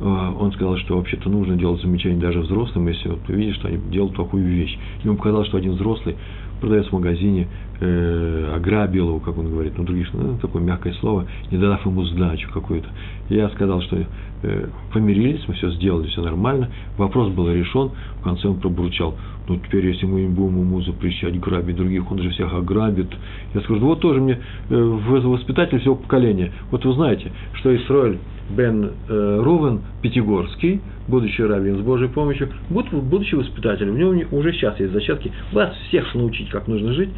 А, 0.01 0.35
он 0.37 0.51
сказал, 0.51 0.75
что 0.77 0.97
вообще-то 0.97 1.29
нужно 1.29 1.55
делать 1.55 1.81
замечания 1.81 2.19
даже 2.19 2.41
взрослым, 2.41 2.89
если 2.89 3.07
вот 3.07 3.19
видишь, 3.29 3.55
что 3.55 3.69
они 3.69 3.77
делают 3.89 4.17
такую 4.17 4.45
вещь. 4.45 4.77
Ему 5.05 5.15
показалось, 5.15 5.47
что 5.47 5.57
один 5.57 5.73
взрослый 5.73 6.17
продавец 6.59 6.87
в 6.87 6.91
магазине 6.91 7.47
э, 7.79 8.53
ограбил 8.55 9.09
его, 9.09 9.19
как 9.19 9.37
он 9.37 9.49
говорит, 9.49 9.73
ну, 9.77 9.83
других, 9.83 10.13
ну, 10.13 10.37
такое 10.41 10.61
мягкое 10.61 10.93
слово, 10.93 11.25
не 11.51 11.57
дав 11.57 11.85
ему 11.85 12.03
сдачу 12.05 12.49
какую-то. 12.51 12.87
Я 13.29 13.49
сказал, 13.49 13.81
что 13.81 13.97
э, 14.43 14.67
помирились, 14.91 15.43
мы 15.47 15.53
все 15.55 15.71
сделали, 15.71 16.07
все 16.07 16.21
нормально, 16.21 16.69
вопрос 16.97 17.31
был 17.33 17.49
решен, 17.49 17.91
в 18.19 18.23
конце 18.23 18.47
он 18.47 18.59
пробурчал, 18.59 19.15
ну, 19.47 19.57
теперь, 19.57 19.87
если 19.87 20.05
мы 20.05 20.27
будем 20.29 20.59
ему 20.59 20.81
запрещать 20.81 21.39
грабить 21.39 21.75
других, 21.75 22.09
он 22.09 22.21
же 22.21 22.29
всех 22.29 22.53
ограбит. 22.53 23.07
Я 23.53 23.61
скажу, 23.61 23.81
вот 23.81 23.99
тоже 23.99 24.21
мне 24.21 24.39
э, 24.69 24.75
воспитатель 24.75 25.79
всего 25.79 25.95
поколения. 25.95 26.53
Вот 26.71 26.85
вы 26.85 26.93
знаете, 26.93 27.31
что 27.55 27.75
Исраиль 27.75 28.19
Бен 28.49 28.91
э, 29.09 29.41
Рувен 29.41 29.81
Пятигорский, 30.01 30.81
будущий 31.07 31.43
раввин 31.43 31.77
с 31.77 31.81
Божьей 31.81 32.07
помощью, 32.07 32.49
будущий 32.69 33.35
воспитатель. 33.35 33.89
У 33.89 33.93
него 33.93 34.37
уже 34.37 34.53
сейчас 34.53 34.79
есть 34.79 34.93
зачатки 34.93 35.31
вас 35.51 35.73
всех 35.87 36.13
научить, 36.15 36.49
как 36.49 36.67
нужно 36.67 36.93
жить, 36.93 37.09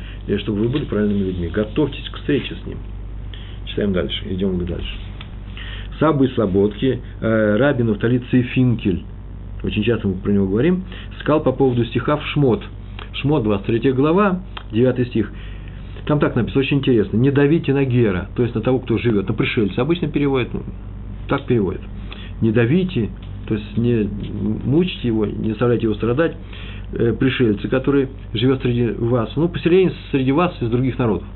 чтобы 0.46 0.60
вы 0.62 0.70
были 0.70 0.86
правильными 0.86 1.28
людьми. 1.28 1.48
Готовьтесь 1.48 2.08
к 2.10 2.18
встрече 2.18 2.56
с 2.64 2.66
ним. 2.68 2.78
Читаем 3.66 3.94
дальше, 3.94 4.24
идем 4.30 4.64
дальше. 4.66 4.96
Сабы 6.00 6.28
Слободки, 6.30 7.02
э, 7.22 7.56
Рабин 7.58 7.90
Автолит 7.90 8.24
Финкель, 8.26 9.04
очень 9.64 9.84
часто 9.84 10.08
мы 10.08 10.16
про 10.16 10.32
него 10.32 10.48
говорим, 10.48 10.84
сказал 11.20 11.42
по 11.42 11.52
поводу 11.52 11.84
стиха 11.86 12.18
в 12.18 12.26
Шмот. 12.28 12.64
Шмот, 13.14 13.44
23 13.44 13.92
глава, 13.94 14.42
9 14.72 15.08
стих. 15.08 15.32
Там 16.06 16.20
так 16.20 16.36
написано, 16.36 16.62
очень 16.62 16.78
интересно. 16.78 17.18
Не 17.18 17.32
давите 17.32 17.74
на 17.74 17.86
Гера, 17.86 18.30
то 18.36 18.44
есть 18.44 18.54
на 18.54 18.62
того, 18.62 18.80
кто 18.80 18.98
живет, 19.00 19.28
на 19.28 19.34
пришельца. 19.34 19.82
Обычно 19.82 20.08
переводят, 20.08 20.54
ну, 20.54 20.62
так 21.28 21.46
переводят. 21.46 21.82
Не 22.42 22.52
давите 22.52 23.10
то 23.48 23.56
есть 23.56 23.78
не 23.78 24.10
мучите 24.66 25.08
его, 25.08 25.26
не 25.26 25.50
заставляйте 25.50 25.86
его 25.86 25.96
страдать, 25.96 26.36
э, 26.96 27.14
пришельцы, 27.14 27.68
которые 27.68 28.10
живет 28.34 28.62
среди 28.62 28.88
вас, 28.88 29.32
ну, 29.36 29.48
поселение 29.48 29.94
среди 30.12 30.32
вас 30.32 30.56
из 30.62 30.70
других 30.70 30.98
народов. 30.98 31.28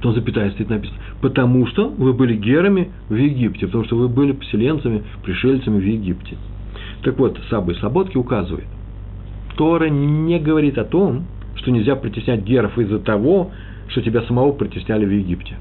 То 0.00 0.12
запятая 0.12 0.50
стоит 0.50 0.68
написано. 0.68 0.98
Потому 1.20 1.66
что 1.66 1.88
вы 1.88 2.12
были 2.12 2.36
герами 2.36 2.90
в 3.08 3.14
Египте, 3.14 3.66
потому 3.66 3.84
что 3.84 3.96
вы 3.96 4.08
были 4.08 4.32
поселенцами, 4.32 5.02
пришельцами 5.22 5.80
в 5.80 5.84
Египте. 5.84 6.36
Так 7.02 7.18
вот, 7.18 7.38
Сабы 7.48 7.74
Слободки 7.76 8.16
указывает, 8.16 8.66
Тора 9.56 9.88
не 9.88 10.38
говорит 10.38 10.78
о 10.78 10.84
том, 10.84 11.24
что 11.56 11.70
нельзя 11.70 11.96
притеснять 11.96 12.42
геров 12.42 12.78
из-за 12.78 12.98
того, 12.98 13.52
что 13.88 14.02
тебя 14.02 14.22
самого 14.22 14.52
притесняли 14.52 15.04
в 15.04 15.10
Египте. 15.10 15.56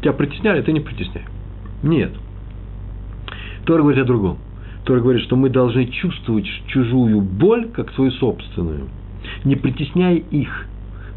Тебя 0.00 0.12
притесняли, 0.12 0.60
а 0.60 0.62
ты 0.62 0.72
не 0.72 0.80
притесняй. 0.80 1.24
Нет. 1.82 2.12
Тора 3.66 3.82
говорит 3.82 4.02
о 4.02 4.06
другом. 4.06 4.38
Тора 4.84 5.00
говорит, 5.00 5.22
что 5.22 5.36
мы 5.36 5.48
должны 5.48 5.86
чувствовать 5.86 6.46
чужую 6.66 7.20
боль, 7.20 7.68
как 7.68 7.90
свою 7.92 8.10
собственную, 8.12 8.88
не 9.44 9.56
притесняя 9.56 10.16
их, 10.16 10.66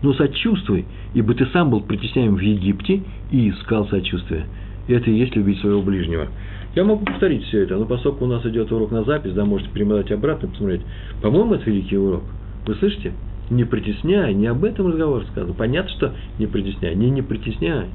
но 0.01 0.13
сочувствуй, 0.13 0.85
ибо 1.13 1.33
ты 1.33 1.45
сам 1.47 1.69
был 1.69 1.81
притесняем 1.81 2.35
в 2.35 2.39
Египте 2.39 3.03
и 3.31 3.49
искал 3.49 3.87
сочувствия. 3.89 4.45
И 4.87 4.93
это 4.93 5.11
и 5.11 5.17
есть 5.17 5.35
любить 5.35 5.59
своего 5.59 5.81
ближнего. 5.81 6.27
Я 6.75 6.83
могу 6.83 7.05
повторить 7.05 7.43
все 7.45 7.63
это, 7.63 7.75
но 7.75 7.85
поскольку 7.85 8.25
у 8.25 8.27
нас 8.27 8.45
идет 8.45 8.71
урок 8.71 8.91
на 8.91 9.03
запись, 9.03 9.33
да, 9.33 9.43
можете 9.43 9.69
перемотать 9.71 10.11
обратно, 10.11 10.47
посмотреть. 10.47 10.81
По-моему, 11.21 11.55
это 11.55 11.69
великий 11.69 11.97
урок. 11.97 12.23
Вы 12.65 12.75
слышите? 12.75 13.13
Не 13.49 13.63
притесняй, 13.63 14.33
не 14.33 14.47
об 14.47 14.63
этом 14.63 14.87
разговор 14.87 15.25
сказано. 15.31 15.53
Понятно, 15.53 15.89
что 15.91 16.13
не 16.37 16.47
притесняй, 16.47 16.95
не 16.95 17.09
не 17.09 17.21
притесняй. 17.21 17.87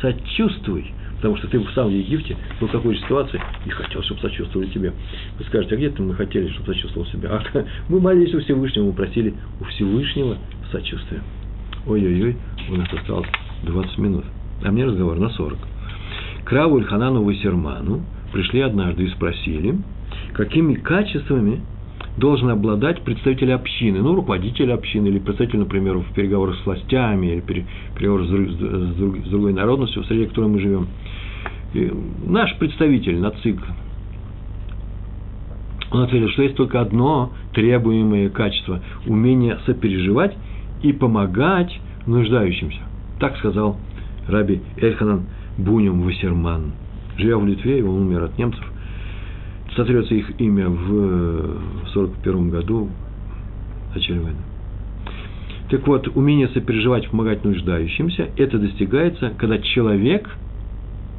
Сочувствуй, 0.00 0.92
потому 1.16 1.36
что 1.36 1.48
ты 1.48 1.58
в 1.58 1.88
Египте 1.88 2.36
был 2.60 2.68
в 2.68 2.72
какой 2.72 2.96
ситуации 2.96 3.40
и 3.64 3.70
хотел, 3.70 4.02
чтобы 4.02 4.20
сочувствовали 4.20 4.68
тебе. 4.68 4.92
Вы 5.38 5.44
скажете, 5.44 5.74
а 5.74 5.78
где-то 5.78 6.02
мы 6.02 6.14
хотели, 6.14 6.48
чтобы 6.48 6.74
сочувствовал 6.74 7.06
себя? 7.08 7.30
А 7.32 7.64
мы 7.88 8.00
молились 8.00 8.34
у 8.34 8.40
Всевышнего, 8.40 8.86
мы 8.86 8.92
просили 8.92 9.34
у 9.60 9.64
Всевышнего 9.64 10.38
сочувствия. 10.70 11.22
Ой-ой-ой, 11.86 12.36
у 12.70 12.74
нас 12.76 12.92
осталось 12.92 13.28
20 13.62 13.98
минут. 13.98 14.24
А 14.64 14.70
мне 14.70 14.84
разговор 14.84 15.18
на 15.18 15.30
40. 15.30 15.58
Краву 16.44 16.78
Ильханану 16.78 17.24
Васерману 17.24 18.04
пришли 18.32 18.60
однажды 18.60 19.04
и 19.04 19.10
спросили, 19.10 19.78
какими 20.32 20.74
качествами 20.74 21.60
должен 22.16 22.48
обладать 22.50 23.02
представитель 23.02 23.52
общины, 23.52 24.00
ну, 24.00 24.14
руководитель 24.14 24.72
общины, 24.72 25.08
или 25.08 25.18
представитель, 25.18 25.58
например, 25.60 25.98
в 25.98 26.12
переговорах 26.14 26.56
с 26.56 26.66
властями, 26.66 27.26
или 27.26 27.40
переговорах 27.40 28.26
с, 28.28 29.28
другой 29.28 29.52
народностью, 29.52 30.04
среди 30.04 30.26
которой 30.26 30.48
мы 30.48 30.60
живем. 30.60 30.88
И 31.74 31.92
наш 32.26 32.56
представитель 32.58 33.18
на 33.18 33.32
ЦИК, 33.32 33.60
он 35.90 36.02
ответил, 36.02 36.28
что 36.30 36.42
есть 36.42 36.56
только 36.56 36.80
одно 36.80 37.32
требуемое 37.52 38.30
качество– 38.30 38.82
умение 39.06 39.58
сопереживать 39.66 40.34
и 40.82 40.92
помогать 40.92 41.72
нуждающимся. 42.06 42.80
Так 43.20 43.36
сказал 43.38 43.76
Раби 44.28 44.60
Эльханан 44.78 45.26
Бунем 45.58 46.02
Вассерман. 46.02 46.72
Живя 47.18 47.38
в 47.38 47.46
Литве, 47.46 47.82
он 47.84 48.02
умер 48.02 48.24
от 48.24 48.38
немцев, 48.38 48.64
сотрется 49.76 50.14
их 50.14 50.40
имя 50.40 50.68
в 50.68 50.88
1941 51.94 52.50
году, 52.50 52.88
в 53.92 53.94
начале 53.94 54.20
войны. 54.20 54.38
Так 55.70 55.86
вот, 55.86 56.08
умение 56.16 56.48
сопереживать, 56.48 57.08
помогать 57.08 57.44
нуждающимся, 57.44 58.28
это 58.36 58.58
достигается, 58.58 59.32
когда 59.36 59.58
человек 59.58 60.28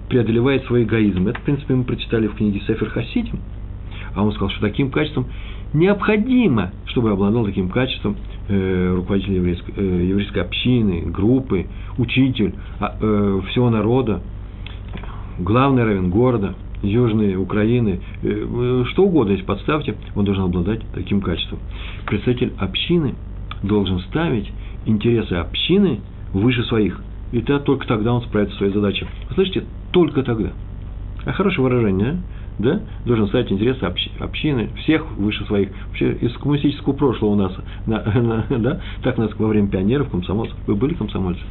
преодолевает 0.09 0.65
свой 0.65 0.83
эгоизм. 0.83 1.27
Это, 1.27 1.39
в 1.39 1.43
принципе, 1.43 1.75
мы 1.75 1.83
прочитали 1.83 2.27
в 2.27 2.35
книге 2.35 2.61
Сефер 2.65 2.89
Хасидим. 2.89 3.39
А 4.15 4.23
он 4.23 4.31
сказал, 4.31 4.49
что 4.51 4.61
таким 4.61 4.89
качеством 4.89 5.27
необходимо, 5.73 6.71
чтобы 6.85 7.11
обладал 7.11 7.45
таким 7.45 7.69
качеством 7.69 8.15
э, 8.47 8.93
руководитель 8.95 9.33
еврейской, 9.33 9.73
э, 9.75 10.05
еврейской 10.07 10.39
общины, 10.39 11.01
группы, 11.07 11.67
учитель 11.97 12.53
а, 12.79 12.95
э, 12.99 13.41
всего 13.49 13.69
народа, 13.69 14.21
главный 15.39 15.83
равен 15.83 16.09
города, 16.09 16.55
Южной 16.81 17.35
Украины, 17.35 17.99
э, 18.21 18.83
что 18.89 19.03
угодно, 19.03 19.31
если 19.31 19.45
подставьте, 19.45 19.95
он 20.15 20.25
должен 20.25 20.43
обладать 20.43 20.81
таким 20.93 21.21
качеством. 21.21 21.59
Представитель 22.05 22.53
общины 22.57 23.15
должен 23.63 23.99
ставить 24.01 24.51
интересы 24.85 25.33
общины 25.33 25.99
выше 26.33 26.63
своих. 26.63 27.01
И 27.31 27.41
то, 27.41 27.59
только 27.59 27.87
тогда 27.87 28.13
он 28.13 28.21
справится 28.21 28.53
со 28.53 28.59
своей 28.59 28.73
задачей. 28.73 29.05
Слышите? 29.33 29.63
Только 29.91 30.23
тогда. 30.23 30.51
А 31.25 31.31
хорошее 31.33 31.63
выражение, 31.63 32.11
а? 32.11 32.17
да, 32.59 32.81
должен 33.05 33.27
ставить 33.27 33.51
интересы 33.51 33.83
общины, 34.19 34.69
всех 34.77 35.05
выше 35.17 35.45
своих. 35.45 35.69
Вообще 35.87 36.13
из 36.13 36.33
коммунистического 36.37 36.93
прошлого 36.93 37.31
у 37.31 37.35
нас, 37.35 37.53
на, 37.85 38.03
на, 38.49 38.59
да, 38.59 38.81
так 39.03 39.17
нас 39.17 39.31
во 39.37 39.47
время 39.47 39.67
пионеров, 39.67 40.09
комсомольцев, 40.09 40.57
вы 40.67 40.75
были 40.75 40.93
комсомольцы? 40.93 41.41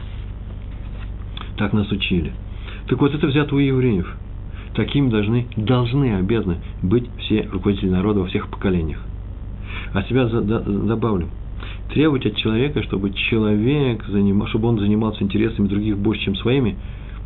Так 1.56 1.72
нас 1.72 1.90
учили. 1.90 2.32
Так 2.88 3.00
вот, 3.00 3.14
это 3.14 3.26
взято 3.26 3.54
у 3.54 3.58
евреев. 3.58 4.16
Такими 4.76 5.08
должны, 5.08 5.46
должны, 5.56 6.16
обязаны 6.16 6.58
быть 6.82 7.08
все 7.20 7.48
руководители 7.50 7.88
народа 7.88 8.20
во 8.20 8.26
всех 8.26 8.48
поколениях. 8.48 9.00
А 9.94 10.02
себя 10.02 10.28
за, 10.28 10.42
да, 10.42 10.60
добавлю. 10.60 11.28
Требовать 11.88 12.26
от 12.26 12.36
человека, 12.36 12.82
чтобы 12.82 13.10
человек, 13.12 14.04
заним, 14.06 14.46
чтобы 14.48 14.68
он 14.68 14.78
занимался 14.78 15.24
интересами 15.24 15.66
других 15.66 15.96
больше, 15.96 16.24
чем 16.24 16.36
своими, 16.36 16.76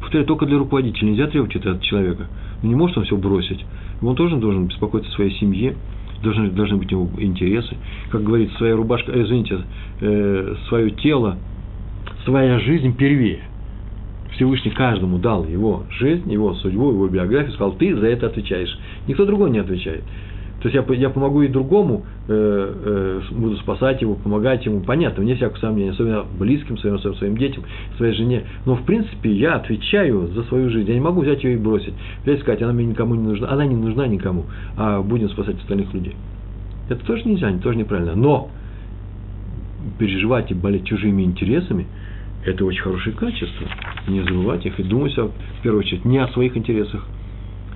повторяю, 0.00 0.28
только 0.28 0.46
для 0.46 0.58
руководителя. 0.58 1.08
Нельзя 1.08 1.26
требовать 1.26 1.56
это 1.56 1.72
от 1.72 1.82
человека. 1.82 2.28
Не 2.62 2.76
может 2.76 2.96
он 2.98 3.04
все 3.04 3.16
бросить. 3.16 3.64
Он 4.00 4.14
тоже 4.14 4.36
должен 4.36 4.66
беспокоиться 4.66 5.10
о 5.10 5.14
своей 5.14 5.32
семье, 5.32 5.74
должны, 6.22 6.50
должны 6.50 6.76
быть 6.76 6.92
у 6.92 7.00
него 7.00 7.10
интересы. 7.18 7.76
Как 8.10 8.22
говорится, 8.22 8.56
своя 8.58 8.76
рубашка, 8.76 9.10
э, 9.10 9.24
извините, 9.24 9.58
э, 10.00 10.54
свое 10.68 10.92
тело, 10.92 11.36
своя 12.24 12.60
жизнь 12.60 12.94
первее. 12.96 13.40
Всевышний 14.32 14.70
каждому 14.70 15.18
дал 15.18 15.44
его 15.44 15.84
жизнь, 15.90 16.30
его 16.32 16.54
судьбу, 16.54 16.90
его 16.90 17.08
биографию, 17.08 17.52
сказал, 17.52 17.72
ты 17.72 17.94
за 17.94 18.06
это 18.06 18.26
отвечаешь. 18.26 18.78
Никто 19.06 19.26
другой 19.26 19.50
не 19.50 19.58
отвечает. 19.58 20.02
То 20.62 20.68
есть 20.68 20.74
я, 20.74 20.94
я 20.94 21.08
помогу 21.08 21.40
и 21.40 21.48
другому, 21.48 22.04
э, 22.28 23.20
э, 23.30 23.34
буду 23.34 23.56
спасать 23.56 24.02
его, 24.02 24.14
помогать 24.14 24.64
ему, 24.66 24.80
понятно, 24.80 25.22
вне 25.22 25.34
всякого 25.34 25.58
сомнения, 25.58 25.92
особенно 25.92 26.24
близким 26.38 26.76
своим, 26.76 26.98
своим, 26.98 27.16
своим 27.16 27.36
детям, 27.38 27.64
своей 27.96 28.12
жене. 28.12 28.44
Но 28.66 28.76
в 28.76 28.84
принципе 28.84 29.32
я 29.32 29.54
отвечаю 29.54 30.28
за 30.28 30.42
свою 30.44 30.68
жизнь. 30.68 30.88
Я 30.88 30.94
не 30.94 31.00
могу 31.00 31.22
взять 31.22 31.42
ее 31.44 31.54
и 31.54 31.56
бросить. 31.56 31.94
Взять 32.24 32.40
сказать, 32.40 32.60
она 32.60 32.74
мне 32.74 32.84
никому 32.84 33.14
не 33.14 33.22
нужна, 33.22 33.48
она 33.50 33.64
не 33.64 33.74
нужна 33.74 34.06
никому, 34.06 34.44
а 34.76 35.00
будем 35.00 35.30
спасать 35.30 35.56
остальных 35.56 35.94
людей. 35.94 36.14
Это 36.90 37.06
тоже 37.06 37.22
нельзя, 37.24 37.50
тоже 37.62 37.78
неправильно. 37.78 38.14
Но 38.14 38.50
переживать 39.98 40.50
и 40.50 40.54
болеть 40.54 40.84
чужими 40.84 41.22
интересами– 41.22 41.86
это 42.44 42.64
очень 42.64 42.82
хорошее 42.82 43.14
качество. 43.14 43.66
Не 44.08 44.22
забывать 44.22 44.64
их 44.66 44.78
и 44.80 44.82
думать, 44.82 45.16
в 45.16 45.62
первую 45.62 45.80
очередь, 45.80 46.04
не 46.04 46.18
о 46.18 46.28
своих 46.28 46.56
интересах, 46.56 47.06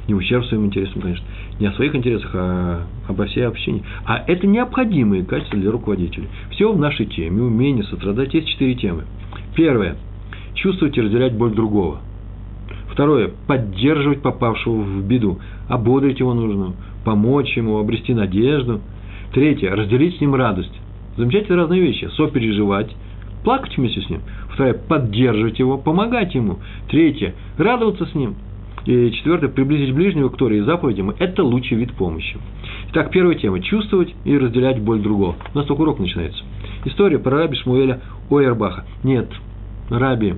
не 0.08 0.14
ущерб 0.14 0.44
своим 0.46 0.66
интересам, 0.66 1.00
конечно, 1.02 1.24
не 1.58 1.66
о 1.66 1.72
своих 1.72 1.94
интересах, 1.94 2.30
а 2.34 2.86
обо 3.08 3.26
всей 3.26 3.46
общине. 3.46 3.82
А 4.04 4.22
это 4.26 4.46
необходимые 4.46 5.24
качества 5.24 5.58
для 5.58 5.70
руководителей. 5.70 6.28
Все 6.50 6.72
в 6.72 6.78
нашей 6.78 7.06
теме, 7.06 7.42
умение 7.42 7.84
сострадать, 7.84 8.34
есть 8.34 8.48
четыре 8.48 8.74
темы. 8.74 9.04
Первое. 9.54 9.96
Чувствовать 10.54 10.96
и 10.96 11.00
разделять 11.00 11.34
боль 11.34 11.54
другого. 11.54 12.00
Второе. 12.90 13.32
Поддерживать 13.46 14.22
попавшего 14.22 14.80
в 14.80 15.04
беду. 15.06 15.38
Ободрить 15.68 16.20
его 16.20 16.34
нужно, 16.34 16.74
помочь 17.04 17.56
ему, 17.56 17.78
обрести 17.78 18.14
надежду. 18.14 18.80
Третье. 19.32 19.70
Разделить 19.74 20.18
с 20.18 20.20
ним 20.20 20.34
радость. 20.34 20.72
Замечательные 21.16 21.60
разные 21.60 21.80
вещи. 21.80 22.08
Сопереживать, 22.16 22.94
плакать 23.42 23.76
вместе 23.76 24.00
с 24.00 24.10
ним. 24.10 24.20
Второе– 24.54 24.74
поддерживать 24.88 25.58
его, 25.58 25.78
помогать 25.78 26.34
ему. 26.34 26.58
Третье– 26.88 27.34
радоваться 27.58 28.06
с 28.06 28.14
ним. 28.14 28.36
И 28.86 29.10
четвертое– 29.12 29.48
приблизить 29.50 29.94
ближнего 29.94 30.28
к 30.28 30.36
Торе 30.36 30.58
и 30.58 30.60
заповедям– 30.60 31.10
это 31.18 31.42
лучший 31.42 31.76
вид 31.76 31.92
помощи. 31.94 32.38
Итак, 32.90 33.10
первая 33.10 33.36
тема– 33.36 33.60
чувствовать 33.62 34.14
и 34.24 34.38
разделять 34.38 34.80
боль 34.80 35.00
другого. 35.00 35.34
У 35.52 35.58
нас 35.58 35.66
только 35.66 35.82
урок 35.82 35.98
начинается. 35.98 36.44
История 36.84 37.18
про 37.18 37.38
раби 37.38 37.56
Шмуэля 37.56 38.00
Ойербаха. 38.30 38.84
Нет, 39.02 39.28
раби 39.90 40.34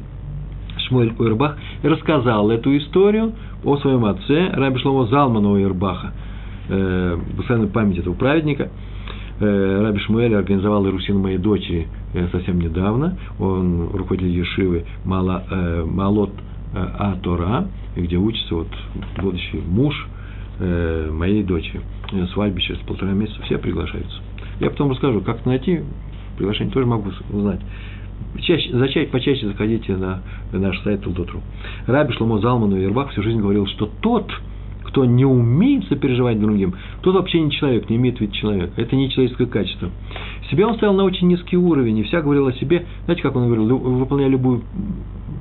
Шмуэль 0.89 1.13
Ойербах 1.19 1.59
рассказал 1.83 2.51
эту 2.51 2.77
историю 2.79 3.33
о 3.65 3.77
своем 3.77 4.07
отце, 4.07 4.51
раби 4.53 4.79
Шломо 4.79 5.07
Залмана 5.09 5.53
Ойербаха, 5.53 6.13
э, 6.69 7.19
постоянной 7.37 7.69
память 7.69 7.99
этого 7.99 8.15
праведника– 8.15 8.71
Раби 9.41 9.99
Шмуэль 10.01 10.35
организовал 10.35 10.87
Ирусин 10.87 11.19
моей 11.19 11.39
дочери 11.39 11.89
э, 12.15 12.29
совсем 12.33 12.61
недавно. 12.61 13.19
Он 13.39 13.91
руководитель 13.93 14.31
Ешивы 14.31 14.85
э, 15.05 15.85
Малот 15.85 16.31
Атора, 16.75 17.69
где 17.95 18.17
учится 18.17 18.55
вот 18.55 18.69
будущий 19.19 19.63
муж 19.67 20.09
моей 20.59 21.43
дочери. 21.43 21.81
Свадьбе 22.33 22.61
через 22.63 22.81
полтора 22.81 23.13
месяца 23.13 23.41
все 23.43 23.59
приглашаются. 23.59 24.21
Я 24.59 24.71
потом 24.71 24.91
расскажу, 24.91 25.21
как 25.21 25.45
найти 25.47 25.83
приглашение, 26.37 26.73
тоже 26.73 26.87
могу 26.87 27.11
узнать. 27.31 27.61
Чаще, 28.41 28.71
зачаще, 28.77 29.09
почаще 29.09 29.47
заходите 29.47 29.97
на 29.97 30.23
наш 30.53 30.81
сайт 30.83 31.03
Тулдотру. 31.03 31.41
Раби 31.87 32.13
Шломо 32.15 32.39
Залману 32.39 32.77
Ербах 32.77 33.11
всю 33.11 33.23
жизнь 33.23 33.41
говорил, 33.41 33.67
что 33.67 33.91
тот, 34.01 34.31
кто 34.97 35.05
не 35.05 35.27
умеет 35.27 35.85
сопереживать 35.89 36.41
другим, 36.41 36.75
тот 37.03 37.17
вообще 37.17 37.39
не 37.43 37.51
человек, 37.51 37.91
не 37.91 37.97
имеет 37.97 38.19
вид 38.19 38.33
человека. 38.33 38.73
Это 38.81 38.97
не 38.97 39.11
человеческое 39.11 39.45
качество. 39.45 39.91
Себя 40.51 40.67
он 40.67 40.77
ставил 40.77 40.95
на 40.95 41.05
очень 41.05 41.29
низкий 41.29 41.59
уровень, 41.59 41.99
и 41.99 42.03
вся 42.05 42.23
говорил 42.23 42.47
о 42.47 42.55
себе, 42.55 42.87
знаете, 43.05 43.23
как 43.23 43.37
он 43.37 43.45
говорил, 43.45 43.77
выполняя 43.77 44.31
любую 44.31 44.63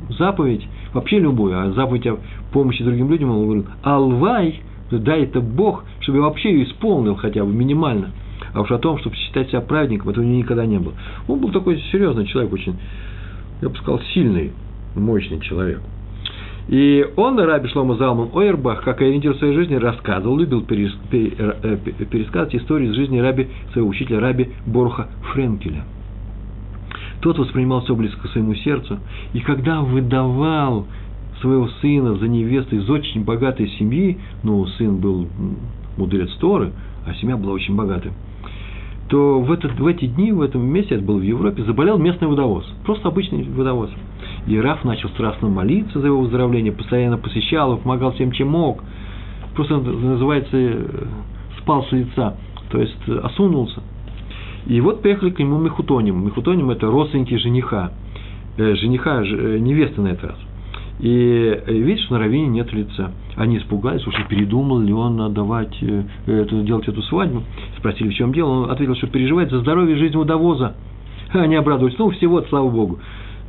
заповедь, 0.09 0.67
вообще 0.91 1.19
любую, 1.19 1.57
а 1.57 1.71
заповедь 1.71 2.05
о 2.05 2.17
помощи 2.51 2.83
другим 2.83 3.09
людям, 3.09 3.31
он 3.31 3.45
говорил, 3.45 3.65
алвай, 3.81 4.59
дай 4.91 5.23
это 5.23 5.39
Бог, 5.39 5.85
чтобы 6.01 6.17
я 6.17 6.25
вообще 6.25 6.51
ее 6.51 6.65
исполнил 6.65 7.15
хотя 7.15 7.45
бы 7.45 7.53
минимально. 7.53 8.11
А 8.53 8.59
уж 8.59 8.69
о 8.71 8.77
том, 8.77 8.97
чтобы 8.97 9.15
считать 9.15 9.47
себя 9.51 9.61
праведником, 9.61 10.09
этого 10.09 10.25
у 10.25 10.27
него 10.27 10.37
никогда 10.37 10.65
не 10.65 10.79
было. 10.79 10.95
Он 11.29 11.39
был 11.39 11.53
такой 11.53 11.81
серьезный 11.93 12.25
человек, 12.25 12.51
очень, 12.51 12.75
я 13.61 13.69
бы 13.69 13.75
сказал, 13.77 14.01
сильный, 14.13 14.51
мощный 14.95 15.39
человек. 15.39 15.79
И 16.67 17.05
он, 17.15 17.39
Раби 17.39 17.67
Шлома 17.69 17.95
Залман 17.95 18.29
Ойербах, 18.33 18.83
как 18.83 19.01
ориентир 19.01 19.35
своей 19.37 19.53
жизни, 19.53 19.75
рассказывал, 19.75 20.37
любил 20.37 20.61
э, 20.61 21.77
пересказывать 22.09 22.55
истории 22.55 22.87
из 22.87 22.95
жизни 22.95 23.19
Раби, 23.19 23.47
своего 23.71 23.89
учителя 23.89 24.19
Раби 24.19 24.49
Боруха 24.65 25.07
Френкеля. 25.31 25.83
Тот 27.21 27.37
воспринимал 27.37 27.81
все 27.81 27.95
близко 27.95 28.27
к 28.27 28.31
своему 28.31 28.55
сердцу, 28.55 28.99
и 29.33 29.39
когда 29.41 29.81
выдавал 29.81 30.87
своего 31.41 31.67
сына 31.81 32.15
за 32.15 32.27
невесту 32.27 32.75
из 32.75 32.89
очень 32.89 33.23
богатой 33.23 33.69
семьи, 33.77 34.17
ну, 34.43 34.65
сын 34.65 34.97
был 34.97 35.27
мудрец 35.97 36.31
Торы, 36.39 36.71
а 37.05 37.13
семья 37.15 37.37
была 37.37 37.53
очень 37.53 37.75
богатая, 37.75 38.13
то 39.07 39.39
в, 39.39 39.51
этот, 39.51 39.79
в 39.79 39.85
эти 39.85 40.05
дни, 40.05 40.31
в 40.31 40.41
этом 40.41 40.65
месте, 40.65 40.95
это 40.95 41.03
был 41.03 41.19
в 41.19 41.21
Европе, 41.21 41.63
заболел 41.63 41.97
местный 41.97 42.27
водовоз, 42.27 42.65
просто 42.85 43.07
обычный 43.09 43.43
водовоз. 43.43 43.91
И 44.47 44.59
Раф 44.59 44.83
начал 44.83 45.09
страстно 45.09 45.47
молиться 45.47 45.99
за 45.99 46.07
его 46.07 46.21
выздоровление, 46.21 46.71
постоянно 46.71 47.17
посещал 47.17 47.71
его, 47.71 47.81
помогал 47.81 48.13
всем, 48.13 48.31
чем 48.31 48.49
мог. 48.49 48.83
Просто 49.55 49.77
называется 49.77 50.57
э, 50.57 50.85
спал 51.59 51.85
с 51.85 51.91
лица, 51.91 52.35
то 52.69 52.79
есть 52.79 52.97
э, 53.07 53.19
осунулся. 53.19 53.81
И 54.67 54.81
вот 54.81 55.01
приехали 55.01 55.29
к 55.29 55.39
нему 55.39 55.57
Мехутоним. 55.59 56.25
Мехутоним– 56.25 56.69
это 56.71 56.87
родственники 56.87 57.35
жениха, 57.37 57.91
э, 58.57 58.75
жениха, 58.75 59.21
э, 59.23 59.57
невесты 59.59 60.01
на 60.01 60.09
этот 60.09 60.31
раз. 60.31 60.37
И 60.99 61.61
э, 61.65 61.73
видишь, 61.73 62.09
на 62.09 62.19
равине 62.19 62.47
нет 62.47 62.71
лица. 62.71 63.11
Они 63.35 63.57
испугались, 63.57 64.05
уж 64.07 64.15
передумал 64.29 64.79
ли 64.79 64.93
он 64.93 65.19
отдавать, 65.19 65.75
э, 65.81 66.03
это, 66.25 66.61
делать 66.61 66.87
эту 66.87 67.01
свадьбу. 67.03 67.43
Спросили, 67.77 68.09
в 68.09 68.13
чем 68.13 68.33
дело. 68.33 68.63
Он 68.63 68.71
ответил, 68.71 68.95
что 68.95 69.07
переживает 69.07 69.51
за 69.51 69.59
здоровье 69.59 69.95
и 69.95 69.99
жизнь 69.99 70.15
водовоза. 70.15 70.75
Они 71.33 71.55
обрадовались. 71.55 71.97
Ну, 71.97 72.11
всего, 72.11 72.41
слава 72.43 72.69
Богу. 72.69 72.99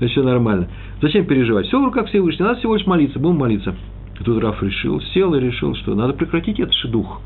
Все 0.01 0.23
нормально. 0.23 0.69
Зачем 1.01 1.25
переживать? 1.25 1.67
Все 1.67 1.81
в 1.81 1.85
руках 1.85 2.09
Всевышнего. 2.09 2.49
Надо 2.49 2.59
всего 2.59 2.75
лишь 2.75 2.87
молиться. 2.87 3.19
Будем 3.19 3.39
молиться. 3.39 3.75
И 4.21 4.25
тут 4.25 4.43
Раф 4.43 4.63
решил, 4.63 5.01
сел 5.15 5.35
и 5.35 5.41
решил, 5.41 5.75
что 5.77 5.95
надо 5.95 6.15
прекратить 6.15 6.59
этот 6.59 6.75
шедух. 6.75 7.21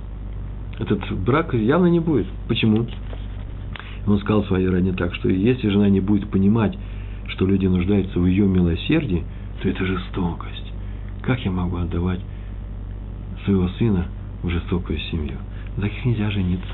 Этот 0.79 1.01
брак 1.25 1.55
явно 1.55 1.87
не 1.87 2.01
будет. 2.01 2.27
Почему? 2.49 2.87
Он 4.07 4.19
сказал 4.19 4.45
своей 4.45 4.69
родне 4.69 4.93
так, 4.93 5.15
что 5.15 5.29
если 5.29 5.69
жена 5.69 5.89
не 5.89 6.01
будет 6.01 6.29
понимать, 6.31 6.77
что 7.29 7.47
люди 7.47 7.67
нуждаются 7.67 8.19
в 8.19 8.27
ее 8.27 8.47
милосердии, 8.47 9.25
то 9.61 9.69
это 9.69 9.85
жестокость. 9.85 10.73
Как 11.23 11.45
я 11.45 11.51
могу 11.51 11.77
отдавать 11.77 12.21
своего 13.45 13.69
сына 13.79 14.07
в 14.43 14.49
жестокую 14.49 14.99
семью? 15.11 15.37
На 15.77 15.83
таких 15.83 16.05
нельзя 16.05 16.31
жениться. 16.31 16.73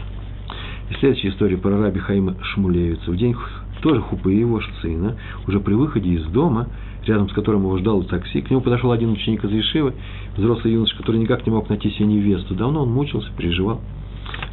И 0.91 0.95
следующая 0.95 1.29
история 1.29 1.57
про 1.57 1.81
раби 1.81 1.99
Хаима 1.99 2.37
Шмулевица. 2.43 3.11
В 3.11 3.17
день 3.17 3.35
тоже 3.83 4.01
Хупы 4.01 4.33
его 4.33 4.61
сына, 4.81 5.17
уже 5.47 5.61
при 5.61 5.75
выходе 5.75 6.11
из 6.11 6.25
дома, 6.27 6.69
рядом 7.07 7.29
с 7.29 7.33
которым 7.33 7.63
его 7.63 7.77
ждал 7.79 8.03
такси, 8.05 8.41
к 8.41 8.51
нему 8.51 8.61
подошел 8.61 8.93
один 8.93 9.11
ученик 9.11 9.45
из 9.45 9.51
Ешивы, 9.51 9.95
взрослый 10.37 10.75
юноша, 10.75 10.97
который 10.97 11.21
никак 11.21 11.47
не 11.47 11.53
мог 11.53 11.69
найти 11.69 11.91
себе 11.91 12.07
невесту. 12.07 12.55
Давно 12.55 12.83
он 12.83 12.93
мучился, 12.93 13.31
переживал. 13.37 13.81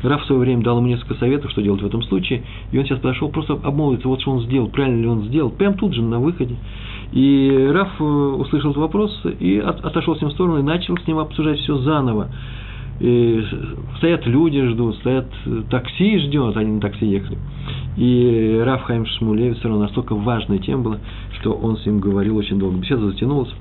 Раф 0.04 0.22
в 0.24 0.26
свое 0.26 0.42
время 0.42 0.64
дал 0.64 0.78
ему 0.78 0.88
несколько 0.88 1.16
советов, 1.16 1.52
что 1.52 1.62
делать 1.62 1.82
в 1.82 1.86
этом 1.86 2.02
случае, 2.04 2.44
и 2.72 2.78
он 2.78 2.86
сейчас 2.86 3.00
подошел 3.00 3.30
просто 3.30 3.54
обмолвиться, 3.54 4.08
вот 4.08 4.22
что 4.22 4.32
он 4.32 4.42
сделал, 4.42 4.68
правильно 4.68 5.02
ли 5.02 5.08
он 5.08 5.24
сделал, 5.24 5.50
прямо 5.50 5.76
тут 5.76 5.94
же 5.94 6.02
на 6.02 6.20
выходе. 6.20 6.56
И 7.14 7.70
Раф 7.72 7.90
э, 8.00 8.04
услышал 8.04 8.72
этот 8.72 8.82
вопрос 8.82 9.22
и 9.40 9.60
отошел 9.60 10.16
с 10.16 10.22
ним 10.22 10.30
в 10.32 10.34
сторону 10.34 10.60
и 10.60 10.64
начал 10.64 10.98
с 10.98 11.08
ним 11.08 11.20
обсуждать 11.20 11.60
все 11.60 11.78
заново. 11.78 12.30
И 13.00 13.44
стоят 13.98 14.26
люди, 14.26 14.62
ждут, 14.68 14.96
стоят 14.98 15.28
э, 15.46 15.62
такси 15.70 16.20
ждет, 16.20 16.58
они 16.58 16.74
на 16.74 16.82
такси 16.82 17.06
ехали. 17.06 17.38
И 17.98 18.62
Раф 18.64 18.84
Хайм 18.84 19.06
Шмулевич 19.06 19.60
все 19.60 19.68
равно 19.68 19.84
настолько 19.84 20.16
важная 20.16 20.58
тема 20.58 20.84
была, 20.84 20.98
что 21.40 21.54
он 21.54 21.78
с 21.78 21.86
ним 21.86 22.00
говорил 22.00 22.38
очень 22.38 22.60
долго. 22.60 22.78
Беседа 22.78 23.08
затянулась. 23.10 23.54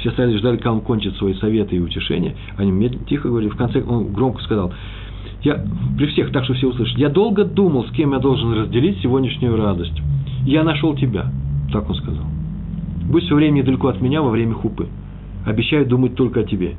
Все 0.00 0.10
стояли, 0.10 0.36
ждали, 0.36 0.56
когда 0.56 0.72
он 0.72 0.80
кончит 0.80 1.14
свои 1.16 1.34
советы 1.34 1.76
и 1.76 1.80
утешения. 1.80 2.36
Они 2.56 2.72
мне 2.72 2.88
тихо 2.88 3.28
говорили. 3.28 3.50
В 3.50 3.56
конце 3.56 3.82
он 3.82 4.12
громко 4.12 4.42
сказал, 4.42 4.72
я 5.46 5.64
при 5.96 6.06
всех, 6.06 6.32
так 6.32 6.44
что 6.44 6.54
все 6.54 6.68
услышат, 6.68 6.98
я 6.98 7.08
долго 7.08 7.44
думал, 7.44 7.86
с 7.86 7.90
кем 7.92 8.12
я 8.12 8.18
должен 8.18 8.52
разделить 8.52 9.00
сегодняшнюю 9.00 9.56
радость. 9.56 9.96
Я 10.44 10.64
нашел 10.64 10.96
тебя, 10.96 11.30
так 11.72 11.88
он 11.88 11.94
сказал. 11.94 12.24
Будь 13.08 13.22
все 13.24 13.36
время 13.36 13.58
недалеко 13.58 13.88
от 13.88 14.00
меня 14.00 14.22
во 14.22 14.30
время 14.30 14.54
хупы. 14.54 14.88
Обещаю 15.44 15.86
думать 15.86 16.16
только 16.16 16.40
о 16.40 16.42
тебе. 16.42 16.74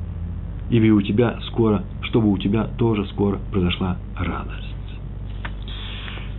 Ибо 0.70 0.94
у 0.94 1.00
тебя 1.00 1.38
скоро, 1.46 1.84
чтобы 2.02 2.30
у 2.30 2.36
тебя 2.36 2.64
тоже 2.76 3.06
скоро 3.06 3.38
произошла 3.50 3.96
радость. 4.18 4.68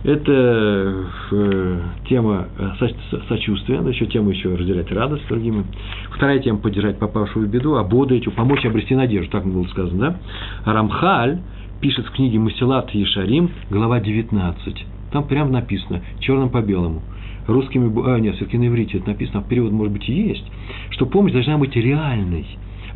Это 0.04 1.04
э, 1.32 1.80
тема 2.08 2.46
э, 2.56 2.88
сочувствия, 3.28 3.82
да, 3.82 3.90
еще 3.90 4.06
тема 4.06 4.30
еще 4.30 4.54
разделять 4.54 4.90
радость 4.92 5.24
с 5.24 5.28
другими. 5.28 5.64
Вторая 6.12 6.38
тема– 6.38 6.58
поддержать 6.62 6.98
попавшую 6.98 7.48
в 7.48 7.50
беду, 7.50 7.74
ободрить, 7.74 8.32
помочь 8.34 8.64
обрести 8.64 8.94
надежду, 8.94 9.30
так 9.32 9.44
было 9.44 9.64
сказано, 9.64 10.16
да? 10.64 10.72
Рамхаль 10.72 11.40
пишет 11.80 12.06
в 12.06 12.12
книге 12.12 12.38
Масилат 12.38 12.90
Ешарим, 12.90 13.50
глава 13.70 14.00
19. 14.00 14.86
Там 15.12 15.24
прямо 15.26 15.50
написано, 15.50 16.02
черным 16.20 16.50
по 16.50 16.60
белому– 16.60 17.02
русскими, 17.46 17.90
а, 18.06 18.18
нет, 18.18 18.36
все-таки 18.36 18.58
на 18.58 18.66
иврите 18.68 18.98
это 18.98 19.08
написано, 19.08 19.40
а 19.40 19.48
перевод, 19.48 19.72
может 19.72 19.92
быть, 19.92 20.08
и 20.08 20.12
есть, 20.12 20.44
что 20.90 21.06
помощь 21.06 21.32
должна 21.32 21.58
быть 21.58 21.74
реальной, 21.76 22.46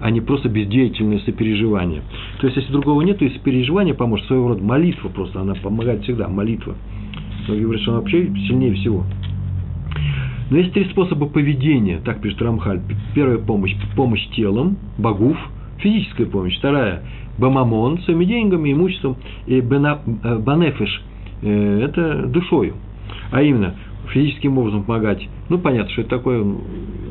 а 0.00 0.10
не 0.10 0.20
просто 0.20 0.48
бездеятельное 0.48 1.18
сопереживание. 1.20 2.02
То 2.40 2.46
есть, 2.46 2.56
если 2.56 2.72
другого 2.72 3.02
нет, 3.02 3.18
то 3.18 3.24
и 3.24 3.30
сопереживание 3.30 3.94
поможет, 3.94 4.26
своего 4.26 4.48
рода 4.48 4.62
молитва 4.62 5.08
просто, 5.08 5.40
она 5.40 5.54
помогает 5.54 6.02
всегда, 6.02 6.28
молитва. 6.28 6.74
Многие 7.46 7.62
говорят, 7.62 7.82
что 7.82 7.92
она 7.92 8.00
вообще 8.00 8.26
сильнее 8.46 8.74
всего. 8.74 9.04
Но 10.50 10.58
есть 10.58 10.72
три 10.72 10.84
способа 10.86 11.26
поведения, 11.26 12.00
так 12.04 12.20
пишет 12.20 12.40
Рамхаль. 12.42 12.80
Первая 13.14 13.38
помощь– 13.38 13.74
помощь 13.96 14.26
телом, 14.34 14.76
богов, 14.98 15.36
физическая 15.78 16.26
помощь. 16.26 16.58
Вторая– 16.58 17.02
бамамон, 17.38 17.98
своими 18.02 18.24
деньгами, 18.24 18.72
имуществом. 18.72 19.16
И 19.46 19.60
бена, 19.60 20.00
э, 20.22 20.38
банефиш 20.38 21.02
э,– 21.42 21.80
это 21.84 22.26
душою. 22.26 22.74
А 23.30 23.42
именно, 23.42 23.74
физическим 24.12 24.58
образом 24.58 24.84
помогать. 24.84 25.26
Ну, 25.48 25.58
понятно, 25.58 25.90
что 25.90 26.02
это 26.02 26.10
такое. 26.10 26.44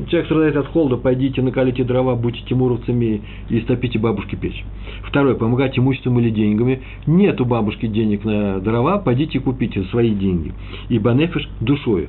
Человек 0.08 0.26
страдает 0.26 0.56
от 0.56 0.66
холода, 0.68 0.96
пойдите, 0.96 1.42
накалите 1.42 1.84
дрова, 1.84 2.14
будьте 2.14 2.42
тимуровцами 2.48 3.22
и 3.48 3.60
стопите 3.60 3.98
бабушке 3.98 4.36
печь. 4.36 4.64
Второе, 5.04 5.34
помогать 5.34 5.78
имуществом 5.78 6.18
или 6.20 6.30
деньгами. 6.30 6.82
Нет 7.06 7.40
у 7.40 7.44
бабушки 7.44 7.86
денег 7.86 8.24
на 8.24 8.60
дрова, 8.60 8.98
пойдите 8.98 9.40
купите 9.40 9.82
свои 9.84 10.14
деньги. 10.14 10.52
И 10.88 10.98
банефиш 10.98 11.48
душою. 11.60 12.08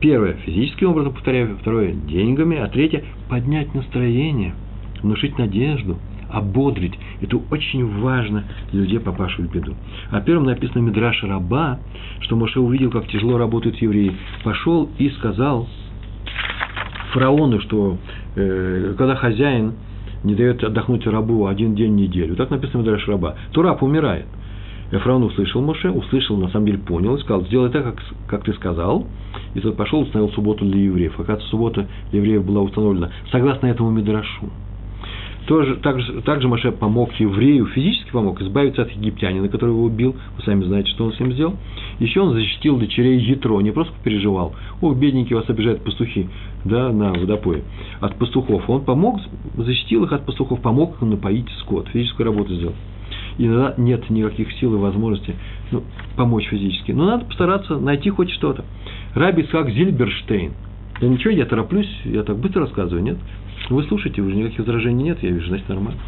Первое, 0.00 0.34
физическим 0.44 0.90
образом, 0.90 1.12
повторяю. 1.12 1.56
Второе, 1.60 1.92
деньгами. 1.92 2.58
А 2.58 2.68
третье, 2.68 3.04
поднять 3.28 3.74
настроение, 3.74 4.54
внушить 5.02 5.38
надежду– 5.38 5.96
ободрить. 6.34 6.94
Это 7.20 7.38
очень 7.50 8.00
важно 8.00 8.44
для 8.72 8.82
людей, 8.82 9.00
попавших 9.00 9.46
в 9.46 9.52
беду. 9.52 9.74
А 10.10 10.20
первым 10.20 10.46
написано 10.46 10.82
Мидраш 10.82 11.22
Раба, 11.22 11.78
что 12.20 12.36
Моше 12.36 12.60
увидел, 12.60 12.90
как 12.90 13.06
тяжело 13.08 13.38
работают 13.38 13.76
евреи. 13.76 14.12
Пошел 14.42 14.88
и 14.98 15.10
сказал 15.10 15.68
фараону, 17.12 17.60
что 17.60 17.98
э, 18.36 18.94
когда 18.98 19.14
хозяин 19.14 19.74
не 20.24 20.34
дает 20.34 20.64
отдохнуть 20.64 21.06
рабу 21.06 21.46
один 21.46 21.74
день 21.74 21.92
в 21.92 21.96
неделю, 21.96 22.34
так 22.34 22.50
написано 22.50 22.82
Мидраш 22.82 23.06
Раба, 23.06 23.36
то 23.52 23.62
раб 23.62 23.82
умирает. 23.82 24.26
И 24.90 24.96
фараон 24.96 25.24
услышал 25.24 25.60
Моше, 25.60 25.90
услышал, 25.90 26.36
на 26.36 26.48
самом 26.50 26.66
деле 26.66 26.78
понял, 26.78 27.16
и 27.16 27.20
сказал, 27.20 27.44
сделай 27.46 27.70
так, 27.70 27.84
как, 27.84 28.02
как 28.28 28.44
ты 28.44 28.52
сказал. 28.52 29.06
И 29.54 29.60
тот 29.60 29.76
пошел 29.76 30.00
и 30.00 30.04
установил 30.04 30.32
субботу 30.34 30.64
для 30.64 30.82
евреев. 30.82 31.14
Оказывается, 31.14 31.48
суббота 31.48 31.86
для 32.10 32.20
евреев 32.20 32.44
была 32.44 32.60
установлена 32.62 33.10
согласно 33.32 33.66
этому 33.66 33.90
Мидрашу. 33.90 34.50
Тоже, 35.46 35.76
также, 35.76 36.22
также 36.22 36.48
Маше 36.48 36.72
помог 36.72 37.12
еврею, 37.20 37.66
физически 37.66 38.10
помог 38.10 38.40
избавиться 38.40 38.82
от 38.82 38.90
египтянина, 38.90 39.48
который 39.48 39.70
его 39.70 39.84
убил. 39.84 40.16
Вы 40.36 40.42
сами 40.42 40.64
знаете, 40.64 40.90
что 40.90 41.04
он 41.04 41.12
с 41.12 41.20
ним 41.20 41.32
сделал. 41.32 41.54
Еще 41.98 42.20
он 42.20 42.32
защитил 42.32 42.78
дочерей 42.78 43.18
Ятро, 43.20 43.60
не 43.60 43.70
просто 43.70 43.92
переживал. 44.02 44.54
Ох, 44.80 44.96
бедненькие 44.96 45.38
вас 45.38 45.48
обижают 45.50 45.84
пастухи 45.84 46.28
да, 46.64 46.90
на 46.90 47.12
водопое. 47.12 47.62
От 48.00 48.16
пастухов. 48.16 48.68
Он 48.70 48.84
помог, 48.84 49.20
защитил 49.56 50.04
их 50.04 50.12
от 50.12 50.24
пастухов, 50.24 50.62
помог 50.62 51.00
им 51.02 51.10
напоить 51.10 51.50
скот, 51.60 51.88
физическую 51.88 52.26
работу 52.26 52.54
сделал. 52.54 52.74
Иногда 53.36 53.74
нет 53.76 54.08
никаких 54.08 54.50
сил 54.54 54.74
и 54.74 54.78
возможности 54.78 55.34
ну, 55.70 55.82
помочь 56.16 56.46
физически. 56.46 56.92
Но 56.92 57.04
надо 57.04 57.26
постараться 57.26 57.76
найти 57.76 58.08
хоть 58.08 58.30
что-то. 58.30 58.64
Раби 59.14 59.42
как 59.42 59.70
Зильберштейн. 59.70 60.52
Я 61.00 61.08
ничего, 61.08 61.32
я 61.32 61.44
тороплюсь, 61.44 61.90
я 62.04 62.22
так 62.22 62.38
быстро 62.38 62.62
рассказываю, 62.62 63.02
нет? 63.02 63.18
Вы 63.70 63.82
слушаете, 63.84 64.20
уже 64.20 64.36
никаких 64.36 64.58
возражений 64.60 65.04
нет, 65.04 65.22
я 65.22 65.30
вижу, 65.30 65.48
значит, 65.48 65.68
нормально. 65.68 66.00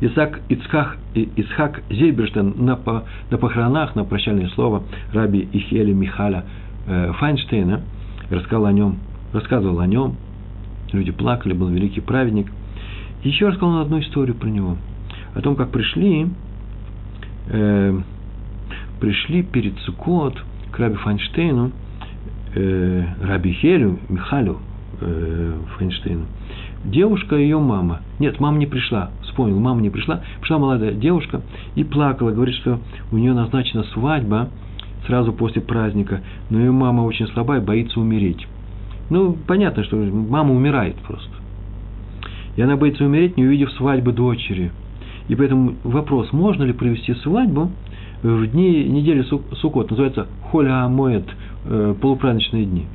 Исаак 0.00 0.40
Ицхак, 0.48 1.82
Зильберштейн 1.90 2.54
на, 2.56 2.78
на 3.30 3.38
похоронах, 3.38 3.94
на 3.94 4.04
прощальное 4.04 4.48
слово 4.48 4.82
раби 5.12 5.48
Ихеля 5.52 5.94
Михаля 5.94 6.44
э, 6.86 7.12
Файнштейна 7.12 7.82
рассказал 8.30 8.66
о 8.66 8.72
нем, 8.72 8.98
рассказывал 9.32 9.80
о 9.80 9.86
нем, 9.86 10.16
люди 10.92 11.12
плакали, 11.12 11.52
был 11.52 11.68
великий 11.68 12.00
праведник. 12.00 12.50
еще 13.22 13.48
рассказал 13.48 13.80
одну 13.80 14.00
историю 14.00 14.34
про 14.34 14.48
него, 14.48 14.76
о 15.34 15.40
том, 15.40 15.54
как 15.54 15.70
пришли, 15.70 16.28
э, 17.48 18.00
пришли 19.00 19.42
перед 19.42 19.78
Сукот 19.80 20.42
к 20.72 20.78
раби 20.78 20.96
Файнштейну, 20.96 21.72
э, 22.54 23.04
раби 23.22 23.52
Хелю, 23.52 23.98
Михалю 24.08 24.58
э, 25.00 25.52
Файнштейну, 25.76 26.24
девушка 26.84 27.36
ее 27.36 27.58
мама. 27.58 28.00
Нет, 28.18 28.40
мама 28.40 28.58
не 28.58 28.66
пришла, 28.66 29.10
вспомнил, 29.22 29.58
мама 29.58 29.80
не 29.80 29.90
пришла. 29.90 30.22
Пришла 30.40 30.58
молодая 30.58 30.92
девушка 30.92 31.42
и 31.74 31.84
плакала, 31.84 32.30
говорит, 32.30 32.54
что 32.56 32.80
у 33.12 33.16
нее 33.16 33.32
назначена 33.32 33.84
свадьба 33.92 34.48
сразу 35.06 35.32
после 35.32 35.60
праздника, 35.62 36.22
но 36.50 36.58
ее 36.58 36.70
мама 36.70 37.02
очень 37.02 37.26
слабая, 37.28 37.60
боится 37.60 38.00
умереть. 38.00 38.46
Ну, 39.10 39.36
понятно, 39.46 39.84
что 39.84 39.96
мама 39.96 40.54
умирает 40.54 40.96
просто. 40.96 41.30
И 42.56 42.62
она 42.62 42.76
боится 42.76 43.04
умереть, 43.04 43.36
не 43.36 43.44
увидев 43.44 43.72
свадьбы 43.72 44.12
дочери. 44.12 44.70
И 45.28 45.34
поэтому 45.34 45.74
вопрос, 45.84 46.32
можно 46.32 46.62
ли 46.64 46.72
провести 46.72 47.14
свадьбу 47.14 47.70
в 48.22 48.46
дни 48.46 48.84
недели 48.84 49.22
Суккот, 49.22 49.90
называется 49.90 50.26
Холя 50.50 50.84
Амоэт, 50.84 51.26
э, 51.66 51.94
полупраздничные 52.00 52.64
дни. 52.64 52.86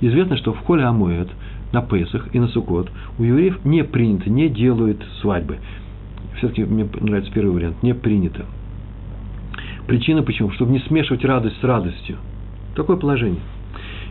Известно, 0.00 0.36
что 0.36 0.52
в 0.52 0.58
Холя 0.58 0.88
Амоэт– 0.88 1.28
на 1.72 1.82
Песах 1.82 2.28
и 2.34 2.38
на 2.38 2.48
Суккот 2.48 2.90
у 3.18 3.22
евреев 3.22 3.64
не 3.64 3.84
принято, 3.84 4.30
не 4.30 4.48
делают 4.48 5.02
свадьбы. 5.20 5.58
Все-таки 6.36 6.64
мне 6.64 6.88
нравится 7.00 7.32
первый 7.32 7.52
вариант. 7.52 7.82
Не 7.82 7.94
принято. 7.94 8.46
Причина 9.86 10.22
почему? 10.22 10.50
Чтобы 10.52 10.72
не 10.72 10.80
смешивать 10.80 11.24
радость 11.24 11.60
с 11.60 11.64
радостью. 11.64 12.16
Такое 12.74 12.96
положение. 12.96 13.40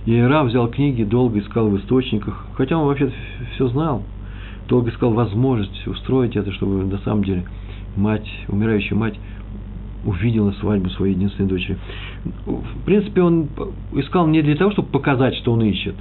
И 0.05 0.19
Рав 0.19 0.47
взял 0.47 0.67
книги, 0.69 1.03
долго 1.03 1.39
искал 1.39 1.69
в 1.69 1.77
источниках, 1.77 2.45
хотя 2.53 2.77
он 2.77 2.87
вообще 2.87 3.11
все 3.55 3.67
знал, 3.67 4.03
долго 4.69 4.89
искал 4.89 5.11
возможность 5.11 5.85
устроить 5.85 6.35
это, 6.35 6.51
чтобы 6.53 6.85
на 6.85 6.97
самом 6.99 7.23
деле 7.23 7.43
мать, 7.95 8.29
умирающая 8.47 8.95
мать, 8.95 9.15
увидела 10.07 10.51
свадьбу 10.53 10.89
своей 10.91 11.13
единственной 11.13 11.49
дочери. 11.49 11.77
В 12.45 12.85
принципе, 12.85 13.21
он 13.21 13.49
искал 13.93 14.25
не 14.27 14.41
для 14.41 14.55
того, 14.55 14.71
чтобы 14.71 14.87
показать, 14.87 15.35
что 15.35 15.51
он 15.51 15.61
ищет, 15.63 15.95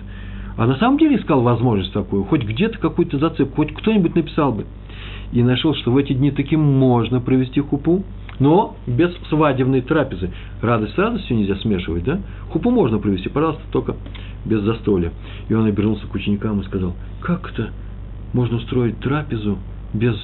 а 0.57 0.67
на 0.67 0.77
самом 0.77 0.97
деле 0.97 1.17
искал 1.17 1.43
возможность 1.43 1.93
такую, 1.93 2.25
хоть 2.25 2.45
где-то 2.45 2.79
какую-то 2.79 3.19
зацепку, 3.19 3.57
хоть 3.57 3.75
кто-нибудь 3.75 4.15
написал 4.15 4.53
бы. 4.53 4.65
И 5.33 5.43
нашел, 5.43 5.75
что 5.75 5.91
в 5.91 5.97
эти 5.97 6.13
дни 6.13 6.31
таки 6.31 6.57
можно 6.57 7.21
провести 7.21 7.61
хупу, 7.61 8.05
но 8.39 8.77
без 8.87 9.13
свадебной 9.29 9.81
трапезы. 9.81 10.31
Радость 10.63 10.95
с 10.95 10.99
радостью 10.99 11.37
нельзя 11.37 11.57
смешивать, 11.57 12.05
да? 12.05 12.21
Хупу 12.51 12.71
можно 12.71 12.99
провести, 12.99 13.29
пожалуйста, 13.29 13.63
только 13.73 13.97
без 14.45 14.61
застолья. 14.63 15.13
И 15.49 15.55
он 15.55 15.67
обернулся 15.67 16.07
к 16.07 16.15
ученикам 16.15 16.61
и 16.61 16.65
сказал, 16.65 16.95
как 17.21 17.51
это 17.53 17.71
можно 18.33 18.59
устроить 18.59 19.01
трапезу 19.01 19.59
без, 19.93 20.15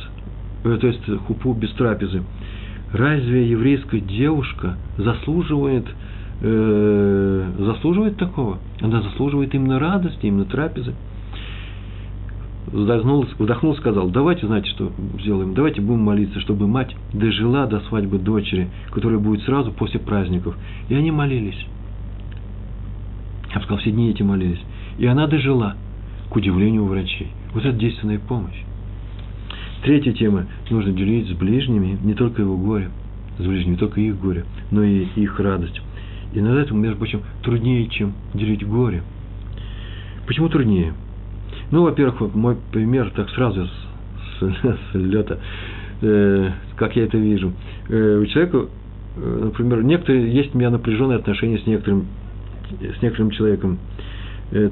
э, 0.65 0.79
то 0.81 0.87
есть 0.87 1.05
хупу 1.27 1.53
без 1.53 1.71
трапезы? 1.73 2.23
Разве 2.93 3.49
еврейская 3.49 4.01
девушка 4.01 4.77
заслуживает 4.99 5.87
э, 6.43 7.51
заслуживает 7.59 8.17
такого. 8.17 8.59
Она 8.81 9.01
заслуживает 9.03 9.55
именно 9.55 9.79
радости, 9.79 10.27
именно 10.27 10.45
трапезы. 10.45 10.95
Вздохнул, 12.67 13.27
вздохнул, 13.39 13.77
сказал, 13.77 14.09
давайте, 14.09 14.47
знаете, 14.47 14.69
что 14.71 14.93
сделаем, 15.21 15.55
давайте 15.55 15.81
будем 15.81 16.03
молиться, 16.03 16.41
чтобы 16.41 16.67
мать 16.67 16.95
дожила 17.13 17.67
до 17.67 17.81
свадьбы 17.81 18.19
дочери, 18.19 18.71
которая 18.91 19.19
будет 19.19 19.43
сразу 19.43 19.73
после 19.73 20.01
праздников. 20.01 20.57
И 20.89 20.95
они 20.95 21.11
молились. 21.11 21.67
Я 23.51 23.57
бы 23.59 23.65
сказал, 23.65 23.79
все 23.79 23.91
дни 23.91 24.11
эти 24.11 24.23
молились. 24.23 24.61
И 24.99 25.07
она 25.07 25.27
дожила, 25.27 25.77
к 26.31 26.37
удивлению 26.37 26.85
врачей. 26.87 27.29
Вот 27.53 27.65
это 27.65 27.77
действенная 27.77 28.19
помощь. 28.19 28.63
Третья 29.83 30.13
тема. 30.13 30.47
Нужно 30.71 30.93
делить 30.93 31.29
с 31.29 31.33
ближними 31.33 31.99
не 32.05 32.15
только 32.15 32.43
его 32.43 32.57
горе, 32.57 32.91
с 33.39 33.43
ближними 33.43 33.73
не 33.73 33.77
только 33.77 34.01
их 34.01 34.19
горе, 34.21 34.45
но 34.71 34.85
и 34.85 35.07
их 35.17 35.41
радость. 35.41 35.81
И 36.33 36.41
над 36.41 36.65
этим, 36.65 36.81
между 36.81 36.99
прочим, 36.99 37.23
труднее, 37.43 37.89
чем 37.89 38.13
делить 38.33 38.65
горе. 38.67 39.03
Почему 40.27 40.49
труднее? 40.49 40.95
Ну, 41.73 41.83
во-первых, 41.83 42.21
вот 42.21 42.35
мой 42.35 42.57
пример 42.71 43.11
так 43.11 43.29
сразу 43.31 43.67
с, 43.67 44.41
с, 44.41 44.79
с 44.93 44.95
лета, 44.95 45.41
э, 46.01 46.51
как 46.77 46.95
я 46.95 47.05
это 47.05 47.19
вижу. 47.19 47.53
Э, 47.89 48.21
у 48.23 48.27
человека, 48.27 48.67
э, 49.17 49.41
например, 49.45 49.83
некоторые, 49.83 50.33
есть 50.33 50.55
у 50.55 50.59
меня 50.59 50.71
напряженные 50.71 51.19
отношения 51.19 51.59
с 51.59 51.67
некоторым, 51.67 52.07
с 52.81 53.03
некоторым 53.03 53.31
человеком. 53.33 53.79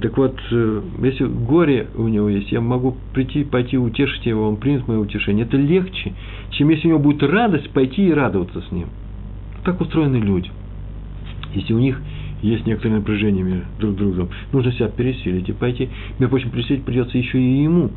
Так 0.00 0.16
вот, 0.18 0.38
э, 0.50 0.82
если 1.02 1.24
горе 1.24 1.88
у 1.94 2.08
него 2.08 2.28
есть, 2.28 2.52
я 2.52 2.60
могу 2.60 2.96
прийти, 3.14 3.44
пойти 3.44 3.78
утешить 3.78 4.26
его, 4.26 4.48
он 4.48 4.56
примет 4.56 4.86
мое 4.86 4.98
утешение. 4.98 5.46
Это 5.46 5.56
легче, 5.56 6.12
чем 6.50 6.68
если 6.68 6.88
у 6.88 6.90
него 6.90 7.00
будет 7.00 7.22
радость, 7.22 7.70
пойти 7.70 8.08
и 8.08 8.12
радоваться 8.12 8.60
с 8.60 8.72
ним. 8.72 8.88
Так 9.64 9.80
устроены 9.80 10.16
люди 10.16 10.50
если 11.54 11.72
у 11.72 11.78
них 11.78 12.00
есть 12.42 12.66
некоторое 12.66 12.96
напряжение 12.96 13.44
между 13.44 13.66
друг 13.78 13.96
другом, 13.96 14.28
нужно 14.52 14.72
себя 14.72 14.88
пересилить 14.88 15.48
и 15.48 15.52
пойти. 15.52 15.90
Между 16.18 16.28
прочим, 16.28 16.50
пересилить 16.50 16.84
придется 16.84 17.18
еще 17.18 17.38
и 17.38 17.62
ему, 17.62 17.90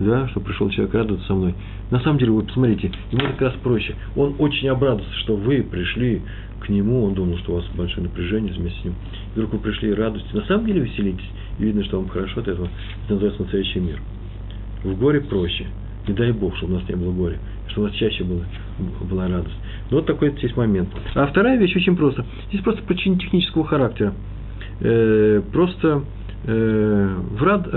да, 0.00 0.28
что 0.28 0.40
пришел 0.40 0.68
человек 0.70 0.94
радоваться 0.94 1.26
со 1.26 1.34
мной. 1.34 1.54
На 1.90 2.00
самом 2.00 2.18
деле, 2.18 2.32
вот 2.32 2.48
посмотрите, 2.48 2.90
ему 3.12 3.22
как 3.22 3.40
раз 3.40 3.54
проще. 3.62 3.94
Он 4.16 4.34
очень 4.38 4.68
обрадовался, 4.68 5.14
что 5.20 5.36
вы 5.36 5.62
пришли 5.62 6.22
к 6.60 6.68
нему, 6.68 7.04
он 7.04 7.14
думал, 7.14 7.38
что 7.38 7.52
у 7.52 7.54
вас 7.56 7.64
большое 7.76 8.06
напряжение 8.06 8.52
вместе 8.52 8.80
с 8.80 8.84
ним. 8.84 8.94
И 8.94 9.38
вдруг 9.38 9.52
вы 9.52 9.58
пришли 9.58 9.90
и 9.90 9.94
радуетесь. 9.94 10.32
На 10.32 10.44
самом 10.44 10.66
деле 10.66 10.80
веселитесь, 10.80 11.28
и 11.58 11.64
видно, 11.64 11.84
что 11.84 11.98
вам 11.98 12.08
хорошо 12.08 12.40
от 12.40 12.48
этого. 12.48 12.68
Это 13.04 13.14
называется 13.14 13.42
настоящий 13.42 13.80
мир. 13.80 14.00
В 14.82 14.98
горе 14.98 15.20
проще. 15.20 15.66
Не 16.06 16.14
дай 16.14 16.32
Бог, 16.32 16.56
чтобы 16.56 16.74
у 16.74 16.76
нас 16.78 16.88
не 16.88 16.94
было 16.94 17.12
горя, 17.12 17.38
чтобы 17.68 17.86
у 17.86 17.90
нас 17.90 17.96
чаще 17.96 18.22
было, 18.22 18.44
была 19.02 19.28
радость. 19.28 19.56
Ну, 19.90 19.96
вот 19.96 20.06
такой 20.06 20.30
здесь 20.38 20.56
момент. 20.56 20.88
А 21.14 21.26
вторая 21.26 21.58
вещь 21.58 21.74
очень 21.74 21.96
просто. 21.96 22.24
Здесь 22.48 22.62
просто 22.62 22.82
причина 22.82 23.18
технического 23.18 23.64
характера. 23.64 24.14
Э, 24.80 25.42
просто 25.52 26.04
э, 26.44 27.14
в 27.38 27.42
рад, 27.42 27.68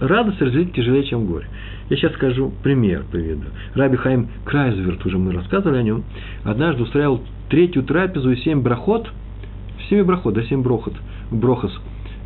радость 0.00 0.40
разделить 0.40 0.72
тяжелее, 0.74 1.04
чем 1.04 1.26
горе. 1.26 1.46
Я 1.90 1.96
сейчас 1.96 2.12
скажу 2.14 2.52
пример, 2.62 3.04
приведу. 3.10 3.44
Раби 3.74 3.96
Хайм 3.96 4.28
Крайзверт, 4.44 5.04
уже 5.04 5.18
мы 5.18 5.32
рассказывали 5.32 5.78
о 5.78 5.82
нем, 5.82 6.04
однажды 6.44 6.82
устраивал 6.82 7.20
третью 7.48 7.82
трапезу 7.82 8.30
и 8.32 8.36
семь 8.36 8.60
брахот, 8.60 9.10
семь 9.88 10.04
брахот, 10.04 10.34
да, 10.34 10.42
семь 10.44 10.62
брохот, 10.62 10.94
брохос, 11.30 11.72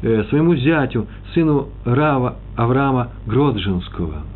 э, 0.03 0.25
своему 0.31 0.55
зятю, 0.57 1.07
сыну 1.35 1.69
Рава 1.85 2.37
Авраама 2.57 3.11
Гроджинского– 3.27 4.23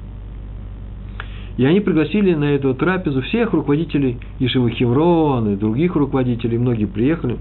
и 1.56 1.64
они 1.64 1.80
пригласили 1.80 2.34
на 2.34 2.44
эту 2.44 2.74
трапезу 2.74 3.20
всех 3.22 3.52
руководителей 3.52 4.18
Ешивы 4.38 4.70
Хеврон 4.70 5.52
и 5.52 5.56
других 5.56 5.94
руководителей. 5.96 6.56
Многие 6.56 6.86
приехали. 6.86 7.36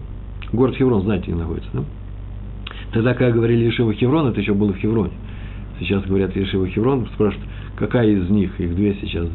Город 0.51 0.75
Хеврон, 0.75 1.03
знаете, 1.03 1.31
где 1.31 1.35
находится, 1.35 1.69
да? 1.73 1.83
Тогда, 2.93 3.13
когда 3.13 3.31
говорили 3.31 3.65
Ешива 3.65 3.93
Хеврон, 3.93 4.27
это 4.27 4.41
еще 4.41 4.53
было 4.53 4.73
в 4.73 4.77
Хевроне. 4.77 5.13
Сейчас 5.79 6.03
говорят 6.03 6.35
Ешива 6.35 6.67
Хеврон, 6.67 7.07
спрашивают, 7.13 7.47
какая 7.77 8.07
из 8.09 8.29
них, 8.29 8.59
их 8.59 8.75
две 8.75 8.95
сейчас 8.95 9.27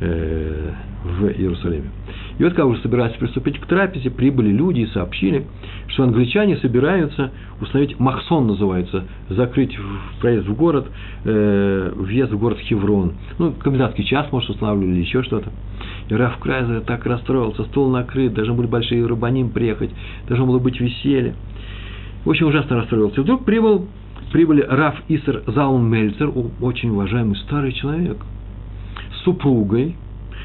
э, 0.00 0.72
в 1.04 1.28
Иерусалиме. 1.28 1.88
И 2.40 2.42
вот, 2.42 2.54
когда 2.54 2.64
уже 2.64 2.80
собирались 2.80 3.18
приступить 3.18 3.60
к 3.60 3.66
трапезе, 3.66 4.08
прибыли 4.08 4.48
люди 4.48 4.80
и 4.80 4.86
сообщили, 4.86 5.44
что 5.88 6.04
англичане 6.04 6.56
собираются 6.56 7.32
установить, 7.60 8.00
Махсон 8.00 8.46
называется, 8.46 9.04
закрыть 9.28 9.76
проезд 10.22 10.48
в 10.48 10.54
город, 10.54 10.86
э, 11.24 11.92
въезд 11.94 12.32
в 12.32 12.38
город 12.38 12.56
Хеврон. 12.60 13.12
Ну, 13.38 13.52
комендантский 13.52 14.04
час, 14.04 14.32
может, 14.32 14.48
устанавливали 14.48 14.94
или 14.94 15.00
еще 15.00 15.22
что-то. 15.22 15.50
И 16.08 16.14
Раф 16.14 16.38
Крайзер 16.38 16.80
так 16.80 17.04
расстроился, 17.04 17.64
стол 17.64 17.90
накрыт, 17.90 18.32
должны 18.32 18.54
были 18.54 18.68
большие 18.68 19.04
рыбаним 19.04 19.50
приехать, 19.50 19.90
должно 20.26 20.46
было 20.46 20.58
быть 20.58 20.80
веселье. 20.80 21.34
Очень 22.24 22.46
ужасно 22.46 22.76
расстроился. 22.76 23.20
И 23.20 23.24
вдруг 23.24 23.44
прибыл, 23.44 23.86
прибыли 24.32 24.62
Раф 24.66 24.94
Исер 25.08 25.42
Заун 25.46 25.90
Мельцер, 25.90 26.32
очень 26.62 26.88
уважаемый 26.88 27.36
старый 27.36 27.72
человек, 27.72 28.16
с 29.12 29.24
супругой, 29.24 29.94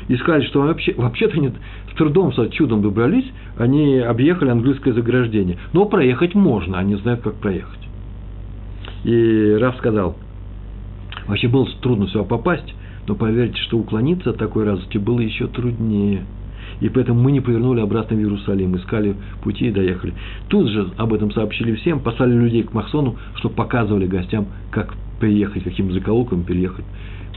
и 0.07 0.15
сказали, 0.17 0.45
что 0.45 0.61
вообще, 0.61 0.93
вообще-то 0.95 1.39
нет, 1.39 1.53
с 1.91 1.95
трудом, 1.95 2.33
с 2.33 2.49
чудом 2.49 2.81
добрались, 2.81 3.25
они 3.57 3.99
объехали 3.99 4.49
английское 4.49 4.93
заграждение. 4.93 5.57
Но 5.73 5.85
проехать 5.85 6.35
можно, 6.35 6.77
они 6.77 6.95
знают, 6.95 7.21
как 7.21 7.35
проехать. 7.35 7.79
И 9.03 9.57
Раф 9.59 9.77
сказал, 9.77 10.15
вообще 11.27 11.47
было 11.47 11.67
трудно 11.81 12.07
сюда 12.07 12.23
попасть, 12.23 12.75
но 13.07 13.15
поверьте, 13.15 13.57
что 13.61 13.77
уклониться 13.77 14.31
от 14.31 14.37
такой 14.37 14.65
радости 14.65 14.97
было 14.97 15.19
еще 15.19 15.47
труднее. 15.47 16.23
И 16.81 16.89
поэтому 16.89 17.21
мы 17.21 17.31
не 17.31 17.39
повернули 17.39 17.79
обратно 17.79 18.17
в 18.17 18.19
Иерусалим, 18.19 18.75
искали 18.75 19.15
пути 19.43 19.67
и 19.67 19.71
доехали. 19.71 20.13
Тут 20.49 20.69
же 20.69 20.89
об 20.97 21.13
этом 21.13 21.31
сообщили 21.31 21.75
всем, 21.75 21.99
послали 21.99 22.33
людей 22.33 22.63
к 22.63 22.73
Махсону, 22.73 23.15
чтобы 23.35 23.55
показывали 23.55 24.07
гостям, 24.07 24.47
как 24.71 24.93
приехать, 25.19 25.63
каким 25.63 25.91
закоулком 25.93 26.43
переехать, 26.43 26.85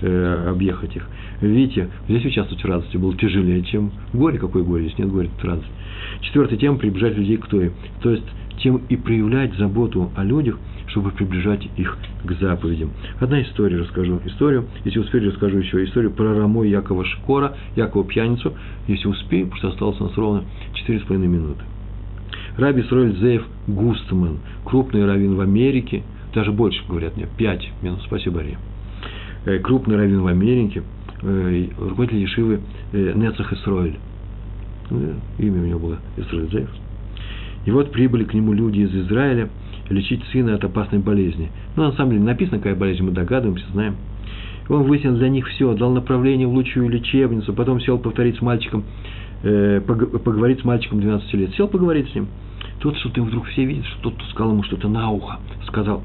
э, 0.01 0.49
объехать 0.49 0.97
их. 0.97 1.07
Видите, 1.41 1.89
здесь 2.09 2.25
участвовать 2.25 2.63
в 2.63 2.67
радости 2.67 2.97
было 2.97 3.17
тяжелее, 3.17 3.63
чем 3.63 3.93
горе. 4.13 4.39
Какое 4.39 4.63
горе? 4.63 4.85
Здесь 4.85 4.99
нет 4.99 5.09
горя, 5.09 5.29
это 5.37 5.47
радость. 5.47 5.69
Четвертая 6.23 6.59
тема– 6.59 6.77
приближать 6.79 7.17
людей 7.17 7.37
к 7.37 7.47
Торе. 7.47 7.73
То 8.03 8.11
есть, 8.11 8.25
тем 8.63 8.83
и 8.89 8.97
проявлять 8.97 9.55
заботу 9.55 10.11
о 10.17 10.25
людях, 10.25 10.59
чтобы 10.89 11.11
приближать 11.11 11.69
их 11.77 11.97
к 12.25 12.33
заповедям. 12.41 12.91
Одна 13.21 13.43
история 13.43 13.79
расскажу. 13.79 14.21
Историю, 14.25 14.67
если 14.85 14.99
успею, 14.99 15.31
расскажу 15.31 15.59
еще 15.59 15.85
историю 15.85 16.11
про 16.11 16.35
Рамо 16.35 16.65
Якова 16.65 17.05
Шкора, 17.05 17.57
Якова 17.77 18.05
Пьяницу. 18.05 18.55
Если 18.87 19.07
успею, 19.07 19.47
потому 19.47 19.59
что 19.59 19.69
осталось 19.69 20.01
у 20.01 20.05
нас 20.05 20.17
ровно 20.17 20.45
4,5 20.87 21.19
минуты. 21.19 21.63
Раби 22.57 22.83
Сроэль 22.83 23.17
Зеев 23.17 23.45
Густман, 23.69 24.39
крупный 24.65 25.07
раввин 25.07 25.37
в 25.37 25.41
Америке, 25.41 26.03
даже 26.35 26.51
больше, 26.51 26.83
говорят 26.89 27.17
мне, 27.17 27.29
5 27.37 27.69
минут, 27.83 28.01
спасибо, 28.05 28.41
Ария. 28.41 28.59
Э, 29.45 29.59
крупный 29.59 29.97
раввин 29.97 30.23
в 30.23 30.27
Америке, 30.27 30.83
э, 31.23 31.67
руководитель 31.79 32.19
Ешивы 32.19 32.61
э, 32.93 33.13
Нецах 33.15 33.53
Исроэль. 33.53 33.97
Имя 35.39 35.63
у 35.63 35.67
него 35.67 35.79
было 35.79 35.99
Исроэль 36.17 36.51
Зеев. 36.51 36.71
И 37.67 37.71
вот 37.71 37.93
прибыли 37.93 38.25
к 38.25 38.35
нему 38.35 38.53
люди 38.53 38.81
из 38.81 38.95
Израиля 38.95 39.49
лечить 39.91 40.25
сына 40.33 40.55
от 40.55 40.65
опасной 40.65 40.99
болезни. 40.99 41.51
Ну, 41.77 41.85
на 41.85 41.93
самом 41.93 42.13
деле, 42.13 42.25
написано, 42.25 42.59
какая 42.59 42.75
болезнь, 42.75 43.03
мы 43.03 43.13
догадываемся, 43.13 43.67
знаем. 43.73 43.97
Он 44.69 44.83
выяснил 44.83 45.15
для 45.17 45.29
них 45.29 45.47
все, 45.49 45.75
дал 45.75 45.93
направление 45.93 46.47
в 46.47 46.53
лучшую 46.53 46.89
лечебницу, 46.89 47.55
потом 47.55 47.81
сел 47.81 47.99
повторить 47.99 48.37
с 48.37 48.43
мальчиком, 48.43 48.85
э, 49.43 49.81
поговорить 49.81 50.61
с 50.61 50.65
мальчиком 50.65 51.01
12 51.01 51.35
лет. 51.35 51.55
Сел 51.55 51.69
поговорить 51.69 52.11
с 52.11 52.15
ним. 52.15 52.29
Тут 52.81 52.97
что-то 52.99 53.23
вдруг 53.23 53.47
все 53.47 53.65
видят, 53.65 53.87
что 53.87 54.11
тот 54.11 54.23
сказал 54.31 54.53
ему 54.53 54.63
что-то 54.63 54.89
на 54.89 55.11
ухо. 55.11 55.39
Сказал. 55.67 56.03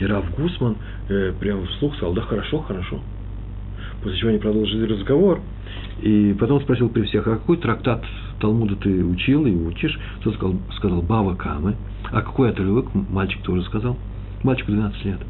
И 0.00 0.06
Раф 0.06 0.24
Гусман 0.34 0.76
э, 1.08 1.32
прямо 1.38 1.66
вслух 1.66 1.94
сказал, 1.96 2.14
да 2.14 2.22
хорошо, 2.22 2.60
хорошо. 2.60 3.00
После 4.02 4.18
чего 4.18 4.30
они 4.30 4.38
продолжили 4.38 4.90
разговор. 4.90 5.40
И 6.00 6.34
потом 6.40 6.60
спросил 6.62 6.88
при 6.88 7.02
всех, 7.02 7.26
а 7.26 7.36
какой 7.36 7.58
трактат 7.58 8.02
Талмуда 8.40 8.76
ты 8.76 9.04
учил 9.04 9.44
и 9.44 9.54
учишь? 9.54 9.98
Тот 10.22 10.34
сказал, 10.34 10.56
сказал 10.76 11.02
Бава 11.02 11.34
Камы. 11.34 11.76
А 12.10 12.22
какой 12.22 12.50
отрывок? 12.50 12.86
Мальчик 12.94 13.42
тоже 13.42 13.62
сказал. 13.64 13.98
Мальчику 14.42 14.72
12 14.72 15.04
лет. 15.04 15.20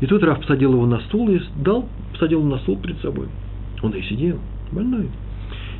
И 0.00 0.06
тут 0.06 0.22
Раф 0.22 0.40
посадил 0.40 0.74
его 0.74 0.86
на 0.86 1.00
стул 1.00 1.30
и 1.30 1.40
дал, 1.56 1.88
посадил 2.12 2.40
его 2.40 2.50
на 2.50 2.58
стул 2.58 2.76
перед 2.76 3.00
собой. 3.00 3.28
Он 3.82 3.92
и 3.92 4.02
сидел, 4.02 4.38
больной. 4.72 5.08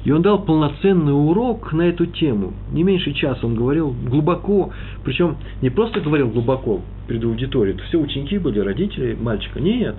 И 0.06 0.12
он 0.12 0.22
дал 0.22 0.40
полноценный 0.40 1.12
урок 1.12 1.72
на 1.72 1.82
эту 1.82 2.06
тему. 2.06 2.52
Не 2.70 2.84
меньше 2.84 3.12
часа 3.12 3.44
он 3.44 3.56
говорил 3.56 3.92
глубоко, 4.08 4.70
причем 5.02 5.36
не 5.60 5.68
просто 5.68 6.00
говорил 6.00 6.28
глубоко 6.28 6.80
перед 7.08 7.24
аудиторией, 7.24 7.74
это 7.74 7.84
все 7.86 7.98
ученики 7.98 8.38
были, 8.38 8.60
родители 8.60 9.16
мальчика. 9.20 9.58
Нет, 9.58 9.96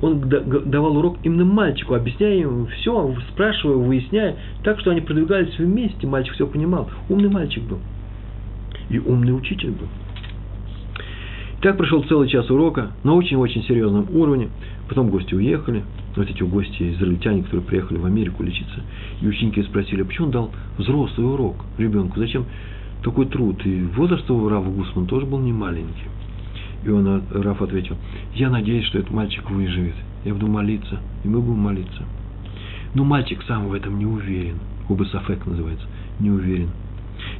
он 0.00 0.28
давал 0.28 0.96
урок 0.98 1.16
именно 1.24 1.44
мальчику, 1.44 1.94
объясняя 1.94 2.36
ему 2.36 2.66
все, 2.66 3.16
спрашивая, 3.32 3.78
выясняя, 3.78 4.36
так 4.62 4.78
что 4.78 4.92
они 4.92 5.00
продвигались 5.00 5.58
вместе, 5.58 6.06
мальчик 6.06 6.34
все 6.34 6.46
понимал. 6.46 6.88
Умный 7.08 7.28
мальчик 7.28 7.64
был. 7.64 7.80
И 8.90 9.00
умный 9.00 9.36
учитель 9.36 9.70
был. 9.70 9.88
Так 11.60 11.76
прошел 11.76 12.04
целый 12.04 12.28
час 12.28 12.48
урока 12.50 12.92
на 13.02 13.14
очень-очень 13.14 13.64
серьезном 13.64 14.06
уровне. 14.12 14.48
Потом 14.88 15.10
гости 15.10 15.34
уехали. 15.34 15.82
Вот 16.14 16.30
эти 16.30 16.42
гости, 16.44 16.92
израильтяне, 16.94 17.42
которые 17.42 17.62
приехали 17.62 17.98
в 17.98 18.06
Америку 18.06 18.44
лечиться. 18.44 18.80
И 19.20 19.26
ученики 19.26 19.62
спросили, 19.64 20.02
а 20.02 20.04
почему 20.04 20.26
он 20.26 20.32
дал 20.32 20.50
взрослый 20.78 21.26
урок 21.26 21.56
ребенку? 21.76 22.20
Зачем 22.20 22.46
такой 23.02 23.26
труд? 23.26 23.60
И 23.66 23.82
возраст 23.96 24.30
у 24.30 24.48
Рава 24.48 24.70
Гусман 24.70 25.06
тоже 25.06 25.26
был 25.26 25.40
не 25.40 25.52
маленький. 25.52 26.08
И 26.84 26.90
он, 26.90 27.24
Раф 27.32 27.60
ответил, 27.60 27.96
я 28.34 28.50
надеюсь, 28.50 28.86
что 28.86 29.00
этот 29.00 29.10
мальчик 29.10 29.50
выживет. 29.50 29.96
Я 30.24 30.34
буду 30.34 30.46
молиться, 30.46 31.00
и 31.24 31.28
мы 31.28 31.40
будем 31.40 31.58
молиться. 31.58 32.04
Но 32.94 33.02
мальчик 33.02 33.42
сам 33.48 33.68
в 33.68 33.74
этом 33.74 33.98
не 33.98 34.06
уверен. 34.06 34.58
Оба 34.88 35.04
Сафек 35.04 35.44
называется. 35.44 35.86
Не 36.20 36.30
уверен. 36.30 36.70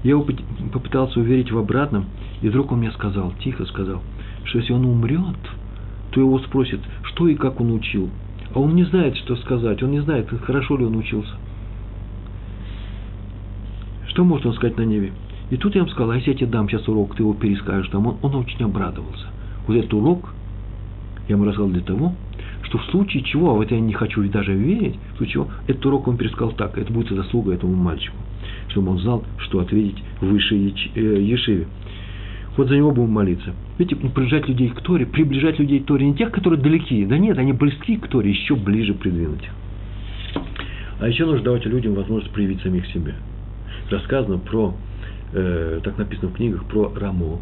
Я 0.03 0.11
его 0.11 0.27
попытался 0.73 1.21
уверить 1.21 1.51
в 1.51 1.59
обратном, 1.59 2.07
и 2.41 2.49
вдруг 2.49 2.73
он 2.73 2.79
мне 2.79 2.91
сказал, 2.93 3.33
тихо 3.43 3.65
сказал, 3.67 4.03
что 4.45 4.59
если 4.59 4.73
он 4.73 4.85
умрет, 4.85 5.37
то 6.11 6.21
его 6.21 6.39
спросят, 6.41 6.81
что 7.03 7.29
и 7.29 7.35
как 7.35 7.61
он 7.61 7.73
учил. 7.73 8.09
А 8.55 8.61
он 8.61 8.75
не 8.75 8.85
знает, 8.85 9.17
что 9.17 9.37
сказать, 9.37 9.83
он 9.83 9.91
не 9.91 10.01
знает, 10.01 10.29
хорошо 10.43 10.77
ли 10.77 10.85
он 10.85 10.97
учился. 10.97 11.35
Что 14.07 14.25
может 14.25 14.47
он 14.47 14.55
сказать 14.55 14.79
на 14.79 14.83
небе? 14.83 15.13
И 15.51 15.57
тут 15.57 15.75
я 15.75 15.81
ему 15.81 15.91
сказал, 15.91 16.11
а 16.11 16.17
если 16.17 16.31
я 16.31 16.37
тебе 16.37 16.47
дам 16.49 16.69
сейчас 16.69 16.87
урок, 16.89 17.15
ты 17.15 17.23
его 17.23 17.35
перескажешь 17.35 17.91
там, 17.91 18.07
он, 18.07 18.17
он 18.23 18.35
очень 18.35 18.63
обрадовался. 18.65 19.27
Вот 19.67 19.77
этот 19.77 19.93
урок 19.95 20.31
я 21.29 21.35
ему 21.35 21.45
рассказал 21.45 21.69
для 21.71 21.83
того, 21.83 22.15
что 22.63 22.79
в 22.79 22.85
случае 22.87 23.23
чего, 23.23 23.51
а 23.51 23.55
в 23.55 23.61
это 23.61 23.75
я 23.75 23.81
не 23.81 23.93
хочу 23.93 24.27
даже 24.29 24.55
верить, 24.55 24.99
в 25.15 25.17
случае 25.19 25.33
чего, 25.33 25.49
этот 25.67 25.85
урок 25.87 26.09
он 26.09 26.17
пересказал 26.17 26.53
так, 26.53 26.77
это 26.79 26.93
будет 26.93 27.11
заслуга 27.11 27.53
этому 27.53 27.75
мальчику 27.75 28.17
чтобы 28.69 28.93
он 28.93 28.99
знал, 28.99 29.25
что 29.39 29.61
ответить 29.61 30.03
выше 30.21 30.55
э, 30.95 31.01
Ешиве. 31.01 31.67
Вот 32.57 32.69
за 32.69 32.77
него 32.77 32.91
будем 32.91 33.11
молиться. 33.11 33.55
Видите, 33.79 33.97
приближать 33.97 34.49
людей 34.49 34.69
к 34.71 34.81
Торе, 34.81 35.07
приближать 35.07 35.59
людей 35.59 35.81
к 35.81 35.87
Торе, 35.87 36.07
не 36.07 36.15
тех, 36.15 36.33
которые 36.33 36.61
далеки, 36.61 37.05
да 37.07 37.17
нет, 37.17 37.39
они 37.39 37.53
близки 37.53 37.97
к 37.97 38.09
Торе, 38.09 38.31
еще 38.31 38.57
ближе 38.57 38.95
придвинуть 38.95 39.45
их. 39.45 39.51
А 41.01 41.07
еще 41.07 41.25
нужно 41.25 41.45
давать 41.45 41.65
людям 41.67 41.95
возможность 41.95 42.33
проявить 42.33 42.61
самих 42.63 42.87
себя. 42.87 43.15
Рассказано 43.91 44.39
про, 44.39 44.75
э, 45.33 45.81
так 45.85 45.97
написано 45.99 46.31
в 46.31 46.35
книгах, 46.35 46.65
про 46.65 46.93
Рамо, 46.95 47.41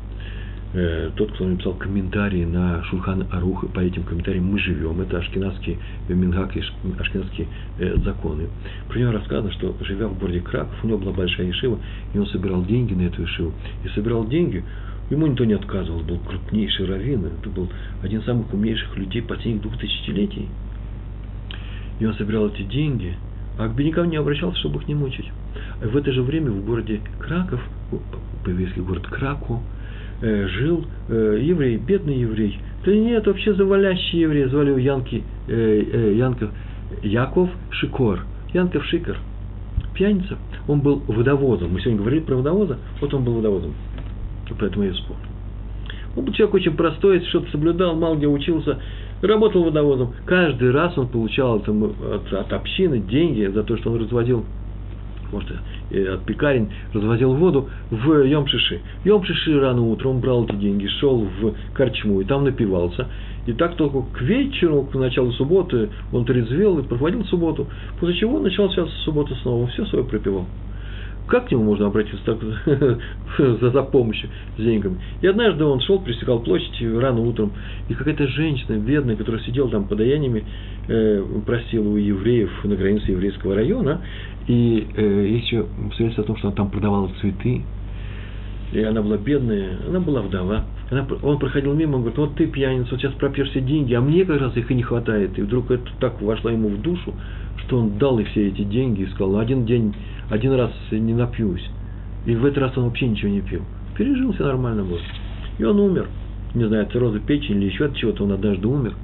Э, 0.79 1.11
тот, 1.17 1.33
кто 1.33 1.47
написал 1.47 1.73
комментарии 1.73 2.45
на 2.45 2.83
Шульхан 2.85 3.27
Арух, 3.31 3.67
по 3.73 3.81
этим 3.81 4.03
комментариям 4.03 4.45
мы 4.45 4.59
живем, 4.59 5.01
это 5.01 5.17
ашкенадские 5.17 5.79
мингак 6.07 6.55
и 6.55 6.63
ашкенадские 7.01 7.49
э, 7.79 7.97
законы. 8.05 8.49
Про 8.87 8.99
него 8.99 9.13
рассказано, 9.13 9.51
что 9.53 9.75
живя 9.81 10.07
в 10.07 10.19
городе 10.19 10.41
Краков, 10.41 10.75
у 10.85 10.87
него 10.87 10.99
была 10.99 11.13
большая 11.13 11.47
ешива, 11.47 11.79
и 12.13 12.19
он 12.19 12.27
собирал 12.27 12.63
деньги 12.63 12.93
на 12.93 13.07
эту 13.07 13.23
ешиву. 13.23 13.55
И 13.87 13.89
собирал 13.89 14.27
деньги, 14.27 14.63
ему 15.09 15.27
никто 15.27 15.47
не 15.47 15.55
отказывал, 15.55 16.01
был 16.01 16.19
крупнейший 16.19 16.85
раввин, 16.85 17.25
это 17.25 17.49
был 17.49 17.71
один 18.03 18.21
из 18.21 18.27
самых 18.27 18.53
умнейших 18.53 18.99
людей 18.99 19.23
последних 19.23 19.63
двух 19.63 19.79
тысячелетий. 19.79 20.47
И 22.01 22.05
он 22.05 22.13
собирал 22.17 22.49
эти 22.49 22.65
деньги, 22.65 23.17
а 23.59 23.67
к 23.69 23.75
беднякам 23.75 24.11
не 24.11 24.17
обращался, 24.17 24.59
чтобы 24.59 24.83
их 24.83 24.89
не 24.89 24.95
мучить. 24.95 25.33
В 25.81 25.97
это 25.97 26.13
же 26.13 26.21
время 26.21 26.51
в 26.51 26.67
городе 26.67 27.01
Краков, 27.19 27.63
по-еврейски 28.45 28.81
город 28.81 29.07
Краку, 29.07 29.63
жил 30.21 30.85
э, 31.09 31.39
еврей, 31.43 31.77
бедный 31.77 32.19
еврей. 32.19 32.59
Да 32.85 32.95
нет, 32.95 33.27
вообще 33.27 33.55
завалящий 33.55 34.21
еврей, 34.21 34.47
звали 34.47 34.69
его 34.69 34.79
Янки, 34.79 35.23
э, 35.49 35.83
э, 35.93 36.15
Янков, 36.17 36.51
Яков 37.03 37.51
Шикор, 37.71 38.21
Янков 38.53 38.85
Шикор, 38.87 39.17
пьяница. 39.95 40.39
Он 40.69 40.81
был 40.81 41.03
водовозом. 41.07 41.73
Мы 41.73 41.81
сегодня 41.81 42.01
говорили 42.01 42.21
про 42.23 42.37
водовоза, 42.37 42.79
вот 43.01 43.13
он 43.13 43.25
был 43.25 43.35
водовозом. 43.35 43.75
Поэтому 44.59 44.85
я 44.85 44.93
вспомнил. 44.93 45.23
Он 46.17 46.25
был 46.25 46.33
человек 46.33 46.55
очень 46.55 46.77
простой, 46.77 47.21
что-то 47.27 47.51
соблюдал, 47.51 47.95
мало 47.95 48.17
где 48.17 48.27
учился, 48.27 48.79
работал 49.21 49.65
водовозом. 49.65 50.15
Каждый 50.25 50.71
раз 50.71 50.97
он 50.97 51.09
получал 51.09 51.57
от, 51.57 51.69
от, 51.69 52.33
от 52.33 52.53
общины 52.53 53.01
деньги 53.01 53.45
за 53.47 53.63
то, 53.65 53.77
что 53.77 53.93
он 53.93 54.01
разводил 54.01 54.45
может, 55.33 55.51
от 55.51 56.25
пекарень 56.25 56.69
развозил 56.93 57.35
воду 57.35 57.69
в 57.91 58.11
Йом-Шиши. 58.27 58.81
Йом-Шиши 59.05 59.59
рано 59.59 59.83
утром 59.83 60.21
брал 60.21 60.45
эти 60.45 60.57
деньги, 60.57 60.87
шел 60.87 61.27
в 61.41 61.55
Корчму 61.75 62.21
и 62.21 62.25
там 62.25 62.45
напивался. 62.45 63.09
И 63.47 63.53
так 63.53 63.77
только 63.77 64.03
к 64.03 64.21
вечеру, 64.23 64.83
к 64.83 64.95
началу 64.95 65.33
субботы, 65.33 65.89
он 66.13 66.25
трезвел 66.25 66.79
и 66.79 66.83
проводил 66.83 67.25
субботу, 67.27 67.69
после 68.01 68.17
чего 68.17 68.41
начал 68.41 68.71
сейчас 68.71 68.91
субботу 69.05 69.35
снова, 69.37 69.69
все 69.69 69.87
свое 69.87 70.05
пропивал. 70.05 70.47
Как 71.29 71.49
к 71.49 71.51
нему 71.51 71.65
можно 71.65 71.87
обратиться 71.87 72.25
так, 72.25 72.39
за, 73.39 73.71
за 73.71 73.83
помощью 73.83 74.31
с 74.57 74.63
деньгами? 74.63 74.99
И 75.23 75.27
однажды 75.27 75.65
он 75.65 75.81
шел, 75.81 76.01
пересекал 76.01 76.39
площадь 76.41 76.81
рано 76.81 77.21
утром, 77.21 77.53
и 77.89 77.95
какая-то 77.95 78.29
женщина 78.29 78.77
бедная, 78.77 79.17
которая 79.17 79.43
сидела 79.43 79.69
там 79.69 79.89
подаяниями, 79.89 80.45
э, 80.87 81.25
просила 81.45 81.89
у 81.89 81.97
евреев 81.97 82.51
на 82.65 82.77
границе 82.77 83.11
еврейского 83.11 83.57
района, 83.57 84.03
и 84.47 84.87
э, 84.95 85.27
есть 85.31 85.47
еще 85.47 85.67
свидетельство 85.97 86.25
о 86.25 86.27
том, 86.27 86.37
что 86.37 86.49
она 86.49 86.57
там 86.57 86.71
продавала 86.71 87.11
цветы. 87.21 87.63
И 88.73 88.81
она 88.81 89.01
была 89.01 89.17
бедная, 89.17 89.79
она 89.89 90.01
была 90.01 90.23
вдова. 90.23 90.65
Она, 90.91 91.07
он 91.23 91.39
проходил 91.39 91.75
мимо, 91.75 91.97
он 91.97 92.01
говорит, 92.03 92.19
вот 92.19 92.35
ты 92.35 92.47
пьяница, 92.47 92.91
вот 92.93 93.01
сейчас 93.01 93.13
пропьешь 93.15 93.51
все 93.51 93.61
деньги, 93.61 93.95
а 93.95 94.01
мне 94.01 94.25
как 94.25 94.41
раз 94.41 94.57
их 94.57 94.71
и 94.71 94.75
не 94.75 94.83
хватает. 94.83 95.39
И 95.39 95.43
вдруг 95.43 95.71
это 95.71 95.85
так 96.01 96.21
вошло 96.21 96.51
ему 96.51 96.69
в 96.69 96.81
душу, 96.81 97.15
что 97.65 97.79
он 97.79 97.99
дал 97.99 98.19
ей 98.19 98.27
все 98.27 98.49
эти 98.49 98.63
деньги 98.63 99.03
и 99.03 99.07
сказал, 99.07 99.39
один 99.39 99.67
день, 99.67 99.95
один 100.31 100.53
раз 100.53 100.73
не 100.91 101.15
напьюсь. 101.15 101.65
И 102.27 102.35
в 102.35 102.45
этот 102.45 102.59
раз 102.59 102.79
он 102.79 102.85
вообще 102.85 103.09
ничего 103.09 103.31
не 103.31 103.41
пил. 103.41 103.63
Пережил, 103.97 104.33
все 104.33 104.45
нормально 104.45 104.85
было. 104.85 105.01
И 105.59 105.65
он 105.65 105.79
умер. 105.79 106.09
Не 106.55 106.67
знаю, 106.67 106.85
от 106.85 106.93
цирроза 106.93 107.21
печени 107.21 107.59
или 107.59 107.67
еще 107.67 107.87
от 107.87 107.97
чего-то, 107.97 108.25
он 108.25 108.33
однажды 108.33 108.67
умер. 108.67 108.95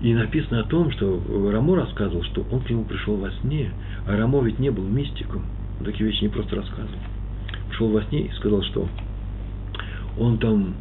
И 0.00 0.14
написано 0.14 0.60
о 0.60 0.64
том, 0.64 0.90
что 0.92 1.22
Рамо 1.52 1.76
рассказывал, 1.76 2.22
что 2.24 2.44
он 2.50 2.60
к 2.60 2.70
нему 2.70 2.84
пришел 2.84 3.16
во 3.16 3.30
сне, 3.42 3.70
а 4.06 4.16
Рамо 4.16 4.42
ведь 4.42 4.58
не 4.58 4.70
был 4.70 4.84
мистиком. 4.84 5.42
Он 5.78 5.84
такие 5.84 6.08
вещи 6.08 6.22
не 6.22 6.28
просто 6.28 6.56
рассказывал. 6.56 7.00
Пришел 7.68 7.88
во 7.88 8.02
сне 8.04 8.22
и 8.22 8.32
сказал, 8.32 8.62
что 8.62 8.88
он 10.18 10.38
там 10.38 10.74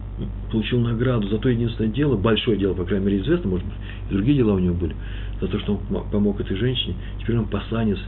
получил 0.52 0.80
награду 0.80 1.28
за 1.28 1.38
то 1.38 1.50
единственное 1.50 1.92
дело, 1.92 2.16
большое 2.16 2.58
дело, 2.58 2.74
по 2.74 2.86
крайней 2.86 3.06
мере, 3.06 3.22
известно, 3.22 3.50
может 3.50 3.66
быть, 3.66 3.76
и 4.10 4.14
другие 4.14 4.38
дела 4.38 4.54
у 4.54 4.60
него 4.60 4.76
были, 4.76 4.96
за 5.40 5.48
то, 5.48 5.60
что 5.60 5.74
он 5.74 6.04
помог 6.10 6.40
этой 6.40 6.58
женщине, 6.58 6.96
теперь 7.20 7.38
он 7.38 7.46
посланец 7.46 8.00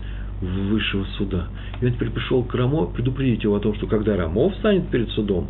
высшего 0.41 1.05
суда. 1.17 1.47
И 1.81 1.85
он 1.85 1.93
теперь 1.93 2.09
пришел 2.09 2.43
к 2.43 2.53
Рамо 2.55 2.87
предупредить 2.87 3.43
его 3.43 3.55
о 3.55 3.59
том, 3.59 3.75
что 3.75 3.87
когда 3.87 4.17
Рамо 4.17 4.49
встанет 4.49 4.87
перед 4.87 5.09
судом, 5.11 5.47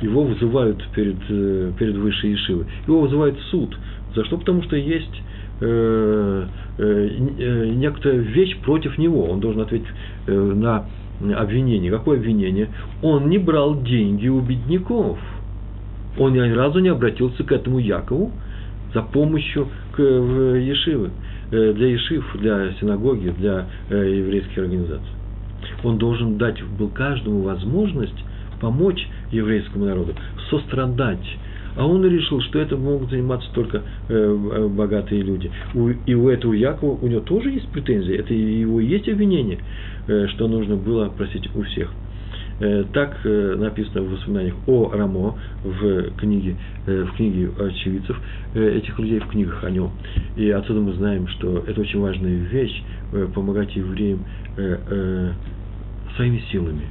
его 0.00 0.22
вызывают 0.22 0.82
перед, 0.94 1.16
э, 1.28 1.72
перед 1.76 1.96
высшей 1.96 2.30
Ешивой, 2.30 2.66
его 2.86 3.00
вызывают 3.00 3.36
в 3.36 3.42
суд. 3.46 3.76
За 4.14 4.24
что? 4.24 4.38
Потому 4.38 4.62
что 4.62 4.76
есть 4.76 5.22
э, 5.60 6.46
э, 6.78 7.08
э 7.38 7.70
некоторая 7.74 8.18
вещь 8.18 8.56
против 8.58 8.98
него. 8.98 9.24
Он 9.28 9.40
должен 9.40 9.62
ответить 9.62 9.88
э, 10.26 10.32
на 10.32 10.86
обвинение. 11.36 11.90
Какое 11.90 12.18
обвинение? 12.18 12.68
Он 13.02 13.28
не 13.28 13.38
брал 13.38 13.82
деньги 13.82 14.28
у 14.28 14.40
бедняков. 14.40 15.18
Он 16.18 16.32
ни 16.32 16.38
разу 16.38 16.80
не 16.80 16.88
обратился 16.88 17.44
к 17.44 17.52
этому 17.52 17.78
Якову 17.78 18.32
за 18.94 19.02
помощью 19.02 19.68
к 19.92 20.02
Ешивы, 20.02 21.10
э, 21.50 21.72
для 21.74 21.88
Ешив, 21.88 22.24
для 22.40 22.72
синагоги, 22.74 23.34
для 23.38 23.66
э, 23.90 24.18
еврейских 24.18 24.58
организаций. 24.58 25.12
Он 25.84 25.98
должен 25.98 26.38
дать 26.38 26.62
был 26.78 26.88
каждому 26.88 27.42
возможность 27.42 28.24
помочь 28.60 29.06
еврейскому 29.30 29.84
народу, 29.84 30.14
сострадать. 30.50 31.36
А 31.78 31.86
он 31.86 32.04
решил, 32.04 32.40
что 32.42 32.58
это 32.58 32.76
могут 32.76 33.10
заниматься 33.10 33.48
только 33.54 33.82
э, 34.08 34.68
богатые 34.68 35.22
люди. 35.22 35.50
И 36.06 36.14
у 36.14 36.28
этого 36.28 36.52
Якова, 36.52 36.98
у 37.00 37.06
него 37.06 37.20
тоже 37.20 37.50
есть 37.50 37.68
претензии, 37.68 38.14
это 38.14 38.34
его 38.34 38.80
есть 38.80 39.08
обвинение, 39.08 39.58
что 40.34 40.48
нужно 40.48 40.76
было 40.76 41.08
просить 41.08 41.48
у 41.54 41.62
всех. 41.62 41.90
Э, 42.60 42.84
так 42.92 43.18
э, 43.24 43.54
написано 43.56 44.02
в 44.02 44.10
воспоминаниях 44.10 44.56
о 44.66 44.90
Рамо 44.90 45.38
в 45.62 46.10
книге, 46.16 46.56
э, 46.86 47.04
в 47.04 47.16
книге 47.16 47.50
очевидцев 47.56 48.20
этих 48.54 48.98
людей, 48.98 49.20
в 49.20 49.28
книгах 49.28 49.62
о 49.62 49.70
нем. 49.70 49.92
И 50.36 50.50
отсюда 50.50 50.80
мы 50.80 50.92
знаем, 50.94 51.28
что 51.28 51.62
это 51.66 51.80
очень 51.80 52.00
важная 52.00 52.34
вещь, 52.34 52.82
помогать 53.34 53.74
евреям 53.76 54.24
своими 56.16 56.42
силами, 56.50 56.82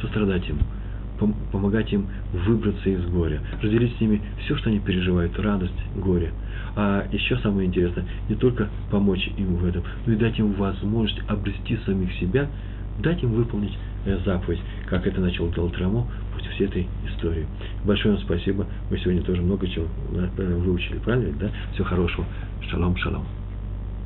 сострадать 0.00 0.48
им, 0.48 0.58
помогать 1.50 1.92
им 1.92 2.06
выбраться 2.32 2.88
из 2.88 3.04
горя, 3.06 3.40
разделить 3.60 3.96
с 3.96 4.00
ними 4.00 4.20
все, 4.44 4.56
что 4.56 4.70
они 4.70 4.80
переживают, 4.80 5.38
радость, 5.38 5.72
горе. 5.96 6.32
А 6.74 7.06
еще 7.12 7.36
самое 7.38 7.68
интересное, 7.68 8.06
не 8.28 8.34
только 8.34 8.68
помочь 8.90 9.28
им 9.36 9.56
в 9.56 9.64
этом, 9.64 9.82
но 10.06 10.12
и 10.12 10.16
дать 10.16 10.38
им 10.38 10.52
возможность 10.52 11.20
обрести 11.28 11.78
самих 11.84 12.12
себя, 12.14 12.48
дать 12.98 13.22
им 13.22 13.32
выполнить 13.32 13.76
заповедь, 14.24 14.60
как 14.86 15.06
это 15.06 15.20
начал 15.20 15.50
делать 15.50 15.74
против 15.74 16.50
всей 16.54 16.66
этой 16.66 16.86
истории. 17.08 17.46
Большое 17.84 18.14
вам 18.14 18.24
спасибо. 18.24 18.66
Мы 18.90 18.98
сегодня 18.98 19.22
тоже 19.22 19.42
много 19.42 19.66
чего 19.68 19.86
э, 20.12 20.54
выучили, 20.56 20.98
правильно? 20.98 21.32
Да? 21.38 21.50
Всего 21.72 21.86
хорошего. 21.86 22.26
Шалом, 22.68 22.96
шалом. 22.96 23.24